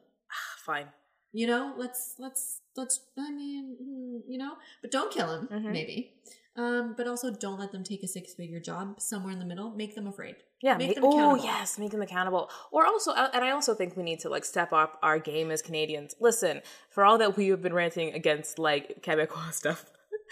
Fine. 0.64 0.86
You 1.34 1.48
know, 1.48 1.74
let's 1.76 2.14
let's 2.18 2.60
let's. 2.76 3.00
I 3.18 3.30
mean, 3.32 3.76
mm, 3.82 4.20
you 4.28 4.38
know, 4.38 4.52
but 4.80 4.92
don't 4.92 5.12
kill 5.12 5.26
them. 5.26 5.48
Mhm. 5.52 5.72
Maybe. 5.72 6.14
Um, 6.56 6.94
but 6.96 7.08
also 7.08 7.32
don't 7.32 7.58
let 7.58 7.72
them 7.72 7.82
take 7.82 8.04
a 8.04 8.06
six-figure 8.06 8.60
job 8.60 9.00
somewhere 9.00 9.32
in 9.32 9.40
the 9.40 9.44
middle. 9.44 9.72
Make 9.72 9.96
them 9.96 10.06
afraid. 10.06 10.36
Yeah. 10.62 10.76
Make 10.76 10.90
Make, 10.90 10.94
them 10.94 11.04
oh 11.06 11.34
yes, 11.34 11.76
make 11.76 11.90
them 11.90 12.02
accountable. 12.02 12.48
Or 12.70 12.86
also, 12.86 13.10
uh, 13.10 13.30
and 13.34 13.44
I 13.44 13.50
also 13.50 13.74
think 13.74 13.96
we 13.96 14.04
need 14.04 14.20
to 14.20 14.28
like 14.28 14.44
step 14.44 14.72
up 14.72 15.00
our 15.02 15.18
game 15.18 15.50
as 15.50 15.60
Canadians. 15.60 16.14
Listen, 16.20 16.62
for 16.90 17.04
all 17.04 17.18
that 17.18 17.36
we 17.36 17.48
have 17.48 17.60
been 17.60 17.74
ranting 17.74 18.14
against 18.14 18.60
like 18.60 19.02
Quebecois 19.02 19.52
stuff. 19.62 19.86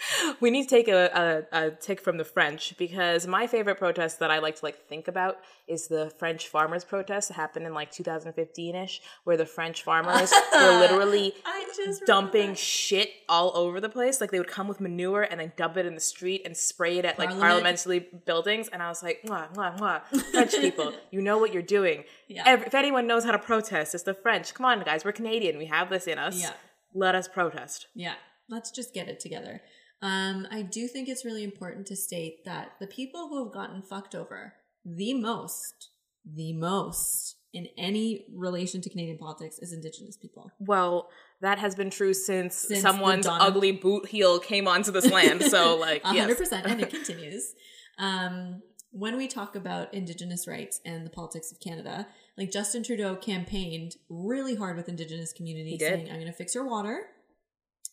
we 0.39 0.51
need 0.51 0.63
to 0.63 0.69
take 0.69 0.87
a, 0.87 1.45
a, 1.51 1.65
a 1.67 1.71
tick 1.71 2.01
from 2.01 2.17
the 2.17 2.23
French 2.25 2.75
because 2.77 3.25
my 3.27 3.47
favorite 3.47 3.77
protest 3.77 4.19
that 4.19 4.31
I 4.31 4.39
like 4.39 4.55
to 4.57 4.65
like 4.65 4.87
think 4.87 5.07
about 5.07 5.37
is 5.67 5.87
the 5.87 6.11
French 6.19 6.47
farmers 6.47 6.83
protest 6.83 7.29
that 7.29 7.35
happened 7.35 7.65
in 7.65 7.73
like 7.73 7.91
2015 7.91 8.75
ish, 8.75 9.01
where 9.23 9.37
the 9.37 9.45
French 9.45 9.83
farmers 9.83 10.31
were 10.53 10.59
literally 10.79 11.33
dumping 12.05 12.41
remember. 12.41 12.55
shit 12.57 13.11
all 13.29 13.51
over 13.55 13.79
the 13.79 13.89
place. 13.89 14.19
Like 14.21 14.31
they 14.31 14.39
would 14.39 14.47
come 14.47 14.67
with 14.67 14.79
manure 14.81 15.21
and 15.23 15.39
then 15.39 15.51
dump 15.55 15.77
it 15.77 15.85
in 15.85 15.95
the 15.95 16.01
street 16.01 16.41
and 16.45 16.55
spray 16.55 16.97
it 16.97 17.05
at 17.05 17.17
like 17.17 17.29
Parliament. 17.29 17.41
parliamentary 17.77 18.07
buildings. 18.25 18.67
And 18.69 18.81
I 18.83 18.89
was 18.89 19.01
like, 19.03 19.21
mwah, 19.23 19.53
mwah, 19.53 19.77
mwah. 19.79 20.01
French 20.31 20.51
people, 20.51 20.93
you 21.11 21.21
know 21.21 21.37
what 21.37 21.53
you're 21.53 21.61
doing. 21.61 22.03
Yeah. 22.27 22.43
Ev- 22.45 22.63
if 22.63 22.73
anyone 22.73 23.07
knows 23.07 23.23
how 23.23 23.31
to 23.31 23.39
protest, 23.39 23.93
it's 23.95 24.03
the 24.03 24.13
French. 24.13 24.53
Come 24.53 24.65
on, 24.65 24.81
guys, 24.83 25.05
we're 25.05 25.11
Canadian. 25.13 25.57
We 25.57 25.65
have 25.67 25.89
this 25.89 26.07
in 26.07 26.17
us. 26.17 26.41
Yeah. 26.41 26.51
Let 26.93 27.15
us 27.15 27.27
protest. 27.27 27.87
Yeah, 27.95 28.13
let's 28.49 28.69
just 28.69 28.93
get 28.93 29.07
it 29.07 29.19
together. 29.19 29.61
Um, 30.03 30.45
I 30.51 30.63
do 30.63 30.89
think 30.89 31.07
it's 31.07 31.23
really 31.23 31.45
important 31.45 31.87
to 31.87 31.95
state 31.95 32.43
that 32.43 32.73
the 32.81 32.87
people 32.87 33.29
who 33.29 33.41
have 33.41 33.53
gotten 33.53 33.81
fucked 33.81 34.13
over 34.13 34.53
the 34.83 35.13
most, 35.13 35.91
the 36.25 36.51
most 36.51 37.37
in 37.53 37.67
any 37.77 38.25
relation 38.35 38.81
to 38.81 38.89
Canadian 38.89 39.17
politics 39.17 39.59
is 39.59 39.71
Indigenous 39.71 40.17
people. 40.17 40.51
Well, 40.59 41.07
that 41.39 41.57
has 41.57 41.73
been 41.73 41.89
true 41.89 42.13
since, 42.13 42.55
Since 42.55 42.81
someone's 42.81 43.27
ugly 43.27 43.71
boot 43.71 44.07
heel 44.09 44.39
came 44.39 44.67
onto 44.67 44.91
this 44.91 45.09
land. 45.09 45.41
So, 45.41 45.77
like, 45.79 46.03
A 46.03 46.07
hundred 46.09 46.37
percent, 46.37 46.65
and 46.65 46.81
it 46.81 46.89
continues. 46.89 47.53
Um, 47.97 48.61
when 48.91 49.15
we 49.15 49.27
talk 49.29 49.55
about 49.55 49.93
Indigenous 49.93 50.47
rights 50.47 50.81
and 50.85 51.05
the 51.05 51.09
politics 51.11 51.49
of 51.51 51.61
Canada, 51.61 52.07
like 52.37 52.51
Justin 52.51 52.83
Trudeau 52.83 53.15
campaigned 53.15 53.95
really 54.09 54.55
hard 54.55 54.75
with 54.75 54.89
Indigenous 54.89 55.31
communities, 55.31 55.79
saying, 55.79 56.09
"I'm 56.09 56.15
going 56.15 56.25
to 56.25 56.33
fix 56.33 56.53
your 56.53 56.67
water. 56.67 57.07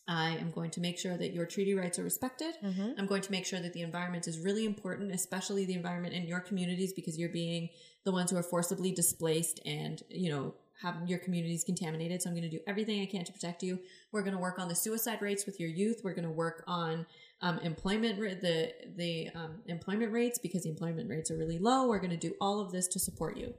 I 0.07 0.31
am 0.37 0.51
going 0.51 0.71
to 0.71 0.81
make 0.81 0.97
sure 0.97 1.15
that 1.15 1.33
your 1.33 1.45
treaty 1.45 1.73
rights 1.73 1.99
are 1.99 2.03
respected. 2.03 2.55
Mhm. 2.63 2.95
I'm 2.97 3.05
going 3.05 3.21
to 3.21 3.31
make 3.31 3.45
sure 3.45 3.59
that 3.61 3.73
the 3.73 3.81
environment 3.81 4.27
is 4.27 4.39
really 4.39 4.65
important, 4.65 5.11
especially 5.13 5.65
the 5.65 5.73
environment 5.73 6.13
in 6.13 6.27
your 6.27 6.39
communities, 6.41 6.91
because 6.93 7.17
you're 7.17 7.29
being 7.29 7.69
the 8.03 8.11
ones 8.11 8.31
who 8.31 8.37
are 8.37 8.43
forcibly 8.43 8.91
displaced 8.91 9.59
and, 9.65 10.01
you 10.09 10.29
know, 10.29 10.55
have 10.81 11.07
your 11.07 11.19
communities 11.19 11.63
contaminated. 11.63 12.21
So 12.21 12.29
I'm 12.29 12.35
going 12.35 12.49
to 12.49 12.57
do 12.57 12.63
everything 12.65 13.01
I 13.01 13.05
can 13.05 13.23
to 13.23 13.31
protect 13.31 13.61
you. 13.61 13.79
We're 14.11 14.23
going 14.23 14.33
to 14.33 14.39
work 14.41 14.57
on 14.57 14.67
the 14.67 14.75
suicide 14.75 15.21
rates 15.21 15.45
with 15.45 15.59
your 15.59 15.69
youth. 15.69 16.01
We're 16.03 16.15
going 16.15 16.25
to 16.25 16.31
work 16.31 16.63
on 16.65 17.05
um, 17.41 17.59
employment 17.59 18.19
the 18.19 18.73
the 18.95 19.29
um, 19.35 19.61
employment 19.67 20.11
rates 20.11 20.39
because 20.39 20.63
the 20.63 20.69
employment 20.69 21.09
rates 21.09 21.29
are 21.29 21.37
really 21.37 21.59
low. 21.59 21.87
We're 21.87 21.99
going 21.99 22.11
to 22.11 22.17
do 22.17 22.33
all 22.41 22.59
of 22.59 22.71
this 22.71 22.87
to 22.89 22.99
support 22.99 23.37
you. 23.37 23.53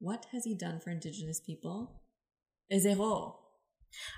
What 0.00 0.26
has 0.32 0.44
he 0.44 0.54
done 0.54 0.80
for 0.80 0.90
Indigenous 0.90 1.40
people? 1.40 2.00
Zero. 2.74 3.38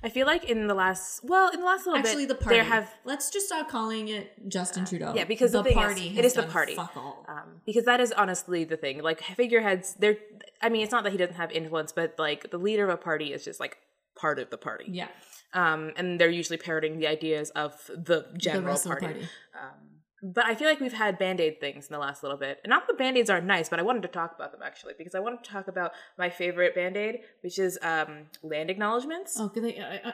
I 0.03 0.09
feel 0.09 0.27
like 0.27 0.45
in 0.45 0.67
the 0.67 0.75
last, 0.75 1.21
well, 1.25 1.51
in 1.51 1.61
the 1.61 1.67
last 1.67 1.87
little 1.87 1.99
Actually, 1.99 2.27
bit, 2.27 2.39
the 2.39 2.45
party. 2.45 2.57
there 2.57 2.65
have 2.65 2.93
Let's 3.05 3.31
just 3.31 3.47
stop 3.47 3.69
calling 3.69 4.09
it 4.09 4.33
Justin 4.49 4.85
Trudeau. 4.85 5.13
yeah, 5.15 5.25
because 5.25 5.53
the 5.53 5.59
the, 5.59 5.71
thing 5.71 5.79
is, 5.79 5.85
party. 5.85 6.19
it 6.19 6.25
is 6.25 6.35
the 6.35 6.43
party. 6.45 6.75
Fuck 6.75 6.97
all. 6.97 7.25
um, 7.29 7.61
because 7.67 7.85
that 7.85 8.01
is 8.01 8.13
honestly 8.13 8.65
the 8.65 8.77
thing. 8.77 9.03
Like 9.03 9.21
figureheads, 9.23 9.95
they're. 9.99 10.17
I 10.63 10.69
mean, 10.69 10.83
it's 10.83 10.93
not 10.93 11.05
that 11.05 11.11
he 11.13 11.19
doesn't 11.19 11.37
have 11.37 11.51
influence, 11.53 11.93
but 11.93 12.15
like 12.19 12.51
the 12.51 12.59
leader 12.59 12.85
of 12.85 12.91
a 12.91 12.97
party 12.97 13.33
is 13.33 13.45
just 13.45 13.61
like 13.61 13.79
part 14.17 14.39
of 14.39 14.49
the 14.51 14.57
party. 14.57 14.85
yeah, 14.89 15.09
Um, 15.53 15.93
and 15.97 16.21
they're 16.21 16.31
usually 16.31 16.57
parroting 16.57 16.99
the 16.99 17.07
ideas 17.09 17.51
of 17.51 17.75
the 17.89 18.27
general 18.37 18.77
the 18.77 18.89
party. 18.89 19.07
party. 19.07 19.21
Um, 19.61 19.81
but 20.27 20.47
I 20.47 20.55
feel 20.55 20.69
like 20.69 20.81
we've 20.81 20.93
had 20.95 21.19
band 21.19 21.39
aid 21.39 21.61
things 21.61 21.87
in 21.89 21.93
the 21.93 21.99
last 21.99 22.23
little 22.23 22.39
bit. 22.39 22.59
And 22.65 22.71
not 22.71 22.87
that 22.87 22.97
band 22.97 23.19
aids 23.19 23.29
are 23.29 23.41
nice, 23.43 23.69
but 23.69 23.79
I 23.79 23.83
wanted 23.83 24.03
to 24.03 24.09
talk 24.09 24.35
about 24.35 24.53
them 24.53 24.63
actually, 24.65 24.95
because 24.97 25.15
I 25.15 25.21
wanted 25.21 25.45
to 25.45 25.51
talk 25.51 25.69
about 25.69 25.93
my 26.19 26.31
favorite 26.31 26.75
band 26.75 26.97
aid, 26.97 27.21
which 27.43 27.59
is 27.59 27.79
um, 27.83 28.27
land 28.43 28.71
acknowledgements. 28.71 29.37
Oh, 29.39 29.49
good. 29.49 29.65
I, 29.67 30.01
I, 30.05 30.13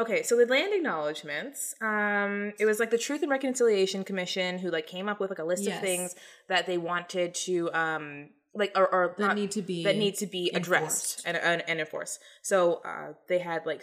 Okay, 0.00 0.22
so 0.22 0.36
the 0.36 0.46
land 0.46 0.72
acknowledgements, 0.72 1.74
um, 1.80 2.52
it 2.60 2.66
was 2.66 2.78
like 2.78 2.90
the 2.90 2.98
Truth 2.98 3.22
and 3.22 3.30
Reconciliation 3.32 4.04
Commission 4.04 4.58
who 4.58 4.70
like 4.70 4.86
came 4.86 5.08
up 5.08 5.18
with 5.18 5.28
like 5.28 5.40
a 5.40 5.44
list 5.44 5.64
Yes. 5.64 5.76
of 5.76 5.82
things 5.82 6.14
that 6.48 6.66
they 6.66 6.78
wanted 6.78 7.34
to 7.34 7.68
um 7.72 8.28
like 8.54 8.70
or, 8.76 8.86
or 8.94 9.14
that 9.18 9.26
not- 9.26 9.36
need 9.36 9.50
to 9.52 9.62
be 9.62 9.82
that 9.82 9.96
need 9.96 10.14
to 10.16 10.26
be 10.26 10.50
addressed 10.54 11.22
and, 11.26 11.36
and, 11.36 11.64
and 11.68 11.80
enforced. 11.80 12.20
So 12.42 12.74
uh, 12.84 13.14
they 13.28 13.40
had 13.40 13.66
like 13.66 13.82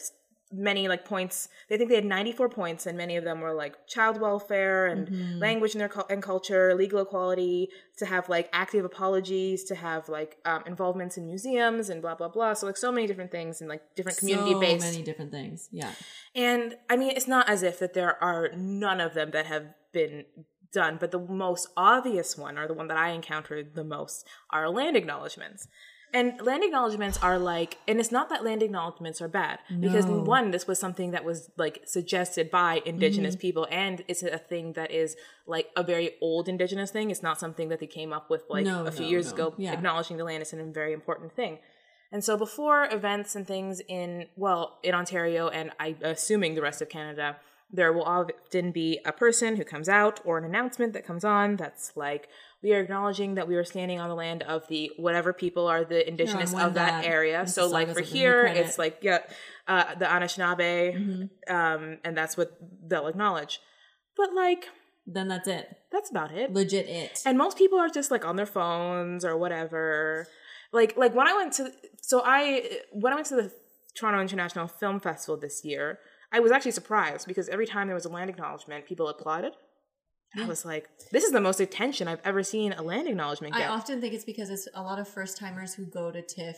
many 0.52 0.88
like 0.88 1.06
points. 1.06 1.50
They 1.70 1.78
think 1.78 1.90
they 1.90 1.96
had 1.96 2.06
94 2.06 2.50
points, 2.50 2.86
and 2.86 2.98
many 2.98 3.16
of 3.18 3.24
them 3.24 3.42
were 3.42 3.54
like 3.54 3.88
child 3.88 4.22
welfare 4.22 4.88
and 4.88 5.08
Mhm. 5.10 5.42
language 5.42 5.74
and 5.74 5.82
their 5.82 5.92
and 6.10 6.22
culture, 6.22 6.74
legal 6.76 7.02
equality, 7.02 7.70
to 7.98 8.06
have 8.06 8.30
like 8.30 8.50
active 8.54 8.86
apologies, 8.86 9.64
to 9.66 9.76
have 9.76 10.08
like 10.08 10.38
um, 10.46 10.64
involvements 10.68 11.18
in 11.18 11.26
museums 11.26 11.90
and 11.90 12.02
blah 12.02 12.16
blah 12.16 12.30
blah. 12.30 12.54
So 12.54 12.68
like 12.68 12.78
so 12.78 12.92
many 12.92 13.08
different 13.08 13.32
things 13.32 13.60
and 13.62 13.70
like 13.70 13.82
different 13.96 14.18
community 14.18 14.54
so 14.54 14.60
based. 14.60 14.86
many 14.86 15.04
different 15.04 15.32
things. 15.32 15.68
Yeah, 15.72 15.94
And 16.36 16.78
I 16.90 16.96
mean, 16.98 17.12
it's 17.16 17.28
not 17.28 17.50
as 17.50 17.64
if 17.64 17.80
that 17.80 17.94
there 17.94 18.22
are 18.24 18.50
none 18.56 19.02
of 19.02 19.14
them 19.14 19.32
that 19.32 19.46
have 19.48 19.66
been 19.92 20.26
done, 20.72 20.98
but 21.00 21.12
the 21.12 21.20
most 21.20 21.70
obvious 21.78 22.38
one, 22.38 22.58
or 22.58 22.68
the 22.68 22.74
one 22.74 22.88
that 22.90 22.98
I 22.98 23.10
encountered 23.12 23.76
the 23.76 23.84
most, 23.84 24.28
are 24.52 24.70
land 24.70 24.98
acknowledgements. 24.98 25.68
And 26.14 26.40
land 26.42 26.64
acknowledgements 26.64 27.18
are 27.22 27.38
like, 27.38 27.78
and 27.88 28.00
it's 28.00 28.12
not 28.12 28.30
that 28.30 28.44
land 28.44 28.64
acknowledgements 28.64 29.22
are 29.22 29.28
bad, 29.28 29.60
because 29.80 30.06
No. 30.06 30.20
one, 30.20 30.52
this 30.52 30.66
was 30.66 30.80
something 30.80 31.12
that 31.12 31.26
was 31.26 31.52
like 31.58 31.82
suggested 31.86 32.50
by 32.50 32.82
indigenous 32.86 33.36
mm-hmm. 33.36 33.42
people, 33.42 33.68
and 33.70 34.02
it's 34.08 34.24
a 34.24 34.38
thing 34.38 34.74
that 34.74 34.92
is 34.92 35.18
like 35.46 35.70
a 35.76 35.84
very 35.84 36.16
old 36.22 36.48
indigenous 36.48 36.90
thing. 36.92 37.12
It's 37.12 37.24
not 37.24 37.38
something 37.40 37.68
that 37.70 37.80
they 37.80 37.88
came 37.88 38.14
up 38.14 38.30
with 38.30 38.44
like 38.50 38.66
No, 38.66 38.86
a 38.86 38.92
few 38.92 39.06
no, 39.06 39.12
years 39.12 39.32
ago. 39.32 39.54
Yeah. 39.58 39.74
Acknowledging 39.74 40.16
the 40.18 40.24
land 40.24 40.42
is 40.42 40.54
a 40.54 40.64
very 40.64 40.94
important 40.94 41.34
thing. 41.34 41.60
And 42.12 42.24
so 42.24 42.38
before 42.38 42.88
events 42.90 43.36
and 43.36 43.46
things 43.46 43.82
in, 43.88 44.28
well, 44.38 44.80
in 44.84 44.96
Ontario 44.96 45.50
and 45.50 45.72
I 45.80 45.96
assuming 46.02 46.56
the 46.56 46.62
rest 46.62 46.82
of 46.82 46.88
Canada, 46.88 47.38
there 47.72 47.92
will 47.92 48.04
often 48.04 48.72
be 48.72 49.00
a 49.06 49.12
person 49.12 49.58
who 49.58 49.66
comes 49.66 49.90
out 49.90 50.22
or 50.24 50.38
an 50.38 50.46
announcement 50.46 50.94
that 50.94 51.06
comes 51.06 51.26
on 51.26 51.58
that's 51.58 51.92
like, 51.98 52.30
we 52.64 52.74
are 52.74 52.80
acknowledging 52.80 53.36
that 53.36 53.48
we 53.48 53.56
are 53.56 53.64
standing 53.64 54.00
on 54.00 54.10
the 54.10 54.16
land 54.16 54.42
of 54.44 54.68
the 54.68 54.92
whatever 54.98 55.34
people 55.34 55.68
are 55.68 55.84
the 55.86 56.08
indigenous 56.08 56.54
Wendat, 56.54 56.66
of 56.68 56.74
that 56.76 57.06
area. 57.06 57.46
So 57.48 57.68
like 57.68 57.88
for 57.88 57.92
of 57.92 57.96
the 57.98 58.02
New 58.02 58.08
here, 58.20 58.46
it's 58.46 58.78
like, 58.80 59.00
yeah, 59.02 59.20
uh, 59.68 59.96
the 59.96 60.06
Anishinaabe, 60.06 60.96
Mhm. 60.96 61.30
um, 61.50 61.98
and 62.04 62.18
that's 62.18 62.36
what 62.38 62.58
they'll 62.88 63.08
acknowledge. 63.08 63.60
But 64.18 64.34
like, 64.34 64.66
then 65.08 65.28
that's 65.28 65.48
it. 65.48 65.70
that's 65.92 66.10
about 66.10 66.32
it 66.32 66.52
Legit 66.52 66.88
it. 66.88 67.22
and 67.28 67.38
most 67.38 67.58
people 67.60 67.78
are 67.78 67.90
just 67.90 68.10
like 68.10 68.26
on 68.26 68.36
their 68.38 68.46
phones 68.48 69.24
or 69.24 69.38
whatever 69.38 70.26
like 70.72 70.98
like 70.98 71.14
when 71.14 71.28
i 71.28 71.34
went 71.34 71.54
to 71.54 71.72
so 72.02 72.24
i 72.26 72.68
when 72.92 73.14
i 73.14 73.16
went 73.16 73.28
to 73.28 73.36
the 73.36 73.52
toronto 73.94 74.20
international 74.20 74.68
film 74.68 75.00
festival 75.00 75.38
this 75.38 75.64
year 75.64 76.00
i 76.32 76.40
was 76.40 76.52
actually 76.52 76.72
surprised 76.72 77.28
because 77.28 77.48
every 77.50 77.68
time 77.68 77.86
there 77.88 77.94
was 77.94 78.06
a 78.06 78.10
land 78.10 78.32
acknowledgement 78.32 78.84
people 78.88 79.08
applauded 79.08 79.54
i 80.38 80.46
was 80.46 80.66
like 80.66 80.90
this 81.12 81.24
is 81.24 81.32
the 81.32 81.42
most 81.42 81.60
attention 81.60 82.08
i've 82.08 82.22
ever 82.24 82.44
seen 82.44 82.74
a 82.74 82.82
land 82.82 83.08
acknowledgement 83.08 83.54
get. 83.54 83.70
I 83.70 83.74
often 83.74 84.02
think 84.02 84.14
it's 84.14 84.26
because 84.26 84.50
it's 84.50 84.68
a 84.74 84.82
lot 84.82 85.00
of 85.00 85.08
first 85.08 85.38
timers 85.38 85.74
who 85.74 85.86
go 85.86 86.12
to 86.12 86.22
TIFF 86.22 86.58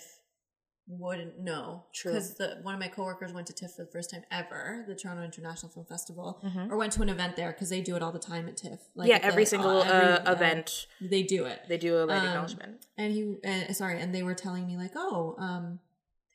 wouldn't 0.89 1.37
know. 1.39 1.83
True. 1.93 2.13
Because 2.13 2.39
one 2.61 2.73
of 2.73 2.79
my 2.79 2.87
coworkers 2.87 3.33
went 3.33 3.45
to 3.47 3.53
TIFF 3.53 3.75
for 3.75 3.83
the 3.83 3.91
first 3.91 4.09
time 4.09 4.23
ever, 4.31 4.85
the 4.87 4.95
Toronto 4.95 5.21
International 5.21 5.69
Film 5.69 5.85
Festival, 5.85 6.39
Mhm. 6.45 6.71
or 6.71 6.77
went 6.77 6.93
to 6.93 7.01
an 7.01 7.09
event 7.09 7.35
there 7.35 7.51
because 7.51 7.69
they 7.69 7.81
do 7.81 7.97
it 7.97 8.01
all 8.01 8.13
the 8.13 8.19
time 8.19 8.47
at 8.47 8.55
TIFF. 8.55 8.79
Like 8.95 9.09
yeah 9.09 9.15
at 9.17 9.23
the- 9.23 9.27
every 9.27 9.43
single 9.45 9.81
every, 9.83 10.13
uh, 10.25 10.31
event 10.31 10.87
they 11.01 11.23
do 11.23 11.43
it. 11.45 11.59
they 11.67 11.77
do 11.77 11.97
a 12.01 12.05
land 12.05 12.21
Um, 12.21 12.27
acknowledgement 12.27 12.85
And 12.97 13.11
he, 13.11 13.35
uh, 13.45 13.73
sorry, 13.73 13.99
and 13.99 14.15
they 14.15 14.23
were 14.23 14.33
telling 14.35 14.65
me 14.65 14.77
like, 14.77 14.91
oh, 14.95 15.35
um, 15.39 15.79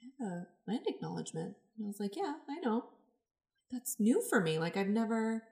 they 0.03 0.25
have 0.25 0.33
a 0.33 0.47
land 0.67 0.85
acknowledgement. 0.87 1.57
And 1.79 1.87
I 1.87 1.89
was 1.89 1.99
like, 1.99 2.15
yeah, 2.15 2.35
I 2.47 2.59
know. 2.61 2.91
That's 3.71 3.99
new 3.99 4.21
for 4.21 4.39
me. 4.43 4.59
Like 4.59 4.77
I've 4.77 4.89
never 4.89 5.45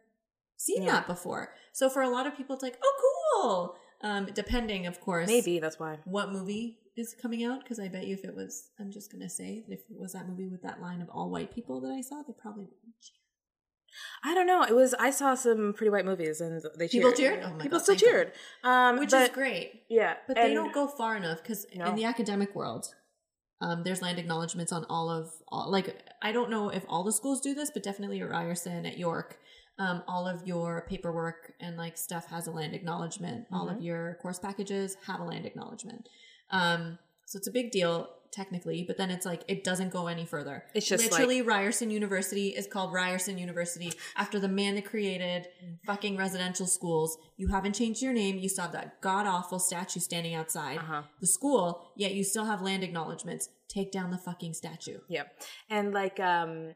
seen 0.61 0.83
Yeah. 0.83 0.93
that 0.93 1.07
before. 1.07 1.55
So 1.73 1.89
for 1.89 2.03
a 2.03 2.09
lot 2.11 2.27
of 2.27 2.37
people, 2.37 2.55
it's 2.55 2.63
like, 2.63 2.79
oh, 2.85 2.95
cool. 3.03 3.77
Um, 4.03 4.27
depending, 4.35 4.87
of 4.87 5.01
course, 5.01 5.29
maybe 5.29 5.59
that's 5.59 5.79
why 5.79 5.99
what 6.05 6.33
movie 6.33 6.79
is 6.97 7.15
coming 7.21 7.45
out 7.45 7.61
because 7.63 7.79
I 7.79 7.89
bet 7.89 8.07
you 8.07 8.15
if 8.15 8.25
it 8.25 8.35
was, 8.35 8.71
I'm 8.79 8.91
just 8.91 9.11
gonna 9.13 9.29
say 9.29 9.65
if 9.69 9.81
it 9.91 9.99
was 9.99 10.13
that 10.15 10.27
movie 10.29 10.49
with 10.49 10.63
that 10.63 10.81
line 10.81 11.01
of 11.03 11.09
all 11.11 11.31
white 11.31 11.55
people 11.55 11.81
that 11.83 11.91
I 11.91 12.01
saw, 12.01 12.23
they 12.23 12.33
probably 12.33 12.65
wouldn't 12.65 12.95
cheer. 13.03 13.17
I 14.25 14.35
don't 14.35 14.47
know. 14.47 14.63
It 14.63 14.75
was 14.75 14.95
I 14.95 15.11
saw 15.11 15.35
some 15.35 15.75
pretty 15.75 15.91
white 15.91 16.05
movies 16.07 16.41
and 16.41 16.63
they 16.79 16.89
cheered. 16.89 17.03
People 17.03 17.13
cheered? 17.13 17.43
Oh 17.45 17.51
my 17.55 17.63
People 17.63 17.79
God, 17.79 17.85
still 17.85 17.97
cheered. 17.97 18.33
Um, 18.65 18.99
which 18.99 19.11
but, 19.11 19.23
is 19.23 19.29
great. 19.31 19.83
Yeah, 19.91 20.15
But 20.27 20.37
they 20.37 20.55
don't 20.55 20.73
go 20.73 20.87
far 20.87 21.17
enough 21.17 21.43
because 21.43 21.67
No. 21.75 21.87
in 21.87 21.95
the 21.97 22.05
academic 22.05 22.55
world, 22.55 22.95
um, 23.61 23.83
there's 23.83 24.01
land 24.01 24.19
acknowledgements 24.19 24.73
on 24.73 24.85
all 24.89 25.11
of 25.11 25.33
all, 25.49 25.71
like 25.71 26.03
I 26.23 26.33
don't 26.33 26.49
know 26.51 26.69
if 26.71 26.85
all 26.89 27.05
the 27.05 27.13
schools 27.13 27.41
do 27.41 27.53
this, 27.55 27.71
but 27.71 27.83
definitely 27.83 28.21
at 28.23 28.31
Ryerson, 28.31 28.87
at 28.87 28.97
York, 28.99 29.39
um, 29.81 30.03
all 30.07 30.29
of 30.29 30.47
your 30.47 30.85
paperwork 30.89 31.53
and 31.59 31.77
like 31.77 31.97
stuff 31.99 32.27
has 32.27 32.47
a 32.47 32.51
land 32.53 32.75
acknowledgement. 32.75 33.47
All 33.51 33.67
Mm-hmm. 33.67 33.77
of 33.79 33.83
your 33.83 34.19
course 34.23 34.39
packages 34.39 34.97
have 35.07 35.21
a 35.21 35.25
land 35.25 35.45
acknowledgement. 35.47 36.09
Um, 36.51 36.99
so 37.27 37.37
it's 37.39 37.49
a 37.49 37.53
big 37.53 37.71
deal 37.73 38.09
technically, 38.33 38.85
but 38.87 38.97
then 38.97 39.11
it's 39.11 39.27
like 39.27 39.43
it 39.49 39.65
doesn't 39.65 39.91
go 39.91 40.07
any 40.07 40.25
further. 40.25 40.63
It's 40.75 40.87
just 40.87 41.03
like- 41.05 41.13
literally 41.13 41.43
Ryerson 41.43 41.91
University 41.91 42.49
is 42.51 42.67
called 42.67 42.93
Ryerson 42.93 43.39
University 43.39 43.93
after 44.17 44.39
the 44.39 44.49
man 44.49 44.75
that 44.77 44.85
created 44.85 45.49
fucking 45.87 46.17
residential 46.17 46.67
schools. 46.67 47.17
You 47.37 47.49
haven't 47.49 47.75
changed 47.75 48.03
your 48.03 48.13
name. 48.13 48.39
You 48.39 48.49
still 48.49 48.65
have 48.65 48.73
that 48.73 49.01
god 49.01 49.27
awful 49.27 49.59
statue 49.59 49.99
standing 50.01 50.35
outside 50.35 50.79
Uh-huh. 50.79 51.03
the 51.21 51.27
school, 51.27 51.91
yet 51.97 52.13
you 52.15 52.23
still 52.23 52.45
have 52.45 52.61
land 52.63 52.85
acknowledgements. 52.85 53.49
Take 53.69 53.91
down 53.93 54.11
the 54.11 54.19
fucking 54.19 54.55
statue. 54.55 54.99
Yeah. 55.09 55.25
And 55.69 55.93
like 55.93 56.21
um 56.21 56.75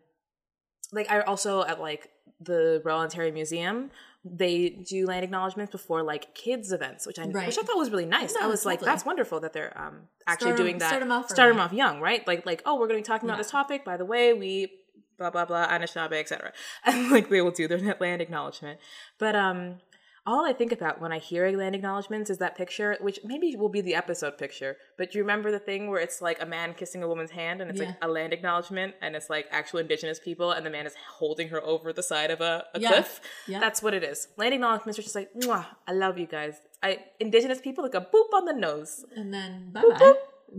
like 0.93 1.11
I 1.11 1.21
also 1.21 1.63
at 1.65 1.81
like 1.81 2.11
the 2.41 2.83
Royal 2.85 3.01
Ontario 3.01 3.33
Museum, 3.33 3.91
they 4.25 4.71
do 4.71 5.07
land 5.07 5.23
acknowledgements 5.25 5.71
before 5.71 6.03
like 6.03 6.35
kids 6.35 6.73
events, 6.73 7.07
which 7.07 7.19
I 7.19 7.27
Right. 7.27 7.47
which 7.47 7.59
I 7.59 7.63
thought 7.63 7.77
was 7.77 7.91
really 7.91 8.07
nice. 8.07 8.35
No, 8.35 8.43
I 8.43 8.47
was 8.47 8.65
like, 8.65 8.81
lovely. 8.81 8.87
that's 8.93 9.05
wonderful 9.05 9.41
that 9.41 9.53
they're 9.53 9.77
um 9.79 10.09
actually 10.27 10.49
Start 10.53 10.57
doing 10.59 10.79
that. 10.79 10.89
start 10.89 11.03
'em 11.03 11.13
off 11.13 11.29
Start 11.31 11.51
'em 11.51 11.57
early. 11.57 11.65
off 11.67 11.73
young, 11.73 12.01
right? 12.01 12.27
Like 12.27 12.45
like 12.47 12.63
oh, 12.67 12.75
we're 12.75 12.89
going 12.89 13.03
to 13.03 13.07
be 13.07 13.13
talking 13.13 13.29
about 13.29 13.39
this 13.39 13.51
topic. 13.51 13.85
By 13.85 13.97
the 13.97 14.05
way, 14.07 14.33
we 14.33 14.73
blah 15.19 15.31
blah 15.31 15.45
blah 15.45 15.69
Anishinaabe, 15.69 16.15
etc. 16.15 16.53
And 16.85 17.11
like 17.11 17.29
they 17.29 17.41
will 17.43 17.51
do 17.51 17.69
their 17.69 17.97
land 18.01 18.23
acknowledgement. 18.23 18.81
But 19.19 19.37
um, 19.37 19.81
all 20.27 20.47
I 20.47 20.53
think 20.55 20.73
about 20.73 21.01
when 21.01 21.13
I 21.13 21.19
hear 21.19 21.51
land 21.57 21.75
acknowledgements 21.75 22.31
is 22.31 22.39
that 22.39 22.57
picture, 22.57 22.97
which 23.01 23.21
maybe 23.25 23.57
will 23.57 23.69
be 23.69 23.81
the 23.83 23.95
episode 23.95 24.39
picture. 24.39 24.77
But 24.97 25.11
do 25.11 25.19
you 25.19 25.25
remember 25.25 25.51
the 25.51 25.59
thing 25.59 25.91
where 25.91 26.01
it's 26.01 26.23
like 26.23 26.41
a 26.43 26.47
man 26.47 26.73
kissing 26.75 27.03
a 27.03 27.09
woman's 27.09 27.31
hand, 27.31 27.61
and 27.61 27.71
it's 27.71 27.79
like 27.81 27.97
a 28.01 28.09
land 28.09 28.33
acknowledgement, 28.33 28.95
and 29.03 29.15
it's 29.17 29.29
like 29.29 29.47
actual 29.51 29.81
Indigenous 29.81 30.19
people, 30.19 30.53
and 30.53 30.65
the 30.65 30.71
man 30.71 30.87
is 30.87 30.95
holding 31.19 31.49
her 31.51 31.63
over 31.63 31.93
the 31.93 32.03
side 32.03 32.31
of 32.31 32.41
a, 32.41 32.65
a 32.75 32.81
Yeah. 32.81 32.89
cliff. 32.89 33.21
Yeah. 33.47 33.61
That's 33.61 33.83
what 33.83 33.93
it 33.93 34.03
is. 34.03 34.29
Land 34.37 34.55
acknowledgements 34.55 34.99
are 34.99 35.03
just 35.03 35.15
like, 35.15 35.31
Mwah, 35.35 35.67
I 35.87 35.93
love 35.93 36.19
you 36.19 36.27
guys. 36.27 36.55
I 36.83 37.01
Indigenous 37.21 37.61
people 37.61 37.85
like 37.85 37.95
a 37.95 38.01
boop 38.01 38.33
on 38.35 38.47
the 38.47 38.55
nose. 38.55 39.05
And 39.17 39.33
then 39.35 39.71
bye 39.73 39.83
Boop, 39.83 39.99
bye. 39.99 40.01
boop. 40.01 40.15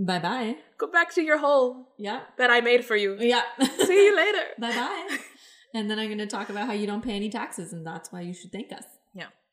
Bye 0.06 0.20
bye. 0.20 0.56
Go 0.78 0.88
back 0.88 1.14
to 1.16 1.22
your 1.24 1.38
hole 1.40 1.88
Yeah. 1.98 2.22
that 2.38 2.50
I 2.52 2.62
made 2.62 2.84
for 2.86 2.96
you. 2.96 3.16
Yeah. 3.20 3.44
See 3.80 4.06
you 4.06 4.16
later. 4.16 4.44
bye 4.60 4.72
bye. 4.76 5.18
And 5.74 5.90
then 5.90 6.00
I'm 6.00 6.08
going 6.08 6.20
to 6.20 6.28
talk 6.28 6.50
about 6.50 6.68
how 6.68 6.74
you 6.74 6.86
don't 6.88 7.04
pay 7.04 7.16
any 7.16 7.30
taxes, 7.30 7.74
and 7.74 7.86
that's 7.86 8.12
why 8.12 8.22
you 8.22 8.34
should 8.34 8.52
thank 8.52 8.72
us. 8.72 8.86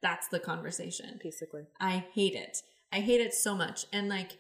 That's 0.03 0.29
the 0.29 0.41
conversation. 0.41 1.19
basically. 1.23 1.63
I 1.81 2.05
hate 2.13 2.35
it. 2.35 2.63
I 2.93 3.01
hate 3.01 3.21
it 3.21 3.33
so 3.33 3.55
much. 3.55 3.87
And 3.93 4.09
like, 4.09 4.33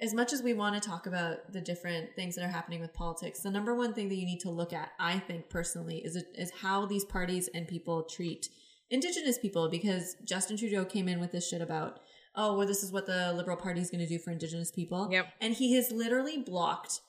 as 0.00 0.14
much 0.14 0.32
as 0.32 0.42
we 0.42 0.54
want 0.54 0.80
to 0.80 0.88
talk 0.88 1.06
about 1.06 1.52
the 1.52 1.60
different 1.60 2.14
things 2.14 2.36
that 2.36 2.44
are 2.44 2.50
happening 2.50 2.80
with 2.80 2.94
politics, 2.94 3.40
the 3.40 3.50
number 3.50 3.74
one 3.74 3.92
thing 3.92 4.08
that 4.08 4.14
you 4.14 4.26
need 4.26 4.40
to 4.40 4.50
look 4.50 4.72
at, 4.72 4.90
I 5.00 5.18
think 5.18 5.50
personally, 5.50 5.98
is 5.98 6.16
is 6.34 6.52
how 6.60 6.86
these 6.86 7.04
parties 7.04 7.48
and 7.52 7.66
people 7.66 8.04
treat 8.04 8.48
Indigenous 8.90 9.38
people. 9.38 9.68
Because 9.68 10.14
Justin 10.24 10.56
Trudeau 10.56 10.84
came 10.84 11.08
in 11.08 11.18
with 11.18 11.32
this 11.32 11.48
shit 11.48 11.60
about, 11.60 11.98
oh, 12.36 12.56
well, 12.56 12.66
this 12.66 12.84
is 12.84 12.92
what 12.92 13.06
the 13.06 13.32
Liberal 13.32 13.56
Party 13.56 13.80
is 13.80 13.90
going 13.90 14.00
to 14.00 14.08
do 14.08 14.20
for 14.20 14.30
Indigenous 14.30 14.70
people. 14.70 15.08
Yep. 15.10 15.26
And 15.40 15.54
he 15.54 15.74
has 15.74 15.90
literally 15.90 16.38
blocked 16.38 17.00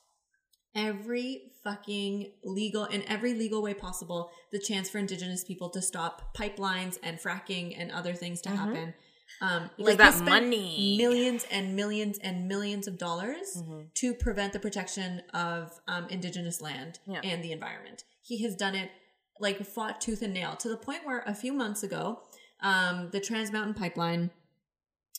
every 0.74 1.52
fucking 1.64 2.30
legal 2.44 2.84
in 2.86 3.02
every 3.08 3.34
legal 3.34 3.60
way 3.62 3.74
possible 3.74 4.30
the 4.52 4.58
chance 4.58 4.88
for 4.88 4.98
indigenous 4.98 5.44
people 5.44 5.68
to 5.68 5.82
stop 5.82 6.34
pipelines 6.36 6.98
and 7.02 7.18
fracking 7.18 7.74
and 7.78 7.90
other 7.90 8.14
things 8.14 8.40
to 8.40 8.48
happen 8.50 8.94
um 9.42 9.62
Mm-hmm. 9.62 9.66
Because 9.84 9.98
like 9.98 9.98
that 9.98 10.24
money. 10.24 10.96
millions 10.98 11.46
and 11.50 11.76
millions 11.76 12.18
and 12.18 12.48
millions 12.48 12.86
of 12.88 12.98
dollars 12.98 13.56
Mm-hmm. 13.58 13.80
to 13.94 14.14
prevent 14.14 14.52
the 14.52 14.58
protection 14.58 15.22
of 15.34 15.78
um, 15.88 16.06
indigenous 16.08 16.60
land 16.60 16.98
Yeah. 17.06 17.20
and 17.22 17.42
the 17.44 17.52
environment 17.52 18.04
he 18.22 18.42
has 18.42 18.54
done 18.56 18.74
it 18.74 18.90
like 19.38 19.64
fought 19.64 20.00
tooth 20.00 20.22
and 20.22 20.34
nail 20.34 20.56
to 20.56 20.68
the 20.68 20.76
point 20.76 21.04
where 21.06 21.22
a 21.26 21.34
few 21.34 21.52
months 21.52 21.82
ago 21.82 22.20
um, 22.62 23.08
the 23.12 23.20
trans 23.20 23.50
mountain 23.52 23.74
pipeline 23.74 24.30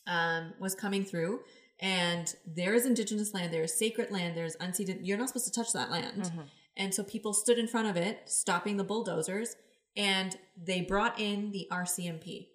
um, 0.08 0.54
was 0.60 0.76
coming 0.76 1.04
through 1.06 1.40
and 1.82 2.36
there 2.46 2.74
is 2.74 2.86
indigenous 2.86 3.34
land 3.34 3.52
there 3.54 3.64
is 3.64 3.74
sacred 3.74 4.12
land 4.12 4.36
there's 4.38 4.56
unceded 4.58 5.00
you're 5.02 5.18
not 5.18 5.28
supposed 5.30 5.46
to 5.46 5.52
touch 5.52 5.74
that 5.74 5.90
land 5.90 6.24
Mm-hmm. 6.24 6.42
and 6.78 6.94
so 6.94 7.04
people 7.04 7.34
stood 7.34 7.58
in 7.58 7.68
front 7.68 7.88
of 7.88 7.98
it 7.98 8.22
stopping 8.28 8.78
the 8.78 8.84
bulldozers 8.84 9.56
and 9.98 10.38
they 10.56 10.82
brought 10.82 11.20
in 11.20 11.52
the 11.52 11.68
rcmp 11.72 12.48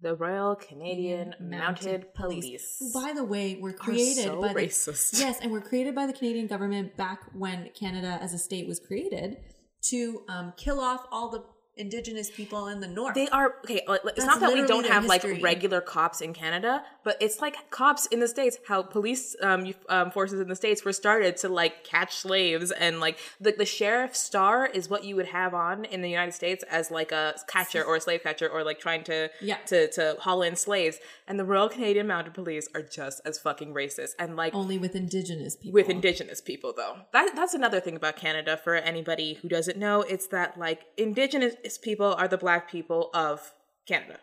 The 0.00 0.14
Royal 0.14 0.56
Canadian 0.56 1.34
Mounted, 1.40 2.12
Police. 2.14 2.76
who, 2.80 2.92
by 2.92 3.12
the 3.14 3.24
way 3.24 3.56
were 3.60 3.72
created 3.72 4.24
so 4.24 4.40
by 4.40 4.52
the, 4.52 4.60
racist. 4.66 5.18
yes 5.20 5.38
and 5.40 5.50
were 5.52 5.60
created 5.60 5.94
by 5.94 6.06
the 6.06 6.12
canadian 6.12 6.46
government 6.46 6.96
back 6.96 7.20
when 7.34 7.70
canada 7.74 8.18
as 8.20 8.32
a 8.34 8.38
state 8.38 8.66
was 8.66 8.78
created 8.80 9.36
to 9.82 10.22
um, 10.28 10.52
kill 10.56 10.80
off 10.80 11.06
all 11.12 11.30
the 11.30 11.42
indigenous 11.76 12.30
people 12.30 12.68
in 12.68 12.80
the 12.80 12.88
north 12.88 13.14
They 13.14 13.28
are 13.28 13.56
okay. 13.64 13.82
It's 13.86 14.02
That's 14.04 14.24
not 14.26 14.40
that 14.40 14.54
we 14.54 14.66
don't 14.66 14.86
have 14.86 15.04
history. 15.04 15.34
like 15.34 15.42
regular 15.42 15.80
cops 15.80 16.20
in 16.20 16.32
Canada, 16.32 16.82
but 17.04 17.16
it's 17.20 17.40
like 17.40 17.70
cops 17.70 18.06
in 18.06 18.20
the 18.20 18.28
states. 18.28 18.58
How 18.66 18.82
police 18.82 19.36
um, 19.42 19.74
um, 19.88 20.10
forces 20.10 20.40
in 20.40 20.48
the 20.48 20.56
states 20.56 20.84
were 20.84 20.92
started 20.92 21.36
to 21.38 21.48
like 21.48 21.84
catch 21.84 22.16
slaves, 22.16 22.70
and 22.70 23.00
like 23.00 23.18
the 23.40 23.52
the 23.52 23.66
sheriff 23.66 24.16
star 24.16 24.66
is 24.66 24.88
what 24.88 25.04
you 25.04 25.16
would 25.16 25.26
have 25.26 25.52
on 25.54 25.84
in 25.84 26.00
the 26.02 26.10
United 26.10 26.32
States 26.32 26.64
as 26.70 26.90
like 26.90 27.12
a 27.12 27.34
catcher 27.46 27.84
or 27.84 27.96
a 27.96 28.00
slave 28.00 28.22
catcher 28.22 28.48
or 28.48 28.64
like 28.64 28.78
trying 28.80 29.04
to 29.04 29.30
Yeah. 29.40 29.58
to 29.66 29.90
to 29.92 30.16
haul 30.20 30.42
in 30.42 30.56
slaves. 30.56 30.98
And 31.28 31.38
the 31.38 31.44
Royal 31.44 31.68
Canadian 31.68 32.06
Mounted 32.06 32.34
Police 32.34 32.68
are 32.74 32.82
just 32.82 33.20
as 33.24 33.38
fucking 33.38 33.74
racist 33.74 34.12
and 34.18 34.36
like 34.36 34.54
only 34.54 34.78
with 34.78 34.94
indigenous 34.94 35.56
people 35.56 35.72
with 35.72 35.90
indigenous 35.90 36.40
people 36.40 36.72
though 36.74 36.96
that, 37.12 37.34
that's 37.34 37.52
another 37.54 37.80
thing 37.80 37.96
about 37.96 38.16
canada 38.16 38.56
for 38.56 38.74
anybody 38.76 39.34
who 39.34 39.48
doesn't 39.48 39.76
know 39.78 40.02
it's 40.02 40.28
that 40.28 40.56
like 40.58 40.82
indigenous 40.96 41.54
people 41.88 42.14
are 42.20 42.28
the 42.28 42.38
black 42.38 42.70
people 42.70 43.10
of 43.14 43.52
canada 43.86 44.18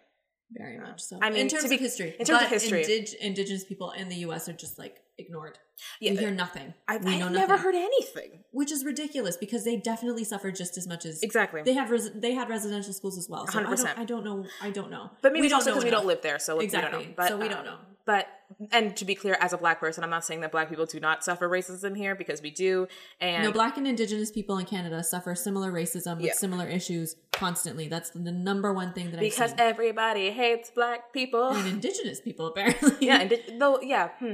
Very 0.52 0.78
much 0.78 1.00
so. 1.02 1.18
I 1.22 1.30
mean, 1.30 1.42
in 1.42 1.48
terms 1.48 1.68
be- 1.70 1.76
of 1.76 1.82
history, 1.82 2.10
in 2.20 2.26
terms 2.26 2.42
of 2.44 2.50
But 2.50 2.62
history. 2.62 2.84
indig- 2.84 3.16
indigenous 3.30 3.64
people 3.72 3.90
in 4.02 4.06
the 4.14 4.18
U.S. 4.28 4.44
are 4.50 4.54
just 4.66 4.78
like 4.84 4.96
ignored. 5.18 5.58
Yeah, 6.00 6.12
we 6.12 6.18
hear 6.18 6.32
nothing. 6.32 6.68
i've, 6.88 7.04
we 7.04 7.14
I've 7.22 7.32
never 7.32 7.58
heard 7.58 7.76
anything 7.90 8.32
which 8.60 8.72
is 8.76 8.82
ridiculous 8.92 9.36
because 9.46 9.62
they 9.68 9.76
definitely 9.92 10.24
suffer 10.34 10.50
just 10.52 10.74
as 10.78 10.86
much 10.92 11.04
as 11.10 11.16
exactly 11.24 11.62
They 11.70 11.74
have 11.82 11.90
res- 11.96 12.12
they 12.26 12.34
had 12.40 12.48
residential 12.58 12.94
schools 13.00 13.18
as 13.18 13.28
well. 13.32 13.44
So 13.48 13.60
100%. 13.60 13.66
don't, 13.66 14.00
I 14.04 14.06
don't 14.12 14.24
know. 14.30 14.46
I 14.62 14.70
don't 14.78 14.92
know. 14.96 15.06
but 15.24 15.30
maybe 15.34 15.42
we 15.42 15.48
it's 15.48 15.54
also 15.58 15.70
know 15.72 15.76
because 15.76 15.86
we 15.90 15.96
don't 15.98 16.06
live 16.14 16.22
there 16.28 16.40
so 16.40 16.58
we 16.58 16.66
Exactly. 16.66 16.92
don't 16.92 17.08
know 17.10 17.14
but, 17.18 17.28
So 17.30 17.38
we 17.38 17.48
um, 17.48 17.54
don't 17.56 17.66
know. 17.70 17.78
But 18.06 18.28
and 18.72 18.96
to 18.96 19.06
be 19.06 19.16
clear 19.16 19.36
as 19.40 19.54
a 19.54 19.58
black 19.58 19.80
person 19.80 20.04
i'm 20.04 20.10
not 20.10 20.24
saying 20.26 20.42
that 20.42 20.52
black 20.52 20.70
people 20.70 20.86
do 20.86 21.00
not 21.00 21.24
suffer 21.24 21.50
racism 21.50 21.96
here 21.98 22.16
because 22.16 22.42
we 22.42 22.52
do 22.52 22.88
and 23.20 23.44
No, 23.44 23.52
black 23.52 23.78
and 23.78 23.88
indigenous 23.88 24.32
people 24.32 24.58
in 24.58 24.66
Canada 24.66 25.04
suffer 25.04 25.34
similar 25.36 25.72
racism 25.72 26.18
with 26.18 26.26
Yeah. 26.28 26.34
similar 26.34 26.68
issues 26.68 27.16
constantly. 27.32 27.88
That's 27.88 28.10
the 28.12 28.32
number 28.32 28.74
one 28.74 28.94
thing 28.94 29.12
that 29.12 29.20
because 29.20 29.40
I've 29.42 29.50
seen. 29.52 29.60
everybody 29.60 30.32
hates 30.32 30.70
black 30.72 31.12
people 31.14 31.48
and 31.50 31.68
indigenous 31.68 32.22
people 32.22 32.48
apparently. 32.52 32.92
yeah 33.08 33.22
and 33.22 33.30
di- 33.30 33.58
though 33.58 33.80
yeah 33.82 34.10
hmm. 34.20 34.34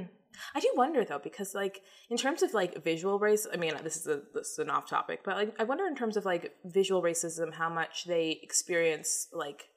i 0.55 0.59
do 0.59 0.69
wonder 0.75 1.03
though 1.05 1.19
because 1.19 1.53
like 1.55 1.81
in 2.09 2.17
terms 2.17 2.41
of 2.43 2.53
like 2.53 2.83
visual 2.83 3.19
race 3.19 3.47
i 3.53 3.57
mean 3.57 3.73
this 3.83 3.95
is 3.97 4.07
a 4.07 4.21
this 4.33 4.49
is 4.53 4.59
an 4.59 4.69
off 4.69 4.87
topic 4.89 5.21
but 5.23 5.35
like 5.35 5.53
i 5.59 5.63
wonder 5.63 5.85
in 5.87 5.95
terms 5.95 6.15
of 6.17 6.25
like 6.25 6.53
visual 6.65 7.01
racism 7.01 7.53
how 7.53 7.69
much 7.69 8.05
they 8.05 8.39
experience 8.43 9.27
like 9.33 9.69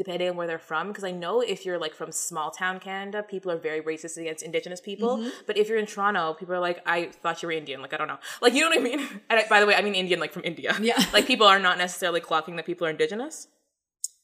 depending 0.00 0.28
on 0.30 0.36
where 0.38 0.46
they're 0.50 0.66
from 0.70 0.84
because 0.88 1.04
i 1.10 1.10
know 1.22 1.34
if 1.54 1.58
you're 1.66 1.78
like 1.84 1.94
from 2.00 2.10
small 2.28 2.50
town 2.50 2.76
canada 2.86 3.18
people 3.34 3.48
are 3.54 3.60
very 3.68 3.80
racist 3.90 4.16
against 4.22 4.42
indigenous 4.48 4.80
people 4.80 5.12
Mm-hmm. 5.18 5.28
but 5.46 5.54
if 5.60 5.64
you're 5.68 5.78
in 5.84 5.86
toronto 5.94 6.24
people 6.40 6.54
are 6.54 6.64
like 6.68 6.78
i 6.86 6.98
thought 7.22 7.36
you 7.42 7.46
were 7.48 7.52
indian 7.62 7.80
like 7.84 7.92
i 7.94 7.98
don't 8.00 8.08
know 8.08 8.20
like 8.44 8.54
you 8.54 8.60
know 8.62 8.70
what 8.72 8.78
i 8.78 8.82
mean 8.90 9.00
and 9.30 9.36
I, 9.40 9.42
by 9.54 9.58
the 9.60 9.66
way 9.66 9.74
i 9.80 9.82
mean 9.86 9.94
indian 10.02 10.18
like 10.24 10.32
from 10.36 10.44
india 10.52 10.70
Yeah. 10.90 10.98
like 11.12 11.26
people 11.32 11.46
are 11.46 11.58
not 11.68 11.76
necessarily 11.78 12.20
clocking 12.28 12.56
that 12.56 12.66
people 12.66 12.86
are 12.86 12.90
indigenous 12.90 13.48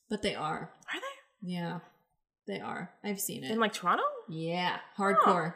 but 0.08 0.22
they 0.22 0.34
are. 0.34 0.60
are 0.92 1.00
they 1.04 1.14
Yeah, 1.54 1.78
they 2.46 2.60
are. 2.60 2.82
I've 3.04 3.20
seen 3.20 3.42
it. 3.44 3.50
in 3.50 3.58
like 3.64 3.72
toronto 3.72 4.04
Yeah, 4.28 4.76
hardcore. 4.98 5.54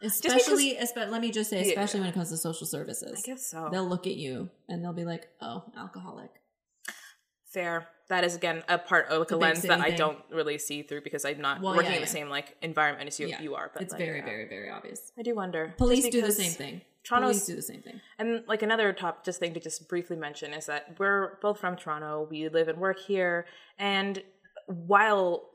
because- 0.00 0.18
Especially, 0.24 0.68
espe- 0.84 1.10
let 1.14 1.20
me 1.20 1.30
just 1.30 1.48
say, 1.50 1.58
Yeah. 1.62 1.68
especially 1.74 2.00
when 2.00 2.08
it 2.10 2.14
comes 2.14 2.30
to 2.30 2.36
social 2.36 2.66
services. 2.66 3.14
i 3.22 3.26
guess 3.28 3.42
so 3.52 3.68
They'll 3.72 3.88
look 3.94 4.06
at 4.12 4.16
you 4.24 4.50
and 4.68 4.82
they'll 4.82 4.92
be 5.02 5.04
like, 5.04 5.24
"Oh, 5.40 5.58
alcoholic." 5.78 6.30
Fair. 7.52 7.88
That 8.08 8.24
is 8.24 8.34
again 8.34 8.62
a 8.68 8.78
part 8.78 9.06
of 9.08 9.20
like 9.20 9.30
a 9.30 9.36
lens 9.36 9.62
that 9.62 9.78
city 9.80 9.92
I 9.92 9.96
don't 9.96 10.18
really 10.30 10.58
see 10.58 10.82
through 10.82 11.02
because 11.02 11.24
I'm 11.24 11.40
not 11.40 11.60
Well, 11.60 11.74
working 11.74 11.90
yeah, 11.92 11.96
in 11.96 12.02
the 12.02 12.06
yeah. 12.08 12.12
same 12.12 12.28
like 12.28 12.56
environment 12.62 13.08
as 13.08 13.18
you 13.20 13.28
yeah, 13.28 13.40
you 13.40 13.54
are. 13.54 13.70
But 13.72 13.82
it's 13.82 13.92
like, 13.92 14.00
very, 14.00 14.20
very, 14.20 14.48
very 14.48 14.70
obvious. 14.70 15.12
I 15.18 15.22
do 15.22 15.34
wonder. 15.34 15.74
Police 15.78 16.08
do 16.08 16.20
the 16.22 16.32
same 16.32 16.52
thing. 16.52 16.82
Toronto's- 17.04 17.30
Police 17.30 17.46
do 17.46 17.56
the 17.56 17.62
same 17.62 17.82
thing. 17.82 18.00
And 18.18 18.44
like 18.46 18.62
another 18.62 18.92
top 18.92 19.24
just 19.24 19.40
thing 19.40 19.54
to 19.54 19.60
just 19.60 19.88
briefly 19.88 20.16
mention 20.16 20.52
is 20.52 20.66
that 20.66 20.98
we're 20.98 21.38
both 21.40 21.58
from 21.58 21.76
Toronto. 21.76 22.26
We 22.30 22.48
live 22.48 22.68
and 22.68 22.78
work 22.78 22.98
here, 23.00 23.46
and 23.78 24.22
while 24.66 25.48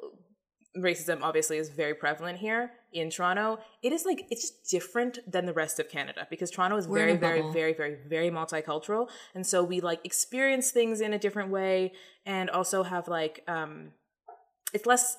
racism 0.76 1.20
obviously 1.22 1.58
is 1.58 1.70
very 1.70 1.94
prevalent 1.94 2.40
here 2.40 2.72
in 2.94 3.10
Toronto, 3.10 3.60
it 3.84 3.92
is 3.92 4.06
like 4.06 4.26
it's 4.30 4.42
just 4.42 4.70
different 4.70 5.20
than 5.30 5.46
the 5.46 5.54
rest 5.54 5.80
of 5.80 5.90
Canada 5.90 6.28
because 6.30 6.50
Toronto 6.50 6.78
is 6.78 6.88
We're 6.88 7.00
very, 7.00 7.18
very, 7.18 7.42
very, 7.52 7.74
very, 7.74 7.98
very 8.08 8.30
multicultural, 8.30 9.10
and 9.36 9.46
so 9.46 9.64
we 9.64 9.82
like 9.82 10.00
experience 10.06 10.72
things 10.72 11.02
in 11.02 11.14
a 11.14 11.20
different 11.20 11.50
way, 11.50 11.94
and 12.26 12.50
also 12.50 12.84
have 12.84 13.08
like 13.08 13.44
um, 13.48 13.92
it's 14.74 14.86
less 14.86 15.18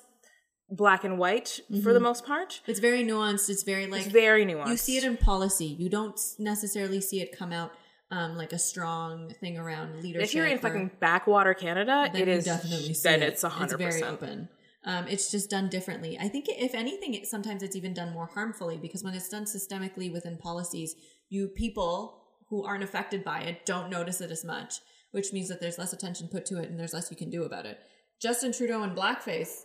black 0.69 1.03
and 1.03 1.17
white 1.17 1.59
for 1.83 1.93
the 1.93 1.99
most 1.99 2.25
part. 2.25 2.61
It's 2.67 2.79
very 2.79 3.03
nuanced. 3.03 3.49
It's 3.49 3.63
very 3.63 3.87
like 3.87 4.03
it's 4.03 4.11
very 4.11 4.45
nuanced. 4.45 4.69
you 4.69 4.77
see 4.77 4.97
it 4.97 5.03
in 5.03 5.17
policy. 5.17 5.65
You 5.65 5.89
don't 5.89 6.19
necessarily 6.37 7.01
see 7.01 7.21
it 7.21 7.37
come 7.37 7.51
out 7.51 7.71
um, 8.11 8.35
like 8.35 8.53
a 8.53 8.59
strong 8.59 9.29
thing 9.39 9.57
around 9.57 10.01
leadership. 10.01 10.27
if 10.27 10.33
you're 10.33 10.47
in 10.47 10.57
fucking 10.57 10.91
backwater 10.99 11.53
Canada, 11.53 12.09
it 12.13 12.27
is 12.27 12.45
definitely 12.45 12.93
see 12.93 13.09
then 13.09 13.21
it. 13.21 13.33
it's 13.33 13.43
a 13.43 13.49
hundred 13.49 13.77
very 13.77 13.91
percent. 13.91 14.13
open. 14.13 14.49
Um, 14.85 15.07
it's 15.07 15.29
just 15.29 15.49
done 15.49 15.67
differently. 15.67 16.17
I 16.19 16.29
think 16.29 16.45
if 16.47 16.73
anything, 16.73 17.13
it, 17.13 17.27
sometimes 17.27 17.63
it's 17.63 17.75
even 17.75 17.93
done 17.93 18.13
more 18.13 18.29
harmfully 18.33 18.77
because 18.77 19.03
when 19.03 19.13
it's 19.13 19.29
done 19.29 19.43
systemically 19.43 20.11
within 20.11 20.37
policies, 20.37 20.95
you 21.29 21.49
people 21.49 22.23
who 22.49 22.63
aren't 22.63 22.83
affected 22.83 23.23
by 23.23 23.41
it 23.41 23.65
don't 23.65 23.89
notice 23.89 24.21
it 24.21 24.31
as 24.31 24.45
much, 24.45 24.75
which 25.11 25.33
means 25.33 25.49
that 25.49 25.59
there's 25.59 25.77
less 25.77 25.93
attention 25.93 26.29
put 26.29 26.45
to 26.45 26.59
it 26.59 26.69
and 26.69 26.79
there's 26.79 26.93
less 26.93 27.11
you 27.11 27.17
can 27.17 27.29
do 27.29 27.43
about 27.43 27.65
it. 27.65 27.79
Justin 28.21 28.51
Trudeau 28.51 28.83
and 28.83 28.97
blackface. 28.97 29.61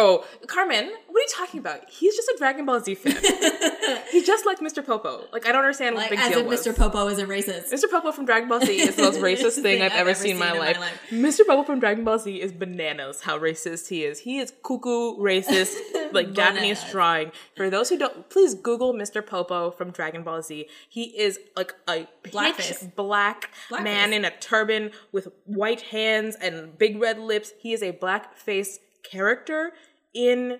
Oh, 0.00 0.24
Carmen, 0.46 0.92
what 1.08 1.18
are 1.18 1.22
you 1.22 1.26
talking 1.34 1.58
about? 1.58 1.90
He's 1.90 2.14
just 2.14 2.28
a 2.28 2.36
Dragon 2.38 2.64
Ball 2.64 2.78
Z 2.78 2.94
fan. 2.94 3.16
He's 4.12 4.24
just 4.24 4.46
like 4.46 4.60
Mr. 4.60 4.84
Popo. 4.86 5.24
Like 5.32 5.44
I 5.44 5.50
don't 5.50 5.62
understand 5.62 5.96
what 5.96 6.02
like 6.02 6.10
the 6.10 6.16
big 6.16 6.24
as 6.24 6.30
deal 6.30 6.38
if 6.40 6.46
was. 6.46 6.64
Mr. 6.64 6.76
Popo 6.76 7.08
isn't 7.08 7.28
racist. 7.28 7.72
Mr. 7.72 7.90
Popo 7.90 8.12
from 8.12 8.24
Dragon 8.24 8.48
Ball 8.48 8.60
Z 8.60 8.80
is 8.80 8.94
the 8.94 9.02
most 9.02 9.18
racist 9.20 9.60
thing 9.60 9.82
I've 9.82 9.92
ever 9.92 10.14
seen 10.14 10.32
in 10.32 10.38
my 10.38 10.52
life. 10.52 10.78
Mr. 11.10 11.44
Popo 11.44 11.64
from 11.64 11.80
Dragon 11.80 12.04
Ball 12.04 12.18
Z 12.20 12.40
is 12.40 12.52
bananas 12.52 13.22
how 13.22 13.38
racist 13.38 13.88
he 13.88 14.04
is. 14.04 14.20
He 14.20 14.38
is 14.38 14.52
cuckoo 14.62 15.16
racist, 15.18 15.74
like 16.12 16.32
Japanese 16.32 16.84
drawing. 16.92 17.32
For 17.56 17.68
those 17.68 17.88
who 17.88 17.98
don't, 17.98 18.28
please 18.30 18.54
Google 18.54 18.94
Mr. 18.94 19.26
Popo 19.26 19.72
from 19.72 19.90
Dragon 19.90 20.22
Ball 20.22 20.42
Z. 20.42 20.68
He 20.88 21.04
is 21.18 21.40
like 21.56 21.74
a 21.88 22.06
Blackface. 22.22 22.94
black 22.94 23.50
Blackface. 23.68 23.82
man 23.82 24.12
in 24.12 24.24
a 24.24 24.30
turban 24.38 24.92
with 25.10 25.26
white 25.44 25.80
hands 25.80 26.36
and 26.36 26.78
big 26.78 27.00
red 27.00 27.18
lips. 27.18 27.52
He 27.58 27.72
is 27.72 27.82
a 27.82 27.92
blackface 27.92 28.78
character 29.02 29.72
in 30.14 30.58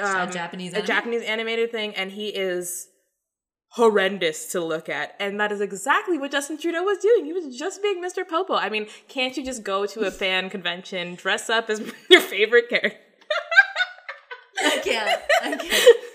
um, 0.00 0.30
Japanese 0.30 0.72
a 0.72 0.76
anime? 0.76 0.86
Japanese 0.86 1.22
animated 1.22 1.70
thing, 1.70 1.94
and 1.94 2.12
he 2.12 2.28
is 2.28 2.88
horrendous 3.70 4.52
to 4.52 4.64
look 4.64 4.88
at. 4.88 5.14
And 5.18 5.38
that 5.40 5.50
is 5.50 5.60
exactly 5.60 6.16
what 6.18 6.30
Justin 6.30 6.58
Trudeau 6.58 6.82
was 6.82 6.98
doing. 6.98 7.24
He 7.24 7.32
was 7.32 7.56
just 7.56 7.82
being 7.82 8.02
Mr. 8.02 8.26
Popo. 8.26 8.54
I 8.54 8.68
mean, 8.68 8.86
can't 9.08 9.36
you 9.36 9.44
just 9.44 9.64
go 9.64 9.84
to 9.86 10.00
a 10.02 10.10
fan 10.10 10.48
convention, 10.48 11.16
dress 11.16 11.50
up 11.50 11.68
as 11.68 11.80
your 12.10 12.20
favorite 12.20 12.68
character? 12.68 12.98
I 14.64 14.78
can't. 14.78 15.20
I 15.42 15.56
can't. 15.56 15.96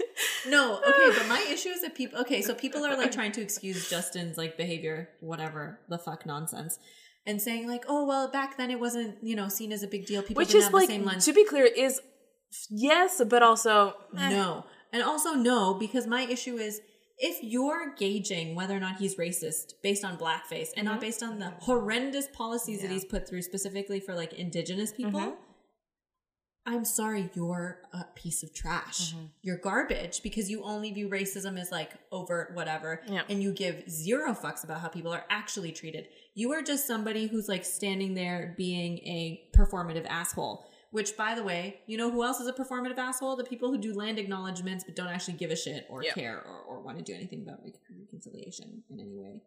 No, 0.47 0.79
okay, 0.79 1.17
but 1.17 1.27
my 1.27 1.45
issue 1.49 1.69
is 1.69 1.81
that 1.81 1.95
people. 1.95 2.19
Okay, 2.19 2.41
so 2.41 2.53
people 2.53 2.85
are 2.85 2.97
like 2.97 3.11
trying 3.11 3.31
to 3.33 3.41
excuse 3.41 3.89
Justin's 3.89 4.37
like 4.37 4.57
behavior, 4.57 5.09
whatever 5.21 5.79
the 5.87 5.97
fuck 5.97 6.25
nonsense, 6.25 6.77
and 7.25 7.41
saying 7.41 7.67
like, 7.67 7.85
oh 7.87 8.05
well, 8.05 8.29
back 8.29 8.57
then 8.57 8.69
it 8.71 8.79
wasn't 8.79 9.17
you 9.21 9.35
know 9.35 9.47
seen 9.47 9.71
as 9.71 9.83
a 9.83 9.87
big 9.87 10.05
deal. 10.05 10.21
People 10.21 10.41
Which 10.41 10.53
is 10.53 10.71
like, 10.71 10.87
the 10.87 10.93
same 10.93 11.05
lens. 11.05 11.25
to 11.25 11.33
be 11.33 11.45
clear, 11.45 11.65
is 11.65 12.01
yes, 12.69 13.21
but 13.29 13.43
also 13.43 13.95
eh. 14.17 14.29
No, 14.29 14.65
and 14.91 15.03
also 15.03 15.33
no, 15.33 15.73
because 15.73 16.07
my 16.07 16.21
issue 16.23 16.57
is 16.57 16.81
if 17.17 17.43
you're 17.43 17.93
gauging 17.95 18.55
whether 18.55 18.75
or 18.75 18.79
not 18.79 18.97
he's 18.97 19.15
racist 19.15 19.73
based 19.83 20.05
on 20.05 20.17
blackface 20.17 20.69
and 20.77 20.85
not 20.85 21.01
based 21.01 21.21
on 21.21 21.39
the 21.39 21.49
horrendous 21.59 22.27
policies 22.33 22.81
that 22.81 22.89
he's 22.91 23.03
put 23.05 23.27
through 23.27 23.41
specifically 23.41 23.99
for 23.99 24.15
like 24.15 24.33
indigenous 24.33 24.91
people. 24.93 25.19
Mhm. 25.19 25.35
I'm 26.65 26.85
sorry, 26.85 27.31
you're 27.33 27.79
a 27.93 28.03
piece 28.15 28.43
of 28.43 28.53
trash. 28.53 29.15
You're 29.41 29.57
garbage 29.57 30.21
because 30.21 30.51
you 30.51 30.61
only 30.63 30.91
view 30.91 31.09
racism 31.09 31.59
as 31.59 31.71
like 31.71 31.91
overt, 32.11 32.53
whatever, 32.53 33.01
Yeah. 33.07 33.23
and 33.27 33.41
you 33.41 33.51
give 33.53 33.89
zero 33.89 34.33
fucks 34.33 34.63
about 34.63 34.81
how 34.81 34.87
people 34.87 35.11
are 35.11 35.25
actually 35.29 35.71
treated. 35.71 36.09
You 36.35 36.51
are 36.53 36.61
just 36.61 36.85
somebody 36.85 37.25
who's 37.27 37.47
like 37.49 37.65
standing 37.65 38.13
there 38.13 38.53
being 38.55 38.99
a 38.99 39.49
performative 39.57 40.05
asshole. 40.07 40.68
Which, 40.91 41.15
by 41.15 41.35
the 41.35 41.43
way, 41.43 41.81
you 41.85 41.97
know 41.97 42.09
who 42.09 42.23
else 42.23 42.39
is 42.39 42.47
a 42.47 42.53
performative 42.53 42.97
asshole? 42.97 43.35
The 43.35 43.43
people 43.43 43.69
who 43.69 43.77
do 43.77 43.93
land 43.93 44.17
acknowledgments 44.17 44.83
but 44.83 44.95
don't 44.95 45.07
actually 45.07 45.35
give 45.35 45.51
a 45.51 45.55
shit 45.55 45.85
or 45.89 46.03
Yeah. 46.03 46.13
care 46.13 46.37
or, 46.37 46.61
or 46.67 46.81
want 46.81 46.97
to 46.97 47.03
do 47.03 47.13
anything 47.13 47.43
about 47.43 47.59
re- 47.63 47.73
reconciliation 48.05 48.83
in 48.89 48.99
any 48.99 49.15
way. 49.15 49.41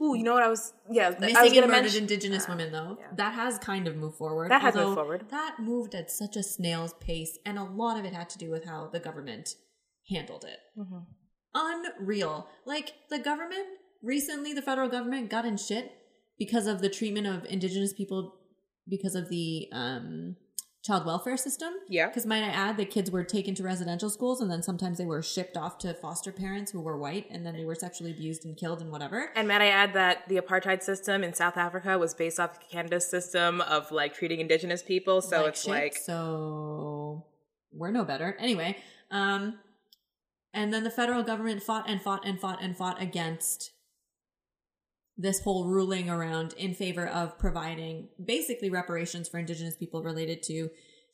Ooh, 0.00 0.14
you 0.16 0.24
know 0.24 0.32
what 0.34 0.42
I 0.42 0.48
was? 0.48 0.72
Yeah, 0.90 1.06
I 1.06 1.10
was 1.10 1.20
Missing 1.20 1.58
and 1.58 1.70
murdered 1.70 1.94
indigenous 1.94 2.48
women, 2.48 2.72
though, 2.72 2.96
yeah. 2.98 3.08
that 3.16 3.34
has 3.34 3.58
kind 3.58 3.86
of 3.86 3.96
moved 3.96 4.16
forward. 4.16 4.50
That 4.50 4.62
has 4.62 4.74
moved 4.74 4.94
forward. 4.94 5.26
That 5.30 5.56
moved 5.60 5.94
at 5.94 6.10
such 6.10 6.34
a 6.36 6.42
snail's 6.42 6.94
pace, 6.94 7.38
and 7.44 7.58
a 7.58 7.64
lot 7.64 7.98
of 7.98 8.04
it 8.04 8.12
had 8.12 8.28
to 8.30 8.38
do 8.38 8.50
with 8.50 8.64
how 8.64 8.88
the 8.92 9.00
government 9.00 9.50
handled 10.08 10.44
it. 10.44 10.58
Mhm. 10.78 11.04
Unreal. 11.54 12.48
Like, 12.64 12.94
the 13.10 13.18
government, 13.18 13.66
recently, 14.02 14.52
the 14.52 14.62
federal 14.62 14.88
government 14.88 15.30
got 15.30 15.44
in 15.44 15.56
shit 15.56 15.92
because 16.38 16.66
of 16.66 16.80
the 16.80 16.88
treatment 16.88 17.26
of 17.26 17.44
indigenous 17.46 17.92
people 17.92 18.34
because 18.88 19.14
of 19.16 19.28
the 19.30 19.68
um, 19.72 20.36
child 20.86 21.04
welfare 21.04 21.36
system. 21.36 21.74
Yeah. 21.88 22.06
Because 22.06 22.26
might 22.26 22.42
I 22.42 22.48
add, 22.48 22.76
the 22.76 22.84
kids 22.84 23.10
were 23.10 23.24
taken 23.24 23.54
to 23.56 23.62
residential 23.62 24.10
schools, 24.10 24.40
and 24.40 24.50
then 24.50 24.62
sometimes 24.62 24.98
they 24.98 25.06
were 25.06 25.22
shipped 25.22 25.56
off 25.56 25.78
to 25.78 25.94
foster 25.94 26.32
parents 26.32 26.72
who 26.72 26.80
were 26.80 26.96
white, 26.96 27.26
and 27.30 27.44
then 27.44 27.56
they 27.56 27.64
were 27.64 27.74
sexually 27.74 28.12
abused 28.12 28.44
and 28.44 28.56
killed 28.56 28.80
and 28.80 28.90
whatever. 28.90 29.30
And 29.34 29.48
might 29.48 29.60
I 29.60 29.68
add 29.68 29.94
that 29.94 30.28
the 30.28 30.36
apartheid 30.36 30.82
system 30.82 31.24
in 31.24 31.34
South 31.34 31.56
Africa 31.56 31.98
was 31.98 32.14
based 32.14 32.38
off 32.38 32.58
Canada's 32.70 33.08
system 33.08 33.60
of 33.62 33.90
like 33.90 34.14
treating 34.14 34.40
indigenous 34.40 34.82
people. 34.82 35.20
So 35.20 35.38
like 35.38 35.48
it's 35.48 35.62
shit, 35.62 35.70
like 35.70 35.96
so 35.96 37.26
we're 37.76 37.90
no 37.90 38.04
better 38.04 38.36
anyway 38.38 38.76
um 39.10 39.58
and 40.52 40.72
then 40.72 40.84
the 40.84 40.90
federal 40.90 41.22
government 41.22 41.62
fought 41.62 41.88
and 41.88 42.00
fought 42.00 42.24
and 42.24 42.40
fought 42.40 42.62
and 42.62 42.76
fought 42.76 43.00
against 43.00 43.72
this 45.18 45.40
whole 45.40 45.64
ruling 45.66 46.10
around 46.10 46.52
in 46.54 46.74
favor 46.74 47.06
of 47.06 47.38
providing 47.38 48.08
basically 48.22 48.68
reparations 48.70 49.28
for 49.28 49.38
indigenous 49.38 49.76
people 49.76 50.02
related 50.02 50.42
to 50.42 50.68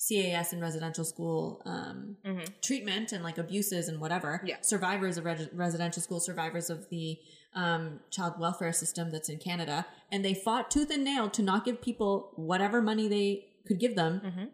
CAS 0.08 0.52
and 0.52 0.60
residential 0.60 1.04
school 1.04 1.62
um, 1.64 2.16
Mhm. 2.24 2.48
treatment 2.60 3.12
and 3.12 3.22
like 3.22 3.38
abuses 3.38 3.86
and 3.88 4.00
whatever. 4.00 4.42
Yeah. 4.44 4.56
Survivors 4.62 5.16
of 5.18 5.24
reg- 5.24 5.50
residential 5.52 6.02
school, 6.02 6.18
survivors 6.18 6.68
of 6.70 6.88
the 6.88 7.18
um, 7.54 8.00
child 8.10 8.40
welfare 8.40 8.72
system 8.72 9.10
that's 9.10 9.28
in 9.28 9.38
Canada. 9.38 9.86
And 10.10 10.24
they 10.24 10.32
fought 10.34 10.70
tooth 10.70 10.90
and 10.90 11.04
nail 11.04 11.28
to 11.30 11.42
not 11.42 11.64
give 11.64 11.80
people 11.82 12.32
whatever 12.34 12.80
money 12.82 13.06
they 13.08 13.46
could 13.66 13.78
give 13.78 13.94
them. 13.94 14.20
Mhm. 14.24 14.48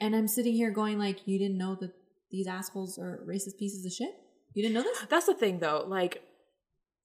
And 0.00 0.14
I'm 0.16 0.28
sitting 0.28 0.54
here 0.54 0.70
going 0.70 0.98
like, 0.98 1.26
you 1.26 1.38
didn't 1.38 1.58
know 1.58 1.74
that 1.80 1.92
these 2.30 2.46
assholes 2.46 2.98
are 2.98 3.24
racist 3.26 3.58
pieces 3.58 3.84
of 3.84 3.92
shit? 3.92 4.14
You 4.54 4.62
didn't 4.62 4.74
know 4.74 4.82
this? 4.82 5.04
that's 5.10 5.26
the 5.26 5.34
thing 5.34 5.58
though. 5.58 5.84
Like 5.86 6.22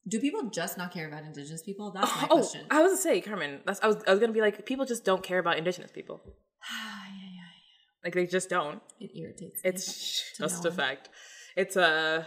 Do 0.08 0.20
people 0.20 0.50
just 0.50 0.78
not 0.78 0.92
care 0.92 1.08
about 1.08 1.24
indigenous 1.24 1.62
people? 1.62 1.92
That's 1.92 2.10
my 2.16 2.28
oh, 2.30 2.38
question. 2.38 2.66
I 2.72 2.82
was 2.82 2.92
gonna 2.92 3.02
say, 3.02 3.22
Carmen. 3.22 3.60
That's 3.66 3.80
I 3.82 3.88
was 3.88 3.98
I 4.08 4.12
was 4.12 4.20
gonna 4.20 4.34
be 4.34 4.42
like, 4.42 4.66
people 4.66 4.86
just 4.86 5.06
don't 5.06 5.22
care 5.22 5.40
about 5.40 5.58
indigenous 5.58 5.92
people. 5.92 6.22
yeah, 6.26 7.14
yeah, 7.16 7.30
yeah. 7.36 8.04
Like 8.04 8.14
they 8.14 8.26
just 8.26 8.50
don't. 8.50 8.82
It 9.00 9.12
irritates 9.16 9.64
me. 9.64 9.70
It's 9.70 10.38
just 10.38 10.66
a 10.66 10.72
fact. 10.72 11.10
It's 11.56 11.76
a 11.76 12.26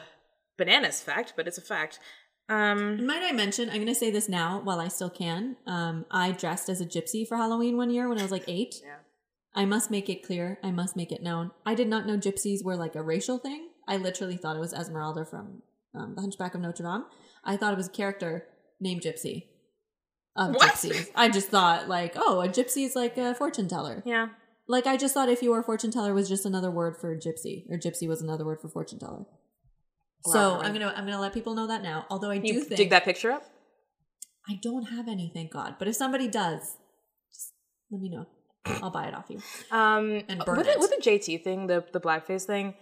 bananas 0.56 1.00
fact, 1.00 1.34
but 1.36 1.48
it's 1.48 1.58
a 1.58 1.62
fact. 1.62 1.98
Um, 2.48 3.06
Might 3.06 3.22
I 3.22 3.32
mention, 3.32 3.70
I'm 3.70 3.76
going 3.76 3.86
to 3.86 3.94
say 3.94 4.10
this 4.10 4.28
now 4.28 4.60
while 4.62 4.80
I 4.80 4.88
still 4.88 5.10
can. 5.10 5.56
Um, 5.66 6.04
I 6.10 6.32
dressed 6.32 6.68
as 6.68 6.80
a 6.80 6.84
gypsy 6.84 7.26
for 7.26 7.36
Halloween 7.36 7.76
one 7.76 7.90
year 7.90 8.08
when 8.08 8.18
I 8.18 8.22
was 8.22 8.30
like 8.30 8.44
eight. 8.48 8.76
yeah. 8.84 8.96
I 9.56 9.64
must 9.64 9.90
make 9.90 10.10
it 10.10 10.24
clear. 10.24 10.58
I 10.62 10.72
must 10.72 10.96
make 10.96 11.12
it 11.12 11.22
known. 11.22 11.52
I 11.64 11.74
did 11.74 11.88
not 11.88 12.06
know 12.06 12.18
gypsies 12.18 12.64
were 12.64 12.76
like 12.76 12.96
a 12.96 13.02
racial 13.02 13.38
thing. 13.38 13.68
I 13.86 13.96
literally 13.96 14.36
thought 14.36 14.56
it 14.56 14.60
was 14.60 14.74
Esmeralda 14.74 15.24
from 15.24 15.62
um, 15.94 16.14
The 16.16 16.22
Hunchback 16.22 16.54
of 16.54 16.60
Notre 16.60 16.82
Dame. 16.82 17.04
I 17.44 17.56
thought 17.56 17.72
it 17.72 17.76
was 17.76 17.88
a 17.88 17.92
character 17.92 18.46
named 18.80 19.02
Gypsy. 19.02 19.44
Of 20.36 20.54
What? 20.56 20.72
gypsies. 20.74 21.10
I 21.14 21.28
just 21.28 21.48
thought 21.48 21.88
like, 21.88 22.14
oh, 22.16 22.40
a 22.40 22.48
gypsy 22.48 22.84
is 22.84 22.96
like 22.96 23.16
a 23.16 23.34
fortune 23.36 23.68
teller. 23.68 24.02
Yeah. 24.04 24.28
Like 24.66 24.86
I 24.86 24.96
just 24.96 25.14
thought 25.14 25.28
if 25.28 25.42
you 25.42 25.50
were 25.52 25.60
a 25.60 25.62
fortune 25.62 25.90
teller 25.92 26.12
was 26.12 26.28
just 26.28 26.44
another 26.44 26.70
word 26.70 26.96
for 27.00 27.14
gypsy, 27.16 27.64
or 27.70 27.78
gypsy 27.78 28.08
was 28.08 28.20
another 28.22 28.44
word 28.44 28.60
for 28.60 28.68
fortune 28.68 28.98
teller. 28.98 29.26
So 30.24 30.58
I'm 30.58 30.72
gonna 30.72 30.92
I'm 30.96 31.04
gonna 31.04 31.20
let 31.20 31.34
people 31.34 31.54
know 31.54 31.66
that 31.68 31.82
now. 31.82 32.06
Although 32.10 32.30
I 32.30 32.38
Can 32.38 32.46
do 32.54 32.60
think 32.62 32.76
dig 32.78 32.90
that 32.90 33.04
picture 33.04 33.30
up? 33.30 33.44
I 34.48 34.58
don't 34.62 34.84
have 34.84 35.06
any, 35.06 35.30
thank 35.34 35.52
God. 35.52 35.76
But 35.78 35.86
if 35.88 35.96
somebody 35.96 36.28
does, 36.28 36.60
just 37.30 37.52
let 37.90 38.00
me 38.00 38.08
know. 38.08 38.26
I'll 38.66 38.90
buy 38.90 39.06
it 39.06 39.14
off 39.14 39.26
you. 39.28 39.40
Um, 39.70 40.22
And 40.28 40.42
burn 40.44 40.56
with 40.56 40.66
it. 40.66 40.74
the, 40.74 40.80
with 40.80 40.90
the 40.90 41.02
JT 41.10 41.44
thing, 41.44 41.66
the 41.66 41.84
the 41.92 42.00
blackface 42.00 42.44
thing, 42.44 42.74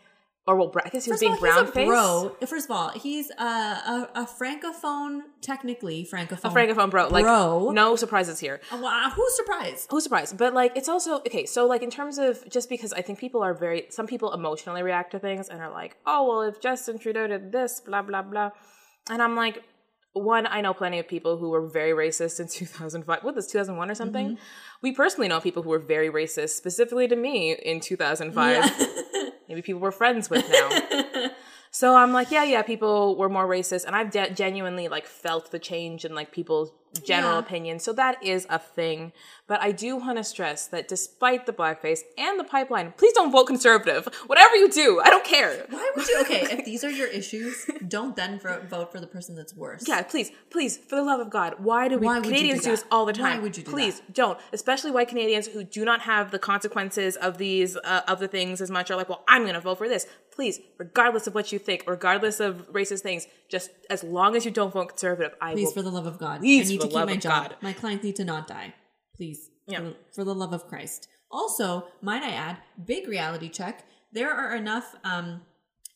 or 0.45 0.57
well, 0.57 0.73
I 0.85 0.89
guess 0.89 1.05
he 1.05 1.11
was 1.13 1.21
being 1.21 1.37
brown 1.37 1.61
he's 1.61 1.69
a 1.69 1.73
face. 1.73 1.87
bro. 1.87 2.37
First 2.47 2.65
of 2.65 2.73
all, 2.73 2.89
he's 2.91 3.31
a, 3.31 3.45
a, 3.45 4.09
a 4.17 4.27
francophone, 4.27 5.21
technically 5.41 6.05
francophone. 6.13 6.45
A 6.45 6.51
francophone 6.51 6.91
bro. 6.91 7.09
Like 7.09 7.25
Bro. 7.25 7.71
no 7.71 7.95
surprises 7.95 8.41
here. 8.41 8.61
Uh, 8.73 8.79
wow, 8.83 9.13
who's 9.15 9.37
surprised? 9.37 9.87
Who's 9.91 10.03
surprised? 10.03 10.37
But 10.37 10.53
like, 10.53 10.77
it's 10.77 10.89
also 10.89 11.19
okay. 11.19 11.47
So 11.47 11.67
like, 11.67 11.83
in 11.83 11.91
terms 11.91 12.19
of 12.19 12.49
just 12.51 12.69
because 12.69 12.93
I 12.93 13.03
think 13.03 13.21
people 13.21 13.43
are 13.43 13.55
very, 13.55 13.87
some 13.91 14.09
people 14.09 14.33
emotionally 14.33 14.83
react 14.83 15.13
to 15.13 15.21
things 15.21 15.49
and 15.49 15.61
are 15.61 15.71
like, 15.71 15.97
oh 16.07 16.29
well, 16.29 16.43
if 16.43 16.61
Justin 16.61 16.99
Trudeau 16.99 17.29
did 17.29 17.53
this, 17.53 17.81
blah 17.81 18.03
blah 18.03 18.23
blah, 18.23 18.51
and 19.09 19.23
I'm 19.23 19.37
like, 19.37 19.63
one, 20.13 20.47
I 20.47 20.61
know 20.61 20.75
plenty 20.75 20.99
of 20.99 21.09
people 21.09 21.39
who 21.39 21.51
were 21.51 21.69
very 21.69 21.93
racist 21.93 22.41
in 22.41 22.49
2005. 22.49 23.23
What 23.23 23.35
was 23.35 23.47
2001 23.47 23.91
or 23.91 23.95
something? 23.95 24.27
Mm-hmm. 24.31 24.43
We 24.83 24.93
personally 24.93 25.29
know 25.29 25.41
people 25.41 25.63
who 25.63 25.71
were 25.71 25.79
very 25.79 26.11
racist, 26.11 26.51
specifically 26.51 27.07
to 27.07 27.17
me 27.17 27.53
in 27.53 27.79
2005. 27.79 28.71
Maybe 29.53 29.61
people 29.61 29.83
we're 29.83 29.91
friends 29.91 30.31
with 30.31 30.49
now. 30.49 31.29
So 31.75 31.97
I'm 31.97 32.13
like, 32.13 32.31
yeah, 32.31 32.45
yeah, 32.45 32.61
people 32.61 33.17
were 33.17 33.31
more 33.31 33.49
racist, 33.49 33.87
and 33.87 33.97
I've 33.97 34.11
de- 34.11 34.31
genuinely 34.35 34.89
like 34.89 35.07
felt 35.07 35.51
the 35.51 35.59
change 35.59 36.05
in 36.05 36.15
like 36.15 36.31
people's 36.31 36.71
general 37.01 37.35
Yeah. 37.35 37.39
opinion. 37.39 37.79
So 37.79 37.93
that 37.95 38.23
is 38.23 38.47
a 38.51 38.59
thing. 38.59 39.13
But 39.47 39.61
I 39.61 39.73
do 39.73 39.97
want 39.97 40.19
to 40.19 40.25
stress 40.25 40.67
that 40.69 40.89
despite 40.89 41.47
the 41.47 41.53
blackface 41.53 42.01
and 42.17 42.39
the 42.39 42.45
pipeline, 42.45 42.93
please 42.97 43.13
don't 43.13 43.31
vote 43.31 43.45
conservative. 43.47 44.07
Whatever 44.27 44.57
you 44.57 44.71
do, 44.71 45.01
I 45.05 45.11
don't 45.11 45.25
care. 45.25 45.67
Why 45.69 45.91
would 45.97 46.07
you? 46.09 46.19
Okay, 46.23 46.43
if 46.43 46.65
these 46.65 46.85
are 46.85 46.91
your 46.91 47.09
issues, 47.09 47.69
don't 47.89 48.15
then 48.15 48.39
vote 48.39 48.93
for 48.93 49.01
the 49.01 49.07
person 49.07 49.35
that's 49.35 49.55
worse. 49.57 49.85
Yeah, 49.89 50.03
please, 50.03 50.31
please, 50.51 50.77
for 50.77 50.95
the 50.97 51.03
love 51.03 51.19
of 51.21 51.31
God, 51.31 51.57
why 51.59 51.89
do 51.89 51.99
we 51.99 52.07
Why 52.07 52.21
Canadians 52.21 52.61
do 52.61 52.67
do, 52.67 52.71
this 52.71 52.85
all 52.93 53.05
the 53.07 53.13
time? 53.13 53.39
Why 53.39 53.43
would 53.43 53.57
you 53.57 53.65
do 53.65 53.71
please 53.71 54.03
don't, 54.13 54.39
especially 54.53 54.91
white 54.93 55.09
Canadians 55.09 55.49
who 55.49 55.65
do 55.65 55.85
not 55.85 56.03
have 56.03 56.31
the 56.31 56.39
consequences 56.39 57.17
of 57.17 57.39
these 57.39 57.77
uh, 57.77 58.03
of 58.07 58.21
the 58.21 58.29
things 58.29 58.61
as 58.61 58.71
much. 58.71 58.91
Are 58.91 58.97
like, 58.97 59.09
well, 59.09 59.25
I'm 59.27 59.43
going 59.43 59.55
to 59.55 59.61
vote 59.61 59.79
for 59.79 59.89
this. 59.89 60.07
Please, 60.31 60.61
regardless 60.79 61.27
of 61.27 61.35
what 61.35 61.53
you 61.53 61.59
think, 61.59 61.85
regardless 61.87 62.41
of 62.41 62.73
racist 62.73 63.01
things, 63.01 63.27
just 63.53 63.71
as 63.91 64.03
long 64.03 64.35
as 64.35 64.45
you 64.47 64.51
don't 64.51 64.73
vote 64.73 64.89
conservative, 64.89 65.35
I 65.41 65.53
Please, 65.53 65.67
will. 65.67 65.73
for 65.75 65.83
the 65.83 65.91
love 65.91 66.07
of 66.07 66.19
God, 66.19 66.41
Please, 66.41 66.67
I 66.69 66.71
need 66.73 66.77
for 66.81 66.83
to 66.83 66.89
the 66.89 66.89
keep 66.89 66.95
love 67.01 67.09
my 67.09 67.15
of 67.15 67.21
job. 67.21 67.49
God. 67.51 67.57
My 67.61 67.73
clients 67.75 68.03
need 68.03 68.17
to 68.17 68.25
not 68.25 68.49
die. 68.49 68.75
Please, 69.15 69.51
Yeah. 69.69 69.81
for, 69.81 69.95
for 70.15 70.25
the 70.25 70.35
love 70.35 70.53
of 70.55 70.67
Christ. 70.67 71.07
Also, 71.31 71.87
might 72.01 72.23
I 72.23 72.31
add, 72.31 72.57
big 72.93 73.07
reality 73.07 73.49
check. 73.51 73.85
There 74.13 74.31
are 74.33 74.57
enough 74.57 74.95
um, 75.05 75.43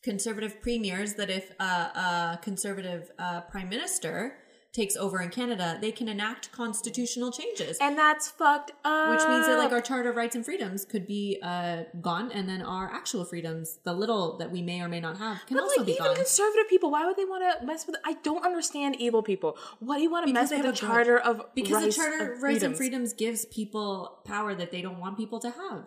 conservative 0.03 0.61
premiers 0.63 1.15
that 1.15 1.31
if 1.31 1.51
a, 1.59 1.65
a 1.65 2.39
conservative 2.43 3.11
uh, 3.19 3.41
prime 3.53 3.69
minister 3.71 4.37
takes 4.77 4.95
over 4.97 5.21
in 5.23 5.31
Canada, 5.31 5.79
they 5.81 5.91
can 5.91 6.09
enact 6.09 6.53
constitutional 6.53 7.33
changes. 7.33 7.79
And 7.81 7.97
that's 7.99 8.29
fucked 8.29 8.73
up. 8.85 9.11
which 9.11 9.27
means 9.29 9.47
that 9.47 9.59
like 9.59 9.73
our 9.73 9.81
charter 9.81 10.11
of 10.11 10.17
rights 10.17 10.37
and 10.37 10.45
freedoms 10.45 10.85
could 10.85 11.07
be 11.07 11.39
uh, 11.43 11.85
gone, 12.01 12.31
and 12.33 12.49
then 12.49 12.61
our 12.63 12.93
actual 12.93 13.25
freedoms, 13.25 13.79
the 13.85 13.95
little 13.95 14.37
that 14.39 14.51
we 14.51 14.61
may 14.63 14.81
or 14.83 14.89
may 14.89 15.01
not 15.01 15.17
have, 15.19 15.39
can 15.47 15.57
But 15.57 15.65
also 15.65 15.81
like 15.81 15.87
be 15.87 15.93
even 15.93 16.07
gone. 16.07 16.17
conservative 16.17 16.69
people, 16.69 16.91
why 16.91 17.07
would 17.07 17.17
they 17.17 17.25
want 17.25 17.43
to 17.61 17.67
mess 17.67 17.87
with? 17.87 17.97
I 18.05 18.15
don't 18.23 18.45
understand 18.45 18.97
evil 19.01 19.23
people. 19.23 19.57
Why 19.81 19.97
do 19.97 20.03
you 20.03 20.11
want 20.11 20.27
to 20.27 20.33
mess 20.33 20.51
with 20.51 20.65
a 20.65 20.73
charter 20.73 21.19
of 21.19 21.43
Because 21.55 21.85
the 21.85 21.93
Charter 21.93 22.35
of 22.35 22.43
Rights 22.43 22.63
and 22.63 22.77
freedoms? 22.77 22.79
Freedoms 22.79 23.13
gives 23.15 23.45
people 23.47 24.21
power 24.25 24.55
that 24.55 24.71
they 24.71 24.83
don't 24.83 25.01
want 25.01 25.17
people 25.17 25.41
to 25.41 25.51
have. 25.51 25.87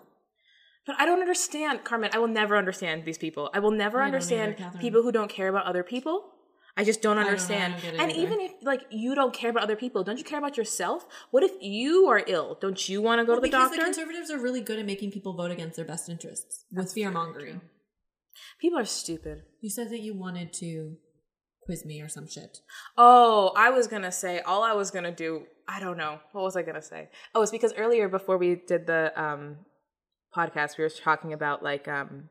But 0.85 0.95
I 0.97 1.05
don't 1.05 1.19
understand, 1.19 1.83
Carmen. 1.83 2.09
I 2.13 2.17
will 2.17 2.27
never 2.27 2.57
understand 2.57 3.05
these 3.05 3.17
people. 3.19 3.51
I 3.53 3.59
will 3.59 3.71
never 3.71 4.01
I 4.01 4.05
understand 4.07 4.55
either, 4.59 4.79
people 4.79 5.03
who 5.03 5.11
don't 5.11 5.29
care 5.29 5.47
about 5.47 5.65
other 5.65 5.83
people. 5.83 6.31
I 6.79 6.85
just 6.85 7.01
don't 7.01 7.17
don't 7.17 7.25
know, 7.25 7.29
I 7.29 7.31
understand. 7.33 7.75
don't 7.83 7.99
and 7.99 8.09
either. 8.09 8.21
even 8.21 8.39
if 8.39 8.51
like 8.61 8.83
you 8.89 9.13
don't 9.13 9.33
care 9.33 9.49
about 9.49 9.63
other 9.63 9.75
people, 9.75 10.01
don't 10.01 10.17
you 10.17 10.23
care 10.23 10.39
about 10.39 10.55
yourself? 10.55 11.05
What 11.31 11.43
if 11.43 11.51
you 11.59 12.07
are 12.07 12.23
ill? 12.25 12.57
Don't 12.61 12.87
you 12.87 13.01
want 13.01 13.19
to 13.19 13.25
go 13.25 13.35
to 13.35 13.41
the 13.41 13.49
doctor? 13.49 13.75
because 13.75 13.95
the 13.95 14.01
conservatives 14.01 14.31
are 14.31 14.39
really 14.39 14.61
good 14.61 14.79
at 14.79 14.85
making 14.85 15.11
people 15.11 15.33
vote 15.33 15.51
against 15.51 15.75
their 15.75 15.83
best 15.83 16.07
interests 16.07 16.63
with 16.71 16.93
fear 16.93 17.11
mongering. 17.11 17.59
people 18.61 18.79
are 18.79 18.85
stupid. 18.85 19.43
You 19.59 19.69
said 19.69 19.89
that 19.89 19.99
you 19.99 20.13
wanted 20.13 20.53
to 20.53 20.95
quiz 21.65 21.83
me 21.83 22.01
or 22.01 22.07
some 22.07 22.29
shit. 22.29 22.59
Oh, 22.97 23.51
I 23.57 23.71
was 23.71 23.87
gonna 23.87 24.11
say 24.13 24.39
all 24.39 24.63
I 24.63 24.71
was 24.71 24.89
gonna 24.89 25.11
do. 25.11 25.47
I 25.67 25.81
don't 25.81 25.97
know. 25.97 26.19
What 26.31 26.45
was 26.45 26.55
I 26.55 26.61
gonna 26.61 26.81
say? 26.81 27.09
Oh, 27.35 27.41
it's 27.41 27.51
because 27.51 27.73
earlier 27.73 28.07
before 28.07 28.37
we 28.37 28.55
did 28.55 28.87
the 28.87 29.11
um, 29.21 29.57
podcast, 30.33 30.77
we 30.77 30.85
were 30.85 30.89
talking 30.89 31.33
about 31.33 31.61
like 31.61 31.89
um, 31.89 32.29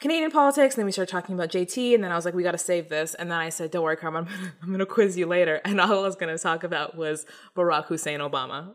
Canadian 0.00 0.30
politics, 0.30 0.76
and 0.76 0.80
then 0.80 0.86
we 0.86 0.92
started 0.92 1.10
talking 1.10 1.34
about 1.34 1.50
JT, 1.50 1.94
and 1.94 2.04
then 2.04 2.12
I 2.12 2.14
was 2.14 2.24
like, 2.24 2.34
we 2.34 2.44
got 2.44 2.52
to 2.52 2.58
save 2.58 2.88
this, 2.88 3.14
and 3.14 3.30
then 3.32 3.38
I 3.38 3.48
said, 3.48 3.72
don't 3.72 3.82
worry, 3.82 3.96
Carmen, 3.96 4.26
I'm 4.30 4.36
gonna, 4.36 4.52
I'm 4.62 4.70
gonna 4.70 4.86
quiz 4.86 5.18
you 5.18 5.26
later, 5.26 5.56
and 5.64 5.80
all 5.80 5.98
I 5.98 6.02
was 6.02 6.16
gonna 6.16 6.38
talk 6.38 6.62
about 6.62 6.96
was 6.96 7.26
Barack 7.56 7.86
Hussein 7.86 8.20
Obama. 8.20 8.74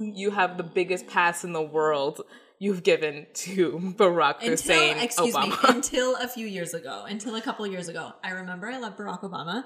You 0.00 0.30
have 0.30 0.56
the 0.56 0.62
biggest 0.62 1.06
pass 1.06 1.44
in 1.44 1.52
the 1.52 1.62
world 1.62 2.22
you've 2.58 2.82
given 2.82 3.26
to 3.32 3.94
Barack 3.96 4.36
Until, 4.36 4.50
Hussein 4.50 4.98
excuse 4.98 5.34
me, 5.34 5.50
Obama. 5.50 5.68
until 5.74 6.16
a 6.16 6.28
few 6.28 6.46
years 6.46 6.74
ago, 6.74 7.04
until 7.08 7.36
a 7.36 7.40
couple 7.40 7.66
years 7.66 7.88
ago, 7.88 8.12
I 8.22 8.30
remember 8.30 8.68
I 8.68 8.78
loved 8.78 8.98
Barack 8.98 9.22
Obama. 9.22 9.64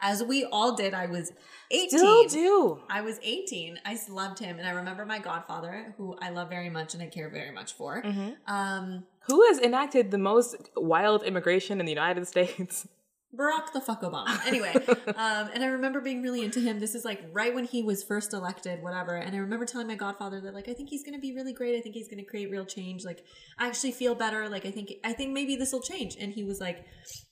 As 0.00 0.22
we 0.22 0.44
all 0.44 0.74
did, 0.74 0.92
I 0.92 1.06
was 1.06 1.32
18. 1.70 1.98
Still 1.98 2.24
do. 2.28 2.80
I 2.90 3.00
was 3.00 3.18
18. 3.22 3.80
I 3.86 3.98
loved 4.10 4.38
him. 4.38 4.58
And 4.58 4.68
I 4.68 4.72
remember 4.72 5.06
my 5.06 5.18
godfather, 5.18 5.94
who 5.96 6.16
I 6.20 6.30
love 6.30 6.50
very 6.50 6.68
much 6.68 6.94
and 6.94 7.02
I 7.02 7.06
care 7.06 7.30
very 7.30 7.52
much 7.52 7.72
for. 7.72 8.02
Mm-hmm. 8.02 8.30
Um, 8.46 9.04
Who 9.26 9.46
has 9.46 9.58
enacted 9.58 10.10
the 10.10 10.18
most 10.18 10.56
wild 10.76 11.22
immigration 11.22 11.80
in 11.80 11.86
the 11.86 11.92
United 11.92 12.26
States? 12.26 12.86
Barack 13.36 13.72
the 13.72 13.80
fuck 13.80 14.02
Obama. 14.02 14.38
Anyway, 14.46 14.72
um, 15.08 15.50
and 15.52 15.64
I 15.64 15.66
remember 15.66 16.00
being 16.00 16.22
really 16.22 16.44
into 16.44 16.60
him. 16.60 16.78
This 16.78 16.94
is 16.94 17.04
like 17.04 17.20
right 17.32 17.52
when 17.52 17.64
he 17.64 17.82
was 17.82 18.04
first 18.04 18.32
elected, 18.32 18.80
whatever. 18.80 19.16
And 19.16 19.34
I 19.34 19.38
remember 19.40 19.66
telling 19.66 19.88
my 19.88 19.96
godfather 19.96 20.40
that 20.42 20.54
like 20.54 20.68
I 20.68 20.72
think 20.72 20.88
he's 20.88 21.02
going 21.02 21.14
to 21.14 21.20
be 21.20 21.34
really 21.34 21.52
great. 21.52 21.76
I 21.76 21.80
think 21.80 21.96
he's 21.96 22.06
going 22.06 22.22
to 22.22 22.30
create 22.30 22.48
real 22.48 22.64
change. 22.64 23.04
Like 23.04 23.24
I 23.58 23.66
actually 23.66 23.90
feel 23.90 24.14
better. 24.14 24.48
Like 24.48 24.66
I 24.66 24.70
think 24.70 24.92
I 25.02 25.12
think 25.12 25.32
maybe 25.32 25.56
this 25.56 25.72
will 25.72 25.82
change. 25.82 26.16
And 26.20 26.32
he 26.32 26.44
was 26.44 26.60
like, 26.60 26.84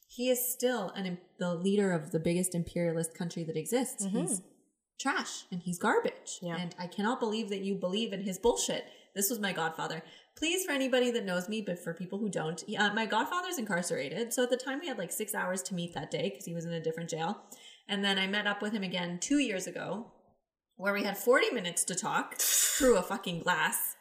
he 0.08 0.28
is 0.28 0.52
still 0.52 0.90
an 0.96 1.18
the 1.38 1.54
leader 1.54 1.92
of 1.92 2.10
the 2.10 2.18
biggest 2.18 2.54
imperialist 2.56 3.16
country 3.16 3.44
that 3.44 3.56
exists. 3.56 4.04
He's 4.04 4.40
trash 5.02 5.44
and 5.50 5.60
he's 5.62 5.78
garbage. 5.78 6.38
Yeah. 6.42 6.56
And 6.56 6.74
I 6.78 6.86
cannot 6.86 7.20
believe 7.20 7.48
that 7.50 7.60
you 7.60 7.74
believe 7.74 8.12
in 8.12 8.22
his 8.22 8.38
bullshit. 8.38 8.84
This 9.14 9.28
was 9.28 9.38
my 9.38 9.52
godfather. 9.52 10.02
Please, 10.36 10.64
for 10.64 10.72
anybody 10.72 11.10
that 11.10 11.24
knows 11.24 11.48
me, 11.48 11.62
but 11.64 11.78
for 11.78 11.94
people 11.94 12.18
who 12.18 12.28
don't, 12.28 12.62
uh, 12.78 12.92
my 12.94 13.06
godfather's 13.06 13.58
incarcerated. 13.58 14.32
So 14.32 14.42
at 14.42 14.50
the 14.50 14.56
time, 14.56 14.80
we 14.80 14.88
had 14.88 14.98
like 14.98 15.12
six 15.12 15.34
hours 15.34 15.62
to 15.64 15.74
meet 15.74 15.94
that 15.94 16.10
day 16.10 16.30
because 16.30 16.46
he 16.46 16.54
was 16.54 16.64
in 16.64 16.72
a 16.72 16.82
different 16.82 17.10
jail. 17.10 17.42
And 17.88 18.04
then 18.04 18.18
I 18.18 18.26
met 18.26 18.46
up 18.46 18.62
with 18.62 18.72
him 18.72 18.82
again 18.82 19.18
two 19.20 19.38
years 19.38 19.66
ago, 19.66 20.12
where 20.76 20.94
we 20.94 21.04
had 21.04 21.18
40 21.18 21.50
minutes 21.50 21.84
to 21.84 21.94
talk 21.94 22.36
through 22.38 22.96
a 22.96 23.02
fucking 23.02 23.40
glass 23.40 23.94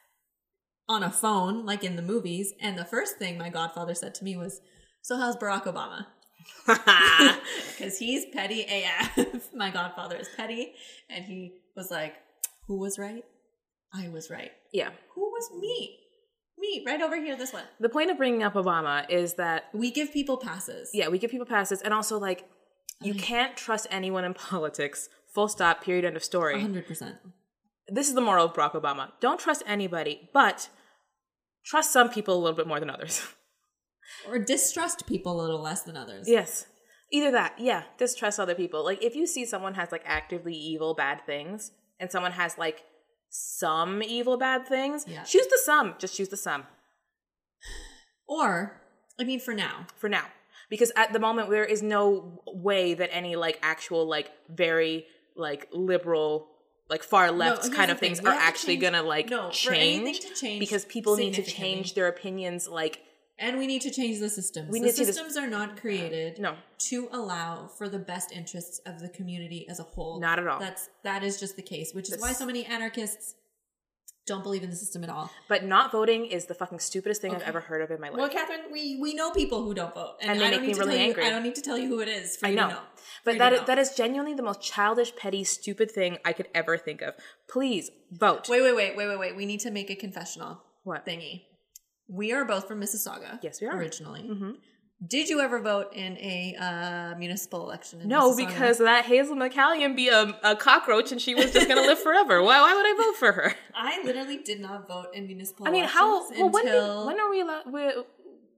on 0.88 1.04
a 1.04 1.12
phone, 1.12 1.66
like 1.66 1.84
in 1.84 1.96
the 1.96 2.02
movies. 2.02 2.54
And 2.62 2.78
the 2.78 2.86
first 2.86 3.18
thing 3.18 3.38
my 3.38 3.50
godfather 3.50 3.94
said 3.94 4.16
to 4.16 4.24
me 4.24 4.36
was, 4.36 4.62
So, 5.02 5.18
how's 5.18 5.38
Barack 5.38 5.64
Obama? 5.64 6.08
because 7.78 7.98
he's 7.98 8.26
petty 8.34 8.66
AF. 8.68 9.50
My 9.56 9.70
godfather 9.70 10.16
is 10.16 10.30
petty, 10.36 10.74
and 11.10 11.26
he 11.26 11.54
was 11.76 11.92
like, 11.92 12.16
"Who 12.68 12.80
was 12.80 12.98
right? 12.98 13.24
I 13.94 14.08
was 14.10 14.30
right. 14.30 14.52
yeah. 14.72 14.92
Who 15.16 15.22
was 15.22 15.52
me? 15.60 15.98
Me, 16.62 16.84
right 16.86 17.02
over 17.02 17.16
here. 17.20 17.36
This 17.36 17.52
one. 17.54 17.64
The 17.80 17.90
point 17.90 18.12
of 18.12 18.18
bringing 18.18 18.44
up 18.44 18.54
Obama 18.54 19.10
is 19.10 19.34
that, 19.36 19.66
We 19.74 19.90
give 19.92 20.14
people 20.14 20.38
passes. 20.38 20.92
yeah, 20.94 21.08
we 21.10 21.18
give 21.18 21.32
people 21.32 21.46
passes, 21.48 21.82
and 21.82 21.94
also, 21.94 22.20
like, 22.20 22.48
you 23.02 23.14
can't 23.16 23.58
trust 23.58 23.88
anyone 23.90 24.24
in 24.24 24.34
politics. 24.50 25.10
Full 25.34 25.48
stop, 25.48 25.84
period, 25.84 26.06
end 26.06 26.16
of 26.18 26.24
story. 26.24 26.60
hundred 26.62 26.86
percent. 26.88 27.16
This 27.88 28.08
is 28.10 28.14
the 28.16 28.22
moral 28.22 28.46
of 28.46 28.54
Barack 28.54 28.74
Obama. 28.74 29.12
Don't 29.20 29.40
trust 29.40 29.64
anybody, 29.66 30.30
but 30.34 30.70
trust 31.66 31.92
some 31.92 32.10
people 32.10 32.36
a 32.36 32.40
little 32.40 32.56
bit 32.56 32.68
more 32.68 32.80
than 32.80 32.90
others. 32.90 33.22
Or 34.28 34.38
distrust 34.38 35.08
people 35.08 35.40
a 35.40 35.42
little 35.42 35.62
less 35.62 35.84
than 35.84 35.96
others. 35.96 36.28
yes. 36.28 36.66
Either 37.14 37.32
that, 37.32 37.54
yeah, 37.58 37.84
distrust 37.98 38.40
other 38.42 38.54
people. 38.56 38.84
Like, 38.84 39.02
if 39.02 39.16
you 39.16 39.26
see 39.26 39.46
someone 39.46 39.74
has, 39.76 39.92
like, 39.92 40.04
actively 40.06 40.54
evil, 40.54 40.94
bad 40.94 41.26
things, 41.26 41.72
and 42.00 42.12
someone 42.12 42.34
has, 42.34 42.58
like, 42.58 42.84
some 43.34 44.04
evil, 44.04 44.36
bad 44.38 44.68
things, 44.68 45.06
Yeah. 45.08 45.24
choose 45.24 45.48
the 45.48 45.58
sum. 45.64 45.96
Just 45.98 46.16
choose 46.16 46.28
the 46.30 46.38
sum. 46.38 46.66
Or, 48.28 48.80
I 49.20 49.24
mean, 49.24 49.40
for 49.40 49.54
now, 49.54 49.88
for 49.96 50.10
now 50.10 50.26
because 50.70 50.92
at 50.96 51.12
the 51.12 51.20
moment 51.20 51.50
there 51.50 51.66
is 51.66 51.82
no 51.84 52.42
way 52.48 52.94
that 52.94 53.10
any 53.14 53.36
like 53.36 53.60
actual 53.62 54.06
like 54.08 54.32
very 54.50 55.06
like 55.36 55.68
liberal 55.74 56.48
like 56.90 57.04
far 57.04 57.30
left 57.30 57.64
here's 57.64 57.76
kind 57.76 57.92
of 57.92 58.00
thing. 58.00 58.16
things 58.16 58.26
are 58.26 58.32
actually 58.32 58.76
change- 58.76 58.82
gonna 58.84 59.04
like 59.04 59.30
No, 59.30 59.50
change, 59.50 60.22
to 60.22 60.34
change 60.34 60.60
because 60.62 60.86
people 60.86 61.18
need 61.18 61.34
to 61.34 61.44
change 61.44 61.94
their 61.94 62.08
opinions 62.08 62.70
like 62.70 63.02
and 63.42 63.58
we 63.58 63.68
need 63.68 63.82
to 63.82 63.92
change 63.92 64.20
the 64.20 64.30
systems. 64.30 64.70
We 64.72 64.80
the 64.80 64.92
systems 64.94 65.36
are 65.36 65.48
not 65.48 65.76
created 65.82 66.40
no 66.40 66.56
to 66.90 67.10
allow 67.12 67.68
for 67.78 67.90
the 67.90 68.00
best 68.00 68.32
interests 68.32 68.80
of 68.86 69.00
the 69.02 69.10
community 69.10 69.68
as 69.70 69.80
a 69.80 69.84
whole. 69.84 70.20
Not 70.22 70.40
at 70.40 70.48
all. 70.48 70.60
That's 70.60 70.90
that 71.04 71.24
is 71.24 71.40
just 71.40 71.56
the 71.58 71.62
case, 71.64 71.92
which 71.94 72.10
is 72.12 72.22
why 72.22 72.32
so 72.34 72.46
many 72.46 72.66
anarchists 72.66 73.36
don't 74.28 74.44
believe 74.44 74.64
in 74.64 74.70
the 74.70 74.76
system 74.76 75.04
at 75.04 75.10
all. 75.10 75.32
but 75.50 75.66
not 75.66 75.92
voting 75.92 76.28
is 76.28 76.46
the 76.46 76.54
fucking 76.54 76.78
stupidest 76.80 77.20
thing 77.22 77.34
i've 77.36 77.42
ever 77.42 77.60
heard 77.60 77.82
of 77.82 77.90
in 77.90 78.00
my 78.00 78.08
life 78.10 78.18
Well, 78.20 78.30
Catherine, 78.30 78.72
we 78.72 79.00
we 79.02 79.16
know 79.16 79.32
people 79.32 79.64
who 79.64 79.74
don't 79.74 79.96
vote, 79.96 80.18
And 80.22 80.40
they 80.40 80.46
I 80.46 80.52
make 80.52 80.62
me 80.62 80.68
really 80.68 80.78
tell 80.78 80.92
you- 80.94 81.00
angry. 81.00 81.24
I 81.26 81.30
don't 81.32 81.42
need 81.44 81.56
to 81.56 81.62
tell 81.62 81.78
you 81.78 81.88
who 81.88 82.00
it 82.02 82.08
is. 82.08 82.38
For 82.38 82.46
I 82.46 82.50
you 82.52 82.56
know. 82.56 82.70
know. 82.70 82.80
But 83.26 83.40
that 83.40 83.52
know. 83.54 83.64
that 83.66 83.80
is 83.80 83.96
genuinely 83.96 84.36
the 84.36 84.44
most 84.44 84.62
childish 84.62 85.16
petty 85.16 85.44
stupid 85.44 85.90
thing 85.90 86.18
i 86.24 86.34
could 86.34 86.50
ever 86.54 86.78
think 86.78 87.02
of 87.02 87.16
please 87.50 87.90
vote 88.12 88.48
Wait, 88.48 88.62
wait, 88.62 88.76
wait, 88.76 88.96
wait, 88.96 89.08
wait, 89.08 89.20
wait. 89.20 89.36
We 89.36 89.46
need 89.48 89.60
to 89.62 89.72
make 89.72 89.90
a 89.90 89.96
confessional 89.96 90.62
What? 90.84 91.04
thingy. 91.06 91.34
We 92.20 92.32
are 92.34 92.44
both 92.46 92.68
from 92.68 92.82
Mississauga. 92.82 93.40
Yes, 93.42 93.62
we 93.62 93.68
are. 93.68 93.78
Originally. 93.78 94.24
Mhm. 94.24 94.58
Did 95.16 95.30
you 95.30 95.40
ever 95.40 95.60
vote 95.60 95.94
in 95.96 96.16
a 96.18 96.56
uh, 96.60 97.18
municipal 97.18 97.60
election? 97.68 98.02
In 98.02 98.08
no 98.08 98.32
Mississauga? 98.32 98.48
because 98.48 98.78
that 98.90 99.06
hazel 99.06 99.36
mccallion 99.36 99.96
be 99.96 100.10
a, 100.10 100.24
a 100.44 100.56
cockroach 100.56 101.12
and 101.12 101.20
she 101.20 101.34
was 101.34 101.52
just 101.52 101.68
gonna 101.68 101.82
live 101.92 101.98
forever 102.00 102.36
why, 102.44 102.58
why 102.62 102.72
would 102.76 102.86
i 102.86 102.96
vote 103.04 103.16
for 103.24 103.32
her 103.32 103.50
I 103.90 104.04
literally 104.04 104.38
did 104.50 104.60
not 104.68 104.88
vote 104.88 105.08
in 105.16 105.26
municipal. 105.26 105.68
I 105.68 105.72
mean, 105.72 105.86
how? 105.86 106.30
Well, 106.30 106.50
when 106.52 106.66
did 106.66 107.06
when 107.08 107.20
are 107.20 107.30
we 107.36 107.40
allowed? 107.42 107.66
we- 107.76 108.04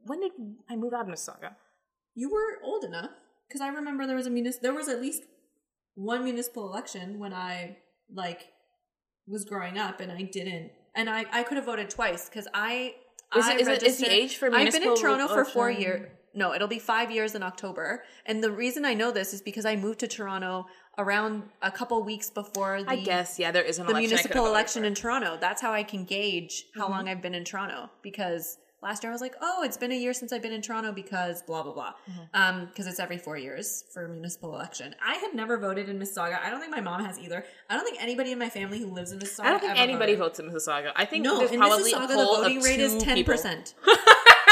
When 0.09 0.19
did 0.19 0.33
I 0.71 0.75
move 0.75 0.93
out 0.93 1.07
of 1.07 1.13
Mississauga? 1.13 1.51
you 2.21 2.27
were 2.35 2.49
old 2.69 2.83
enough? 2.83 3.11
Because 3.47 3.61
I 3.61 3.69
remember 3.79 4.01
there 4.07 4.17
was 4.23 4.27
a 4.31 4.33
munis. 4.37 4.57
There 4.65 4.73
was 4.73 4.87
at 4.89 4.99
least 5.07 5.21
one 5.95 6.21
municipal 6.29 6.63
election 6.71 7.19
when 7.23 7.33
I 7.33 7.77
like 8.21 8.41
was 9.27 9.45
growing 9.45 9.77
up, 9.85 9.95
and 10.01 10.11
I 10.11 10.23
didn't. 10.23 10.71
And 10.95 11.09
I 11.09 11.19
I 11.39 11.41
could 11.43 11.57
have 11.59 11.67
voted 11.73 11.89
twice 11.89 12.27
because 12.27 12.47
I 12.53 12.95
Is 13.35 13.47
it- 13.47 13.61
is 13.61 13.67
it- 13.67 13.83
is 13.83 13.97
the 13.97 14.09
age 14.11 14.37
for 14.37 14.53
I've 14.53 14.71
been 14.71 14.83
in 14.83 14.95
Toronto 14.95 15.27
for 15.27 15.45
four 15.45 15.69
years. 15.69 16.09
No, 16.35 16.53
it'll 16.55 16.67
be 16.67 16.79
five 16.79 17.11
years 17.11 17.35
in 17.35 17.43
October. 17.43 18.03
And 18.25 18.43
the 18.43 18.49
reason 18.51 18.85
I 18.85 18.95
know 18.95 19.11
this 19.11 19.33
is 19.35 19.41
because 19.41 19.65
I 19.67 19.75
moved 19.75 19.99
to 19.99 20.07
Toronto 20.07 20.65
around 20.97 21.43
a 21.61 21.69
couple 21.71 22.01
weeks 22.03 22.31
before 22.31 22.81
the 22.83 22.89
I 22.89 22.95
guess 22.97 23.37
yeah, 23.37 23.51
there 23.51 23.61
is 23.63 23.77
an 23.77 23.85
the 23.85 23.91
election 23.91 23.99
I 24.17 24.17
could 24.17 24.17
have 24.17 24.23
municipal 24.35 24.47
election 24.47 24.85
in 24.85 24.95
Toronto. 24.95 25.37
That's 25.39 25.61
how 25.61 25.71
I 25.73 25.83
can 25.83 26.05
gauge 26.05 26.65
how 26.75 26.83
Mm-hmm. 26.85 26.91
long 26.91 27.07
I've 27.09 27.21
been 27.21 27.35
in 27.35 27.43
Toronto 27.43 27.89
because 28.01 28.57
last 28.83 29.03
year 29.03 29.11
I 29.11 29.13
was 29.13 29.21
like, 29.21 29.35
oh, 29.41 29.63
it's 29.63 29.77
been 29.77 29.91
a 29.91 29.95
year 29.95 30.13
since 30.13 30.31
I've 30.31 30.41
been 30.41 30.51
in 30.53 30.61
Toronto 30.61 30.91
because 30.91 31.41
blah 31.41 31.63
blah 31.63 31.73
blah. 31.73 31.93
Mm-hmm. 32.09 32.21
Um, 32.33 32.65
because 32.67 32.87
it's 32.87 32.99
every 32.99 33.17
four 33.17 33.37
years 33.37 33.83
for 33.93 34.05
a 34.05 34.09
municipal 34.09 34.53
election. 34.53 34.95
I 35.05 35.15
had 35.15 35.33
never 35.33 35.57
voted 35.57 35.89
in 35.89 35.99
Mississauga. 35.99 36.39
I 36.41 36.49
don't 36.49 36.59
think 36.59 36.71
my 36.71 36.81
mom 36.81 37.03
has 37.03 37.19
either. 37.19 37.45
I 37.69 37.75
don't 37.75 37.85
think 37.85 38.01
anybody 38.01 38.31
in 38.31 38.39
my 38.39 38.49
family 38.49 38.79
who 38.79 38.87
lives 38.87 39.11
in 39.11 39.19
Mississauga. 39.19 39.45
I 39.45 39.49
don't 39.51 39.59
think 39.61 39.77
anybody 39.79 40.15
voted. 40.15 40.19
votes 40.19 40.39
in 40.39 40.51
Mississauga. 40.51 40.91
I 40.95 41.05
think 41.05 41.23
No, 41.23 41.41
in 41.41 41.57
probably 41.57 41.93
Mississauga 41.93 42.07
the 42.09 42.15
voting 42.15 42.61
rate 42.61 42.79
is 42.79 43.03
10%. 43.03 43.73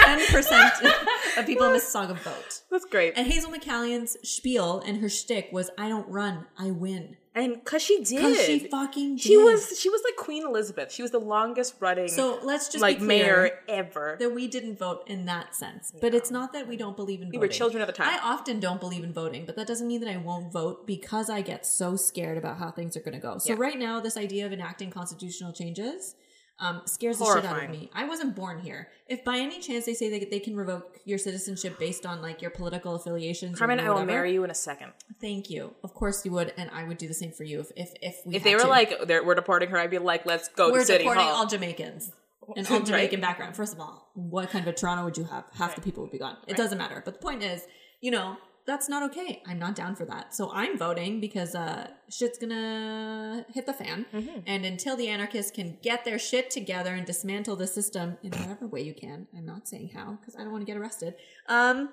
Ten 0.04 0.26
percent 0.28 0.74
of 1.38 1.46
people 1.46 1.68
in 1.68 1.74
Mississauga 1.74 2.18
vote. 2.18 2.62
That's 2.72 2.86
great. 2.86 3.14
And 3.16 3.28
Hazel 3.28 3.52
McCallion's 3.52 4.18
spiel 4.28 4.82
and 4.86 4.98
her 5.00 5.10
shtick 5.10 5.50
was, 5.52 5.70
"I 5.78 5.90
don't 5.90 6.08
run, 6.10 6.48
I 6.58 6.72
win." 6.72 7.18
And 7.34 7.54
because 7.56 7.82
she 7.82 7.98
did, 8.04 8.18
Because 8.18 8.42
she 8.46 8.60
fucking 8.60 9.16
did. 9.16 9.22
She 9.24 9.38
was 9.38 9.80
she 9.80 9.90
was 9.90 10.02
like 10.04 10.16
Queen 10.18 10.46
Elizabeth. 10.46 10.92
She 10.92 11.02
was 11.02 11.12
the 11.12 11.20
longest 11.20 11.76
running 11.80 12.08
So 12.10 12.40
let's 12.44 12.68
just 12.68 12.82
like 12.82 13.00
be 13.00 13.06
clear 13.06 13.24
mayor 13.44 13.60
ever. 13.70 14.18
that 14.20 14.34
we 14.34 14.48
didn't 14.48 14.78
vote 14.78 15.04
in 15.08 15.26
that 15.26 15.56
sense. 15.56 15.94
But 16.02 16.14
it's 16.14 16.30
not 16.32 16.52
that 16.54 16.68
we 16.68 16.76
don't 16.76 16.96
believe 16.98 17.22
in 17.22 17.28
We 17.30 17.38
voting. 17.38 17.40
were 17.42 17.48
children 17.48 17.82
at 17.82 17.88
the 17.88 17.94
time. 17.94 18.10
I 18.10 18.20
often 18.22 18.60
don't 18.60 18.80
believe 18.80 19.04
in 19.04 19.14
voting, 19.14 19.46
but 19.46 19.56
that 19.56 19.68
doesn't 19.68 19.88
mean 19.88 20.02
that 20.02 20.10
I 20.10 20.18
won't 20.18 20.52
vote 20.52 20.86
because 20.86 21.30
I 21.30 21.42
get 21.42 21.66
so 21.66 21.96
scared 21.96 22.38
about 22.38 22.58
how 22.58 22.70
things 22.72 22.98
are 22.98 23.02
going 23.02 23.14
to 23.14 23.20
go. 23.20 23.38
So 23.38 23.54
Yeah. 23.54 23.60
right 23.60 23.80
now, 23.80 24.00
this 24.02 24.18
idea 24.18 24.46
of 24.46 24.52
enacting 24.52 24.90
constitutional 24.92 25.54
changes 25.54 26.16
um, 26.62 26.82
scares 26.86 27.18
the 27.20 27.26
shit 27.26 27.44
out 27.44 27.64
of 27.64 27.70
me. 27.70 27.90
I 27.94 28.06
wasn't 28.08 28.36
born 28.36 28.60
here. 28.60 28.88
If 29.08 29.26
by 29.26 29.38
any 29.40 29.60
chance 29.60 29.86
they 29.86 29.94
say 29.94 30.18
that 30.18 30.32
they 30.32 30.40
can 30.40 30.56
revoke 30.56 31.00
your 31.04 31.18
citizenship 31.18 31.78
based 31.80 32.06
on 32.06 32.22
like 32.22 32.42
your 32.42 32.52
political 32.52 32.96
affiliations, 32.96 33.58
Carmen, 33.58 33.80
I 33.80 33.90
will 33.90 34.06
marry 34.06 34.32
you 34.32 34.44
in 34.46 34.52
a 34.52 34.56
second. 34.56 34.94
Thank 35.20 35.50
you. 35.50 35.74
Of 35.84 35.94
course 35.94 36.24
you 36.26 36.32
would, 36.32 36.54
and 36.58 36.70
I 36.72 36.84
would 36.86 36.98
do 36.98 37.08
the 37.08 37.14
same 37.14 37.32
for 37.32 37.44
you 37.44 37.60
if 37.60 37.72
if 37.76 37.94
if 38.02 38.16
we 38.26 38.36
If 38.36 38.44
they 38.44 38.54
were 38.56 38.62
to. 38.62 38.68
like, 38.68 38.94
they're, 39.08 39.24
we're 39.24 39.36
deporting 39.36 39.70
her, 39.70 39.78
I'd 39.78 39.90
be 39.92 39.98
like, 39.98 40.26
let's 40.26 40.48
go 40.50 40.72
we're 40.72 40.80
to 40.80 40.86
City 40.86 41.00
deporting 41.04 41.24
Hall. 41.24 41.34
all 41.36 41.48
Jamaicans. 41.48 42.12
And 42.56 42.66
all 42.70 42.80
Jamaican 42.90 43.22
background. 43.22 43.56
First 43.56 43.74
of 43.74 43.80
all, 43.80 44.10
what 44.14 44.50
kind 44.50 44.66
of 44.68 44.74
a 44.74 44.78
Toronto 44.78 45.04
would 45.06 45.18
you 45.18 45.24
have? 45.26 45.46
Half 45.54 45.76
the 45.76 45.82
people 45.82 46.04
would 46.04 46.12
be 46.12 46.18
gone. 46.20 46.38
It 46.48 46.52
Right. 46.52 46.58
doesn't 46.58 46.78
matter. 46.78 47.02
But 47.06 47.14
the 47.16 47.20
point 47.20 47.44
is, 47.44 47.66
you 48.02 48.12
know, 48.12 48.38
that's 48.68 48.88
not 48.88 49.04
okay. 49.10 49.42
I'm 49.48 49.60
not 49.60 49.76
down 49.76 49.96
for 49.96 50.06
that. 50.06 50.36
So 50.36 50.52
I'm 50.52 50.78
voting 50.78 51.20
because 51.20 51.56
uh 51.56 51.88
shit's 52.10 52.38
gonna 52.38 53.46
hit 53.54 53.66
the 53.66 53.74
fan. 53.74 54.06
Mhm. 54.14 54.44
And 54.46 54.66
until 54.66 54.96
the 54.96 55.08
anarchists 55.08 55.52
can 55.52 55.78
get 55.82 56.06
their 56.06 56.20
shit 56.20 56.50
together 56.52 56.94
and 56.94 57.06
dismantle 57.06 57.56
the 57.56 57.68
system 57.68 58.18
in 58.24 58.32
whatever 58.32 58.68
way 58.68 58.82
you 58.82 58.94
can, 58.94 59.28
I'm 59.36 59.46
not 59.46 59.68
saying 59.68 59.92
how 59.96 60.18
because 60.20 60.36
I 60.36 60.44
don't 60.44 60.52
want 60.52 60.62
to 60.62 60.72
get 60.72 60.78
arrested. 60.78 61.16
Um, 61.48 61.90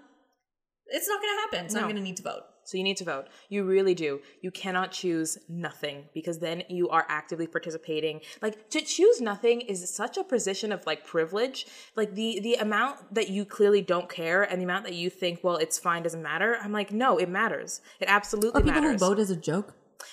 it's 0.87 1.09
not 1.09 1.21
to 1.21 1.41
happen. 1.57 1.69
So 1.71 1.79
I'm 1.79 1.85
going 1.85 1.97
to 1.97 2.03
need 2.03 2.17
to 2.17 2.23
vote. 2.23 2.45
So 2.69 2.77
you 2.77 2.85
need 2.85 2.99
to 2.99 3.05
vote. 3.05 3.29
You 3.49 3.65
really 3.65 3.95
do. 3.95 4.21
You 4.43 4.51
cannot 4.51 4.93
choose 4.93 5.39
nothing 5.49 6.05
because 6.13 6.39
then 6.39 6.65
you 6.69 6.91
are 6.91 7.07
actively 7.09 7.47
participating. 7.47 8.21
Like 8.43 8.69
to 8.69 8.83
choose 8.83 9.23
nothing 9.23 9.63
is 9.63 9.89
such 9.89 10.19
a 10.19 10.23
position 10.23 10.71
of 10.71 10.85
like 10.85 11.07
privilege. 11.07 11.67
Like 11.97 12.15
the 12.15 12.41
the 12.41 12.57
amount 12.57 13.15
that 13.15 13.31
you 13.31 13.47
clearly 13.47 13.81
don't 13.81 14.11
care 14.11 14.43
and 14.43 14.61
the 14.61 14.65
amount 14.65 14.85
that 14.85 14.93
you 14.93 15.09
think, 15.09 15.41
well, 15.43 15.57
it's 15.57 15.79
fine, 15.79 16.03
doesn't 16.03 16.23
matter. 16.23 16.59
I'm 16.63 16.73
like, 16.73 16.93
no, 16.93 17.17
it 17.17 17.31
matters. 17.31 17.81
It 18.01 18.09
absolutely 18.11 18.61
Are 18.61 18.65
people 18.65 18.83
matters. 18.83 19.01
who 19.01 19.09
vote 19.09 19.19
as 19.19 19.31
a 19.31 19.37
joke? 19.37 19.73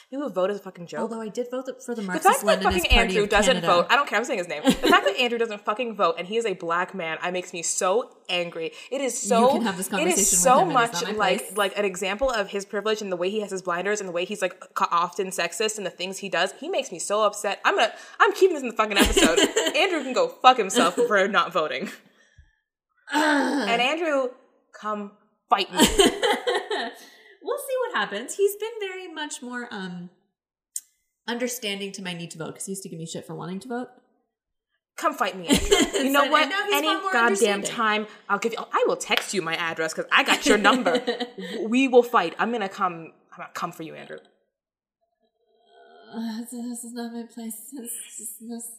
People 0.10 0.28
who 0.28 0.34
vote 0.34 0.50
is 0.50 0.58
a 0.58 0.62
fucking 0.62 0.88
joke. 0.88 1.00
Although 1.02 1.22
I 1.22 1.30
did 1.30 1.48
vote 1.52 1.68
for 1.86 1.94
the 1.94 2.02
the 2.02 2.08
Marxist 2.08 2.42
fact 2.42 2.46
that 2.46 2.60
Leninist 2.60 2.64
fucking 2.64 2.82
Party 2.82 2.96
Andrew 2.96 3.28
doesn't 3.28 3.54
Canada. 3.62 3.68
vote, 3.68 3.88
I 3.90 3.96
don't 3.96 4.08
care, 4.08 4.18
I'm 4.18 4.26
saying 4.26 4.40
his 4.40 4.48
name. 4.48 4.64
The 4.64 4.72
fact 4.72 5.06
that 5.06 5.16
Andrew 5.20 5.38
doesn't 5.38 5.64
fucking 5.64 5.96
vote 5.96 6.16
and 6.18 6.28
he 6.28 6.38
is 6.38 6.46
a 6.46 6.54
black 6.54 6.94
man, 6.96 7.18
I 7.22 7.32
makes 7.32 7.54
me 7.54 7.62
so 7.62 8.10
angry. 8.30 8.72
It 8.92 9.02
is 9.02 9.20
so 9.20 9.42
You 9.42 9.48
can 9.50 9.62
have 9.64 9.78
this 9.78 9.88
it 9.88 9.92
conversation 9.92 10.20
is 10.20 10.32
with 10.32 10.40
so 10.40 10.60
him 10.60 10.70
and 10.76 10.80
it's 10.90 11.02
much 11.02 11.14
like 11.18 11.38
place. 11.40 11.58
like 11.58 11.78
an 11.78 11.86
example 11.86 12.30
of 12.32 12.50
his 12.50 12.66
privilege 12.66 13.02
and 13.02 13.12
the 13.12 13.16
way 13.16 13.30
he 13.30 13.42
has 13.42 13.52
his 13.52 13.62
blinders 13.62 14.00
and 14.00 14.08
the 14.10 14.14
way 14.14 14.26
he's 14.26 14.42
like 14.42 14.56
often 14.92 15.28
sexist 15.28 15.78
and 15.78 15.86
the 15.86 15.92
things 15.92 16.18
he 16.20 16.30
does. 16.30 16.54
He 16.60 16.68
makes 16.70 16.92
me 16.92 17.00
so 17.00 17.24
upset. 17.24 17.60
I'm 17.64 17.76
gonna 17.76 17.94
I'm 18.20 18.34
keeping 18.34 18.56
this 18.56 18.64
in 18.64 18.70
the 18.70 18.76
fucking 18.76 18.98
episode. 18.98 19.40
Andrew 19.76 20.02
can 20.04 20.14
go 20.14 20.28
fuck 20.28 20.58
himself 20.58 20.96
for 20.96 21.28
not 21.28 21.52
voting. 21.54 21.90
And 23.14 23.82
Andrew, 23.82 24.30
come 24.74 25.12
fight 25.50 25.72
me. 25.72 25.80
we'll 27.46 27.58
see 27.58 27.76
what 27.88 27.98
happens. 27.98 28.36
He's 28.36 28.56
been 28.56 28.78
very 28.80 29.08
much 29.08 29.42
more 29.42 29.68
um 29.72 30.10
understanding 31.28 31.92
to 31.94 32.02
my 32.04 32.14
need 32.14 32.32
to 32.32 32.38
vote 32.38 32.48
because 32.48 32.66
he 32.66 32.72
used 32.72 32.84
to 32.84 32.90
give 32.90 33.00
me 33.00 33.06
shit 33.06 33.26
for 33.26 33.36
wanting 33.36 33.60
to 33.62 33.68
vote. 33.68 33.90
Come 34.98 35.14
fight 35.14 35.38
me, 35.38 35.48
You 35.94 36.10
know 36.12 36.24
So 36.24 36.32
what? 36.32 36.50
Any 36.74 36.88
goddamn 37.12 37.64
time, 37.64 38.08
I'll 38.30 38.40
give 38.40 38.54
you. 38.54 38.60
I 38.72 38.86
will 38.88 38.96
text 38.96 39.34
you 39.34 39.42
my 39.42 39.56
address 39.56 39.94
because 39.94 40.10
I 40.12 40.24
got 40.24 40.46
your 40.46 40.58
number. 40.58 41.04
we 41.68 41.88
will 41.90 42.04
fight. 42.04 42.34
I'm 42.40 42.52
gonna 42.52 42.70
come. 42.70 43.12
I'm 43.32 43.38
gonna 43.38 43.50
come 43.54 43.74
for 43.74 43.84
you, 43.84 43.94
Andrew. 43.96 44.20
Uh, 46.14 46.40
this, 46.40 46.52
this 46.52 46.84
is 46.86 46.94
not 46.94 47.12
my 47.12 47.24
place. 47.24 47.72
This, 47.74 47.92
this, 48.18 48.34
this, 48.40 48.72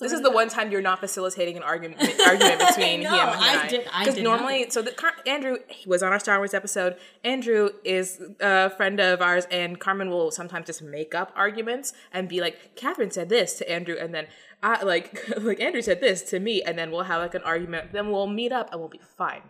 This 0.00 0.12
is 0.12 0.22
the 0.22 0.30
one 0.30 0.48
time 0.48 0.70
you're 0.70 0.80
not 0.82 1.00
facilitating 1.00 1.56
an 1.56 1.62
argument 1.62 2.00
argument 2.26 2.60
between 2.68 3.02
No, 3.02 3.10
him 3.10 3.28
and 3.28 3.40
I 3.40 3.62
I. 3.64 3.68
did- 3.68 3.86
I 3.92 4.04
Because 4.04 4.20
normally, 4.20 4.70
so 4.70 4.80
the, 4.82 4.92
Car- 4.92 5.12
Andrew 5.26 5.56
he 5.68 5.88
was 5.88 6.02
on 6.02 6.12
our 6.12 6.20
Star 6.20 6.38
Wars 6.38 6.54
episode. 6.54 6.96
Andrew 7.24 7.70
is 7.84 8.20
a 8.40 8.70
friend 8.70 9.00
of 9.00 9.20
ours, 9.20 9.46
and 9.50 9.78
Carmen 9.80 10.08
will 10.10 10.30
sometimes 10.30 10.66
just 10.66 10.82
make 10.82 11.14
up 11.14 11.32
arguments 11.34 11.92
and 12.12 12.28
be 12.28 12.40
like, 12.40 12.76
"Catherine 12.76 13.10
said 13.10 13.28
this 13.28 13.58
to 13.58 13.70
Andrew," 13.70 13.96
and 13.98 14.14
then 14.14 14.26
I 14.62 14.82
like 14.84 15.22
like 15.38 15.60
Andrew 15.60 15.82
said 15.82 16.00
this 16.00 16.22
to 16.30 16.38
me, 16.38 16.62
and 16.62 16.78
then 16.78 16.90
we'll 16.90 17.02
have 17.04 17.20
like 17.20 17.34
an 17.34 17.42
argument. 17.42 17.92
Then 17.92 18.10
we'll 18.12 18.26
meet 18.28 18.52
up 18.52 18.70
and 18.70 18.80
we'll 18.80 18.88
be 18.90 19.00
fine. 19.16 19.42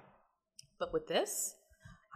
But 0.79 0.93
with 0.93 1.09
this, 1.09 1.55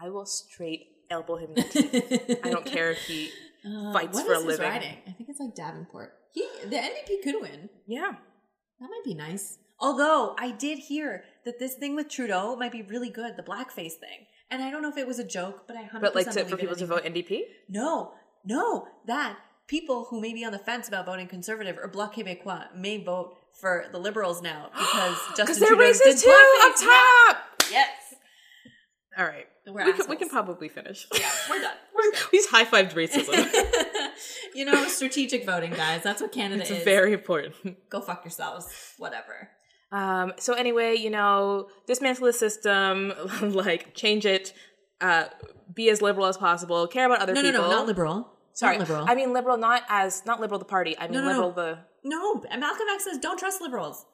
I 0.02 0.08
will 0.08 0.24
straight 0.26 0.80
elbow 1.10 1.36
him. 1.36 1.50
in 1.50 1.54
the 1.56 1.62
teeth. 1.64 2.40
I 2.44 2.50
don't 2.50 2.64
care 2.64 2.90
if 2.92 2.98
he 3.06 3.30
Uh, 3.64 3.92
fights 3.92 4.20
for 4.20 4.32
a 4.32 4.38
living. 4.38 4.66
riding? 4.66 4.96
I 5.06 5.12
think 5.12 5.28
it's 5.28 5.40
like 5.40 5.54
Davenport. 5.54 6.12
He 6.32 6.46
the 6.64 6.76
NDP 6.76 7.22
could 7.22 7.40
win. 7.40 7.68
Yeah. 7.86 8.12
That 8.80 8.88
might 8.90 9.04
be 9.04 9.14
nice. 9.14 9.58
Although 9.78 10.34
I 10.38 10.50
did 10.50 10.78
hear 10.78 11.24
that 11.44 11.58
this 11.58 11.74
thing 11.74 11.94
with 11.94 12.08
Trudeau 12.08 12.56
might 12.56 12.72
be 12.72 12.82
really 12.82 13.10
good, 13.10 13.36
the 13.36 13.42
blackface 13.42 13.94
thing. 13.94 14.26
And 14.50 14.62
I 14.62 14.70
don't 14.70 14.82
know 14.82 14.88
if 14.88 14.96
it 14.96 15.06
was 15.06 15.18
a 15.18 15.24
joke, 15.24 15.64
but 15.66 15.76
I 15.76 15.84
100% 15.84 16.00
But 16.00 16.14
like 16.14 16.30
to, 16.30 16.44
for 16.44 16.56
people 16.56 16.76
to 16.76 16.86
vote 16.86 17.04
NDP, 17.04 17.40
No, 17.68 18.12
no, 18.44 18.86
that 19.06 19.38
people 19.66 20.06
who 20.10 20.20
may 20.20 20.34
be 20.34 20.44
on 20.44 20.52
the 20.52 20.58
fence 20.58 20.88
about 20.88 21.06
voting 21.06 21.26
conservative 21.26 21.78
or 21.78 21.88
Bloc 21.88 22.14
Québécois 22.14 22.74
may 22.76 23.02
vote 23.02 23.36
for 23.52 23.86
the 23.92 23.98
Liberals 23.98 24.42
now 24.42 24.70
because 24.72 25.16
Justin 25.36 25.66
Trudeau 25.68 25.92
did 25.92 26.18
too 26.18 26.58
up 26.62 26.76
top. 26.76 27.36
Yes. 27.70 27.88
All 29.18 29.26
right, 29.26 29.46
we 29.66 29.92
can, 29.92 30.08
we 30.08 30.16
can 30.16 30.28
probably 30.28 30.68
finish. 30.68 31.06
Yeah, 31.12 31.30
we're 31.50 31.60
done. 31.60 31.74
We're. 31.94 32.12
He's 32.30 32.46
high 32.46 32.64
fived 32.64 32.94
racism. 32.94 33.46
you 34.54 34.64
know, 34.64 34.86
strategic 34.88 35.44
voting, 35.44 35.72
guys. 35.72 36.02
That's 36.02 36.22
what 36.22 36.32
Canada 36.32 36.62
it's 36.62 36.70
is. 36.70 36.82
very 36.84 37.12
important. 37.12 37.54
Go 37.90 38.00
fuck 38.00 38.24
yourselves. 38.24 38.66
Whatever. 38.98 39.50
Um, 39.92 40.32
so 40.38 40.54
anyway, 40.54 40.94
you 40.96 41.10
know, 41.10 41.68
dismantle 41.86 42.26
the 42.26 42.32
system, 42.32 43.12
like 43.42 43.94
change 43.94 44.24
it, 44.24 44.54
uh, 45.02 45.24
be 45.74 45.90
as 45.90 46.00
liberal 46.00 46.26
as 46.26 46.38
possible, 46.38 46.86
care 46.86 47.04
about 47.06 47.20
other 47.20 47.34
No, 47.34 47.42
no, 47.42 47.50
people. 47.52 47.64
no, 47.64 47.70
not 47.70 47.86
liberal. 47.86 48.28
Sorry, 48.54 48.78
Not 48.78 48.88
liberal. 48.88 49.06
I 49.08 49.14
mean 49.14 49.32
liberal, 49.32 49.56
not 49.58 49.82
as 49.88 50.24
not 50.26 50.40
liberal 50.40 50.58
the 50.58 50.64
party. 50.64 50.96
I 50.98 51.04
mean 51.08 51.12
No, 51.14 51.20
no, 51.20 51.24
no. 51.24 51.32
liberal 51.32 51.52
the. 51.52 51.78
no, 52.04 52.42
Malcolm 52.58 52.86
X 52.94 53.04
says 53.04 53.18
don't 53.18 53.38
trust 53.38 53.60
liberals. 53.60 54.04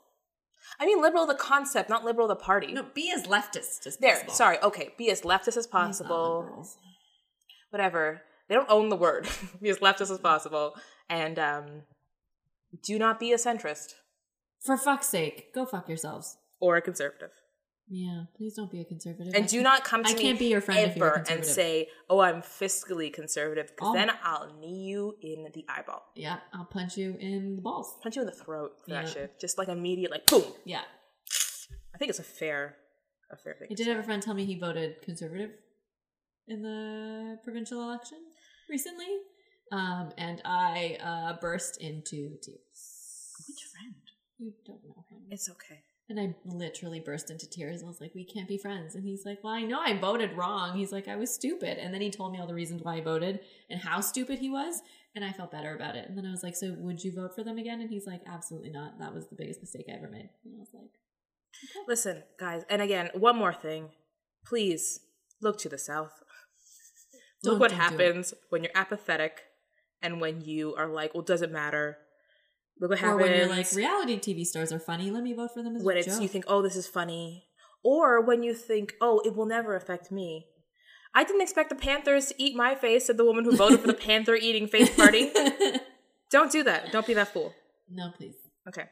I 0.81 0.87
mean 0.87 1.03
liberal 1.03 1.26
the 1.26 1.35
concept, 1.35 1.89
not 1.91 2.05
liberal 2.05 2.29
the 2.29 2.37
party. 2.37 2.72
No, 2.72 2.85
be 2.95 3.11
as 3.11 3.26
leftist 3.26 3.87
as 3.87 3.97
there, 3.97 4.14
possible. 4.14 4.33
sorry. 4.35 4.59
Okay, 4.62 4.95
be 4.97 5.11
as 5.11 5.22
leftist 5.22 5.57
as 5.57 5.66
possible. 5.66 6.66
Whatever. 7.70 8.22
They 8.49 8.55
don't 8.55 8.70
own 8.70 8.89
the 8.89 8.97
word. 8.97 9.29
be 9.62 9.68
as 9.70 9.79
leftist 9.79 10.11
as 10.11 10.18
possible, 10.18 10.74
and 11.11 11.39
um, 11.39 11.66
do 12.83 12.99
not 12.99 13.18
be 13.20 13.33
a 13.33 13.37
centrist 13.37 13.95
For 14.61 14.76
fuck's 14.76 15.09
sake, 15.09 15.53
go 15.55 15.66
fuck 15.66 15.89
yourselves. 15.89 16.37
or 16.61 16.76
a 16.76 16.83
conservative. 16.83 17.31
Yeah, 17.91 18.24
please 18.36 18.55
don't 18.55 18.70
be 18.70 18.80
a 18.80 18.84
conservative. 18.84 19.32
And 19.34 19.49
do 19.49 19.62
can't- 19.62 19.82
come 19.84 20.05
to 20.05 20.11
I 20.11 20.14
me 20.14 20.20
can't 20.20 20.39
be 20.39 20.47
your 20.49 20.61
friend 20.61 20.91
if 20.91 20.97
you're 20.97 21.09
a 21.09 21.20
ever 21.20 21.30
and 21.30 21.45
say, 21.45 21.89
"Oh, 22.11 22.20
I'm 22.20 22.43
fiscally 22.43 23.11
conservative," 23.12 23.68
because 23.68 23.89
Oh. 23.89 23.95
then 23.95 24.11
I'll 24.22 24.53
knee 24.59 24.84
you 24.91 25.16
in 25.22 25.51
the 25.55 25.64
eyeball, 25.68 26.03
Yeah, 26.14 26.41
I'll 26.53 26.66
punch 26.66 26.99
you 26.99 27.16
in 27.18 27.57
the 27.57 27.62
balls. 27.62 27.97
punch 28.03 28.16
you 28.16 28.22
in 28.22 28.26
the 28.26 28.34
throat 28.34 28.78
for 28.84 28.91
that 28.91 29.09
shit. 29.09 29.41
Just 29.41 29.57
like 29.59 29.68
immediate, 29.68 30.11
like 30.11 30.26
boom. 30.26 30.45
Yeah. 30.64 30.84
I 31.95 31.99
think 31.99 32.11
it's 32.11 32.18
a 32.18 32.24
fair, 32.24 32.76
a 33.30 33.36
fair 33.36 33.55
thing. 33.55 33.68
I 33.70 33.74
did 33.74 33.86
have 33.86 33.99
a 33.99 34.03
friend 34.03 34.22
tell 34.22 34.34
me 34.34 34.45
he 34.45 34.59
voted 34.59 35.01
conservative 35.03 35.51
in 36.47 36.62
the 36.62 37.39
provincial 37.43 37.82
election 37.82 38.18
recently. 38.68 39.18
Um, 39.72 40.12
and 40.16 40.41
I 40.45 40.97
uh, 41.01 41.41
burst 41.41 41.76
into 41.78 42.36
tears. 42.43 43.34
Which 43.49 43.64
friend? 43.64 43.95
You 44.39 44.53
don't 44.66 44.82
know 44.84 45.05
him. 45.11 45.26
It's 45.30 45.49
okay. 45.51 45.82
And 46.11 46.19
I 46.19 46.35
literally 46.47 47.01
burst 47.01 47.31
into 47.31 47.49
tears. 47.49 47.83
I 47.83 47.87
was 47.87 48.01
like, 48.01 48.15
we 48.15 48.25
can't 48.25 48.49
be 48.49 48.57
friends. 48.57 48.95
And 48.95 49.05
he's 49.05 49.27
like, 49.27 49.45
well, 49.45 49.53
I 49.53 49.63
know 49.63 49.79
I 49.79 49.99
voted 49.99 50.37
wrong. 50.37 50.77
He's 50.77 50.91
like, 50.91 51.07
I 51.07 51.17
was 51.17 51.33
stupid. 51.33 51.77
And 51.77 51.93
then 51.93 52.01
he 52.01 52.11
told 52.11 52.33
me 52.33 52.41
all 52.41 52.47
the 52.47 52.55
reasons 52.55 52.83
why 52.83 52.97
I 52.97 53.01
voted 53.03 53.41
and 53.69 53.79
how 53.79 54.01
stupid 54.01 54.39
he 54.39 54.49
was. 54.49 54.81
And 55.15 55.23
I 55.23 55.33
felt 55.33 55.51
better 55.51 55.75
about 55.75 55.97
it. 55.97 56.09
And 56.09 56.17
then 56.17 56.25
I 56.25 56.31
was 56.31 56.43
like, 56.43 56.57
so 56.57 56.75
would 56.79 57.05
you 57.05 57.13
vote 57.13 57.35
for 57.35 57.45
them 57.45 57.59
again? 57.59 57.83
And 57.83 57.91
he's 57.91 58.07
like, 58.07 58.23
absolutely 58.27 58.71
not. 58.71 58.99
That 58.99 59.15
was 59.15 59.27
the 59.27 59.37
biggest 59.37 59.61
mistake 59.61 59.87
I 59.89 59.97
ever 59.97 60.09
made. 60.09 60.31
And 60.45 60.55
I 60.57 60.61
was 60.61 60.71
like, 60.73 60.91
Listen, 61.87 62.23
guys, 62.39 62.65
and 62.69 62.83
again, 62.83 63.11
one 63.15 63.37
more 63.37 63.53
thing. 63.53 63.91
Please 64.45 65.01
look 65.41 65.59
to 65.59 65.69
the 65.69 65.79
south. 65.79 66.23
Look 67.45 67.61
what 67.61 67.73
happens 67.73 68.35
when 68.51 68.65
you're 68.65 68.73
apathetic 68.75 69.43
and 70.03 70.21
when 70.21 70.41
you 70.41 70.75
are 70.75 70.89
like, 70.89 71.15
well, 71.15 71.23
does 71.23 71.43
it 71.43 71.53
matter? 71.53 71.99
Look 72.81 72.91
what 72.91 73.03
or 73.03 73.16
when 73.16 73.35
you're 73.35 73.49
like, 73.49 73.72
reality 73.72 74.18
TV 74.18 74.45
stars 74.45 74.72
are 74.72 74.79
funny. 74.79 75.11
Let 75.11 75.22
me 75.24 75.33
vote 75.35 75.51
for 75.53 75.62
them 75.62 75.76
as 75.76 75.83
when 75.83 75.97
a 75.97 76.01
it's 76.01 76.09
joke. 76.09 76.22
you 76.22 76.29
think, 76.29 76.45
oh, 76.47 76.62
this 76.62 76.76
is 76.76 76.87
funny, 76.87 77.47
or 77.83 78.20
when 78.24 78.43
you 78.43 78.55
think, 78.55 78.95
oh, 79.01 79.20
it 79.24 79.35
will 79.35 79.47
never 79.47 79.74
affect 79.74 80.12
me. 80.12 80.47
I 81.14 81.24
didn't 81.24 81.41
expect 81.43 81.70
the 81.70 81.74
Panthers 81.74 82.26
to 82.26 82.35
eat 82.43 82.55
my 82.55 82.74
face, 82.74 83.07
said 83.07 83.16
the 83.16 83.24
woman 83.24 83.45
who 83.45 83.57
voted 83.57 83.81
for 83.81 83.87
the 83.89 83.95
Panther 84.07 84.37
eating 84.37 84.68
face 84.68 84.95
party. 84.95 85.33
Don't 86.31 86.53
do 86.53 86.62
that. 86.64 86.93
Don't 86.93 87.07
be 87.07 87.14
that 87.14 87.33
fool. 87.33 87.53
no, 87.91 88.11
please. 88.16 88.35
Okay. 88.68 88.85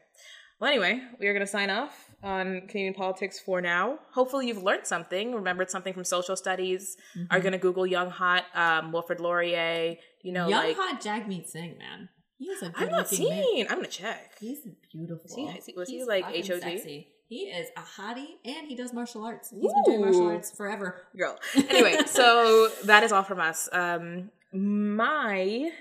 Well, 0.59 0.71
anyway, 0.71 0.99
we 1.19 1.27
are 1.27 1.33
going 1.33 1.45
to 1.45 1.51
sign 1.51 1.69
off. 1.69 1.93
on 2.23 2.61
Canadian 2.61 2.95
politics 2.95 3.39
for 3.39 3.61
now. 3.61 3.99
Hopefully, 4.13 4.47
you've 4.47 4.63
learned 4.63 4.87
something, 4.87 5.35
remembered 5.35 5.69
something 5.69 5.93
from 5.93 6.03
social 6.03 6.35
studies. 6.35 6.97
Are 7.29 7.39
going 7.39 7.51
to 7.51 7.59
Google 7.59 7.85
Young 7.85 8.09
Hot, 8.09 8.43
um, 8.55 8.91
Wilfrid 8.91 9.19
Laurier. 9.19 9.95
You 10.23 10.33
know, 10.33 10.47
Young 10.47 10.63
like 10.65 10.75
hot 10.75 10.99
Jagmeet 10.99 11.47
Singh, 11.47 11.77
man. 11.77 12.09
He 12.37 12.45
is 12.45 12.61
a 12.61 12.71
I'm 12.75 12.89
not 12.89 13.11
looking 13.11 13.29
man. 13.29 13.43
seen. 13.43 13.67
I'm 13.69 13.75
gonna 13.77 13.87
check. 13.87 14.37
He's 14.39 14.59
beautiful. 14.91 15.25
Is 15.25 15.33
he- 15.35 15.71
he- 15.71 15.77
was 15.77 15.89
he, 15.89 15.97
He's 15.97 16.07
like, 16.07 16.23
fucking 16.25 16.45
HOG? 16.45 16.61
sexy. 16.61 17.07
He 17.29 17.39
is 17.49 17.67
a 17.75 17.81
hottie 17.81 18.35
and 18.45 18.67
he 18.67 18.75
does 18.75 18.93
martial 18.93 19.25
arts. 19.25 19.49
He's 19.49 19.73
been 19.73 19.83
doing 19.85 20.01
martial 20.01 20.27
arts 20.27 20.51
forever. 20.51 21.01
girl. 21.17 21.37
Anyway, 21.55 21.97
so 22.05 22.69
that 22.85 23.03
is 23.03 23.11
all 23.11 23.23
from 23.23 23.39
us. 23.39 23.67
Um, 23.73 24.29
my 24.53 25.71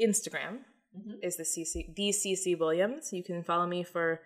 Instagram 0.00 0.60
Mhm. 0.96 1.18
is 1.22 1.36
the 1.36 1.44
CC 1.44 1.94
the 1.94 2.10
CC 2.12 2.54
Williams. 2.58 3.12
You 3.12 3.22
can 3.22 3.42
follow 3.44 3.66
me 3.66 3.84
for 3.84 4.20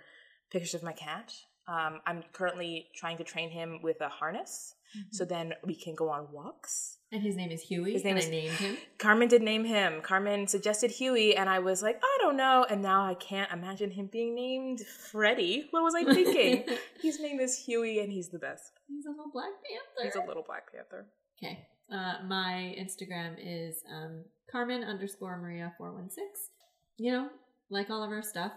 pictures 0.50 0.74
of 0.74 0.82
my 0.82 0.92
cat. 0.92 1.34
Um, 1.68 2.00
I'm 2.06 2.22
currently 2.32 2.88
trying 2.94 3.18
to 3.18 3.24
train 3.24 3.50
him 3.50 3.80
with 3.82 4.00
a 4.00 4.08
harness, 4.08 4.74
so 5.10 5.24
then 5.24 5.54
we 5.64 5.74
can 5.74 5.94
go 5.94 6.08
on 6.10 6.32
walks. 6.32 6.98
And 7.12 7.22
his 7.22 7.36
name 7.36 7.50
is 7.50 7.60
Huey. 7.60 7.92
His 7.92 8.04
name 8.04 8.16
is- 8.16 8.26
I 8.26 8.30
named 8.30 8.54
him. 8.54 8.76
Carmen 8.98 9.28
did 9.28 9.42
name 9.42 9.64
him. 9.66 10.00
Carmen 10.00 10.46
suggested 10.46 10.90
Huey, 10.92 11.36
and 11.36 11.48
I 11.50 11.58
was 11.58 11.82
like, 11.82 12.00
I 12.02 12.18
don't 12.22 12.36
know. 12.38 12.64
And 12.70 12.80
now 12.80 13.04
I 13.04 13.12
can't 13.14 13.52
imagine 13.52 13.90
him 13.90 14.06
being 14.06 14.34
named 14.34 14.80
Freddy. 14.86 15.68
What 15.72 15.82
was 15.82 15.94
I 15.94 16.04
thinking? 16.04 16.64
His 17.02 17.20
name 17.20 17.38
is 17.38 17.58
Huey, 17.66 18.00
and 18.00 18.10
he's 18.10 18.30
the 18.30 18.38
best. 18.38 18.72
He's 18.88 19.04
a 19.04 19.10
little 19.10 19.30
Black 19.30 19.50
Panther. 19.62 20.04
He's 20.04 20.16
a 20.24 20.26
little 20.26 20.42
Black 20.42 20.72
Panther. 20.72 21.06
Okay. 21.38 21.66
Uh, 21.92 22.24
my 22.26 22.74
Instagram 22.80 23.34
is 23.38 23.82
um, 23.92 24.24
Carmen 24.50 24.82
underscore 24.82 25.36
Maria 25.36 25.74
four 25.76 25.92
one 25.92 26.08
six. 26.08 26.48
You 26.96 27.12
know, 27.12 27.28
like 27.68 27.90
all 27.90 28.02
of 28.02 28.10
our 28.10 28.22
stuff, 28.22 28.52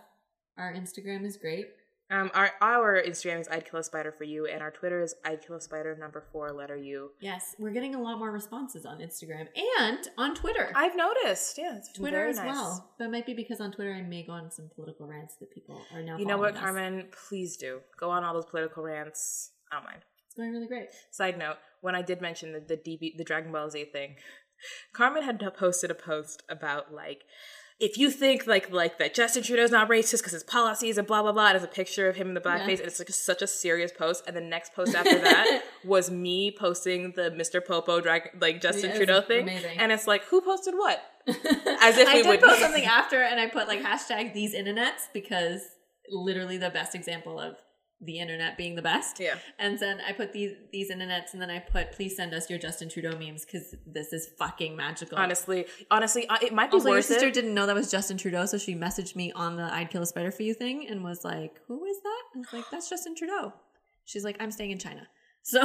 our 0.58 0.74
Instagram 0.74 1.26
is 1.26 1.36
great. 1.36 1.66
Um, 2.12 2.30
our 2.36 2.52
our 2.62 3.02
Instagram 3.02 3.42
is 3.42 3.48
I'd 3.48 3.70
kill 3.70 3.80
a 3.80 3.84
spider 3.84 4.12
for 4.12 4.26
you, 4.26 4.46
and 4.46 4.62
our 4.62 4.70
Twitter 4.70 5.02
is 5.02 5.16
I'd 5.26 5.46
kill 5.46 5.56
a 5.56 5.62
spider 5.62 5.98
number 6.00 6.24
four 6.32 6.52
letter 6.52 6.78
U. 6.78 7.10
Yes, 7.20 7.56
we're 7.58 7.72
getting 7.72 7.96
a 7.96 8.02
lot 8.02 8.20
more 8.20 8.32
responses 8.32 8.86
on 8.86 9.00
Instagram 9.00 9.48
and 9.82 10.08
on 10.16 10.36
Twitter. 10.36 10.72
I've 10.76 10.96
noticed. 10.96 11.58
Yeah, 11.58 11.78
it's 11.78 11.90
been 11.90 12.02
Twitter 12.02 12.18
very 12.18 12.30
as 12.30 12.38
nice. 12.38 12.46
well. 12.46 12.94
But 13.00 13.06
it 13.06 13.12
might 13.12 13.26
be 13.26 13.34
because 13.34 13.60
on 13.60 13.72
Twitter 13.72 13.92
I 13.92 14.04
may 14.04 14.24
go 14.24 14.34
on 14.34 14.52
some 14.52 14.70
political 14.76 15.08
rants 15.08 15.36
that 15.40 15.52
people 15.52 15.82
are 15.94 16.04
now. 16.04 16.18
You 16.18 16.26
know 16.26 16.38
what, 16.38 16.54
us. 16.54 16.60
Carmen? 16.60 17.08
Please 17.28 17.58
do 17.58 17.80
go 18.00 18.12
on 18.12 18.24
all 18.24 18.36
those 18.36 18.46
political 18.46 18.84
rants. 18.84 19.52
I 19.72 19.78
don't 19.78 19.86
mind. 19.86 20.02
It's 20.28 20.36
going 20.36 20.52
really 20.52 20.68
great. 20.68 20.90
Side 21.10 21.40
note: 21.40 21.58
When 21.82 21.96
I 21.96 22.04
did 22.04 22.22
mention 22.22 22.54
the 22.54 22.60
the 22.60 22.78
DB 22.78 23.18
the 23.18 23.24
Dragon 23.24 23.52
Ball 23.52 23.68
Z 23.72 23.86
thing, 23.86 24.18
Carmen 24.94 25.24
had 25.24 25.42
posted 25.58 25.90
a 25.90 25.96
post 25.96 26.44
about 26.50 26.94
like. 26.94 27.24
If 27.78 27.98
you 27.98 28.10
think 28.10 28.48
like 28.48 28.72
like 28.72 29.00
that 29.00 29.14
Justin 29.14 29.44
Trudeau's 29.44 29.70
not 29.72 29.90
racist 29.90 30.20
because 30.20 30.32
his 30.32 30.44
policies 30.44 30.98
and 30.98 31.06
blah 31.06 31.22
blah 31.22 31.34
blah, 31.34 31.48
and 31.48 31.56
it's 31.58 31.66
a 31.66 31.68
picture 31.68 32.08
of 32.08 32.16
him 32.16 32.30
in 32.30 32.34
the 32.34 32.40
blackface, 32.40 32.68
Yeah. 32.68 32.84
and 32.84 32.88
it's 32.88 33.00
like 33.00 33.10
such 33.10 33.42
a 33.42 33.48
serious 33.48 33.92
post. 33.92 34.24
And 34.28 34.36
the 34.36 34.42
next 34.42 34.74
post 34.74 34.96
after 34.96 35.20
that 35.20 35.62
was 35.84 36.10
me 36.10 36.56
posting 36.58 37.12
the 37.18 37.32
Mr. 37.32 37.66
Popo 37.66 38.00
drag 38.00 38.30
like 38.40 38.62
Justin 38.62 38.92
Yeah, 38.92 38.96
Trudeau 38.98 39.22
thing, 39.22 39.44
amazing. 39.44 39.78
and 39.78 39.92
it's 39.92 40.08
like 40.08 40.24
who 40.26 40.40
posted 40.42 40.74
what? 40.76 41.02
As 41.28 41.98
if 41.98 42.08
I 42.08 42.14
we 42.16 42.22
did 42.22 42.28
would- 42.30 42.42
post 42.42 42.62
something 42.62 42.86
after, 42.86 43.22
and 43.22 43.40
I 43.42 43.48
put 43.48 43.68
like 43.68 43.82
hashtag 43.82 44.34
these 44.34 44.56
internets 44.56 45.08
because 45.14 45.62
literally 46.10 46.58
the 46.58 46.70
best 46.70 46.96
example 46.96 47.40
of 47.40 47.56
the 48.06 48.20
internet 48.20 48.58
being 48.58 48.76
the 48.76 48.82
best. 48.82 49.20
Yeah. 49.20 49.36
And 49.60 49.78
then 49.80 50.00
I 50.08 50.12
put 50.14 50.34
these 50.34 50.54
these 50.72 50.92
internets, 50.92 51.34
and 51.34 51.42
then 51.42 51.50
I 51.50 51.60
put 51.60 51.92
please 51.92 52.16
send 52.16 52.34
us 52.34 52.50
your 52.50 52.60
Justin 52.60 52.90
Trudeau 52.90 53.18
memes 53.18 53.46
because 53.46 53.76
this 53.86 54.14
is 54.14 54.30
fucking 54.38 54.76
magical. 54.76 55.18
Honestly, 55.18 55.66
honestly, 55.92 56.28
it 56.42 56.54
might 56.54 56.72
be 56.72 56.76
Also, 56.76 56.92
your 56.92 57.02
sister 57.02 57.28
it. 57.28 57.34
didn't 57.34 57.54
know 57.54 57.66
that 57.66 57.76
was 57.76 57.90
Justin 57.92 58.18
Trudeau, 58.18 58.46
so 58.46 58.58
she 58.58 58.76
messaged 58.76 59.16
me 59.16 59.32
on 59.34 59.56
the 59.58 59.64
"I'd 59.64 59.90
kill 59.90 60.02
a 60.02 60.06
spider 60.06 60.32
for 60.32 60.44
you" 60.44 60.54
thing 60.54 60.88
and 60.90 61.04
was 61.04 61.24
like, 61.24 61.60
"Who 61.68 61.84
is 61.86 61.98
that?" 62.02 62.24
I 62.36 62.38
was 62.40 62.48
like, 62.54 62.66
"That's 62.72 62.90
Justin 62.90 63.16
Trudeau." 63.16 63.54
She's 64.06 64.24
like, 64.24 64.38
"I'm 64.40 64.52
staying 64.52 64.72
in 64.72 64.80
China." 64.80 65.08
So 65.48 65.64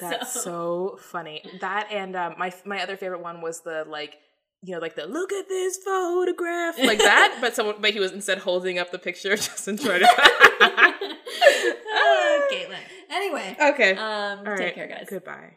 That's 0.00 0.42
so 0.42 0.98
funny. 0.98 1.42
That 1.60 1.88
and 1.90 2.16
um, 2.16 2.36
my 2.38 2.54
my 2.64 2.82
other 2.82 2.96
favorite 2.96 3.20
one 3.20 3.42
was 3.42 3.60
the 3.60 3.84
like 3.86 4.16
you 4.64 4.74
know 4.74 4.80
like 4.80 4.96
the 4.96 5.06
look 5.06 5.32
at 5.32 5.48
this 5.48 5.76
photograph 5.84 6.78
like 6.78 6.98
that, 6.98 7.38
but 7.40 7.54
someone 7.54 7.76
but 7.80 7.90
he 7.92 8.00
was 8.00 8.12
instead 8.12 8.38
holding 8.38 8.78
up 8.78 8.90
the 8.90 8.98
picture 8.98 9.32
of 9.32 9.40
Justin 9.40 9.76
Trudeau. 9.76 10.06
Ah, 11.96 12.40
Caitlin. 12.50 12.76
Anyway, 13.10 13.56
okay, 13.60 13.92
um, 13.92 14.40
all 14.40 14.44
take 14.44 14.58
right. 14.58 14.74
care, 14.74 14.88
guys. 14.88 15.06
Goodbye. 15.08 15.54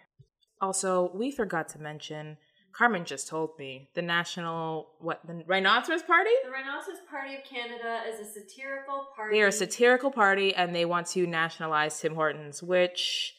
Also, 0.62 1.12
we 1.16 1.32
forgot 1.32 1.70
to 1.70 1.80
mention. 1.80 2.38
Carmen 2.76 3.05
just 3.05 3.28
told 3.28 3.51
me 3.58 3.89
the 3.95 4.03
national 4.03 4.89
what 4.99 5.20
the 5.26 5.43
rhinoceros 5.47 6.03
party. 6.03 6.30
The 6.45 6.51
Rhinoceros 6.51 6.99
Party 7.10 7.34
of 7.34 7.43
Canada 7.43 8.01
is 8.08 8.20
a 8.20 8.30
satirical 8.32 9.08
party. 9.16 9.36
They 9.36 9.41
are 9.41 9.47
a 9.47 9.51
satirical 9.51 10.12
party, 10.12 10.53
and 10.53 10.76
they 10.76 10.86
want 10.86 11.08
to 11.08 11.26
nationalize 11.26 11.99
Tim 11.99 12.14
Hortons, 12.14 12.62
which 12.62 13.34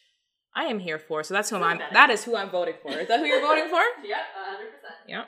I 0.56 0.64
am 0.64 0.80
here 0.80 0.98
for. 0.98 1.22
So 1.22 1.34
that's 1.34 1.50
who 1.50 1.56
I'm. 1.56 1.78
That 1.92 2.10
is 2.10 2.24
who 2.24 2.34
I'm 2.34 2.50
voting 2.50 2.74
for. 2.82 2.90
Is 2.90 3.06
that 3.06 3.20
who 3.20 3.26
you're 3.26 3.40
voting 3.40 3.68
for? 3.70 3.80
Yeah, 4.04 4.16
hundred 4.34 4.72
percent. 4.72 4.94
Yeah. 5.06 5.24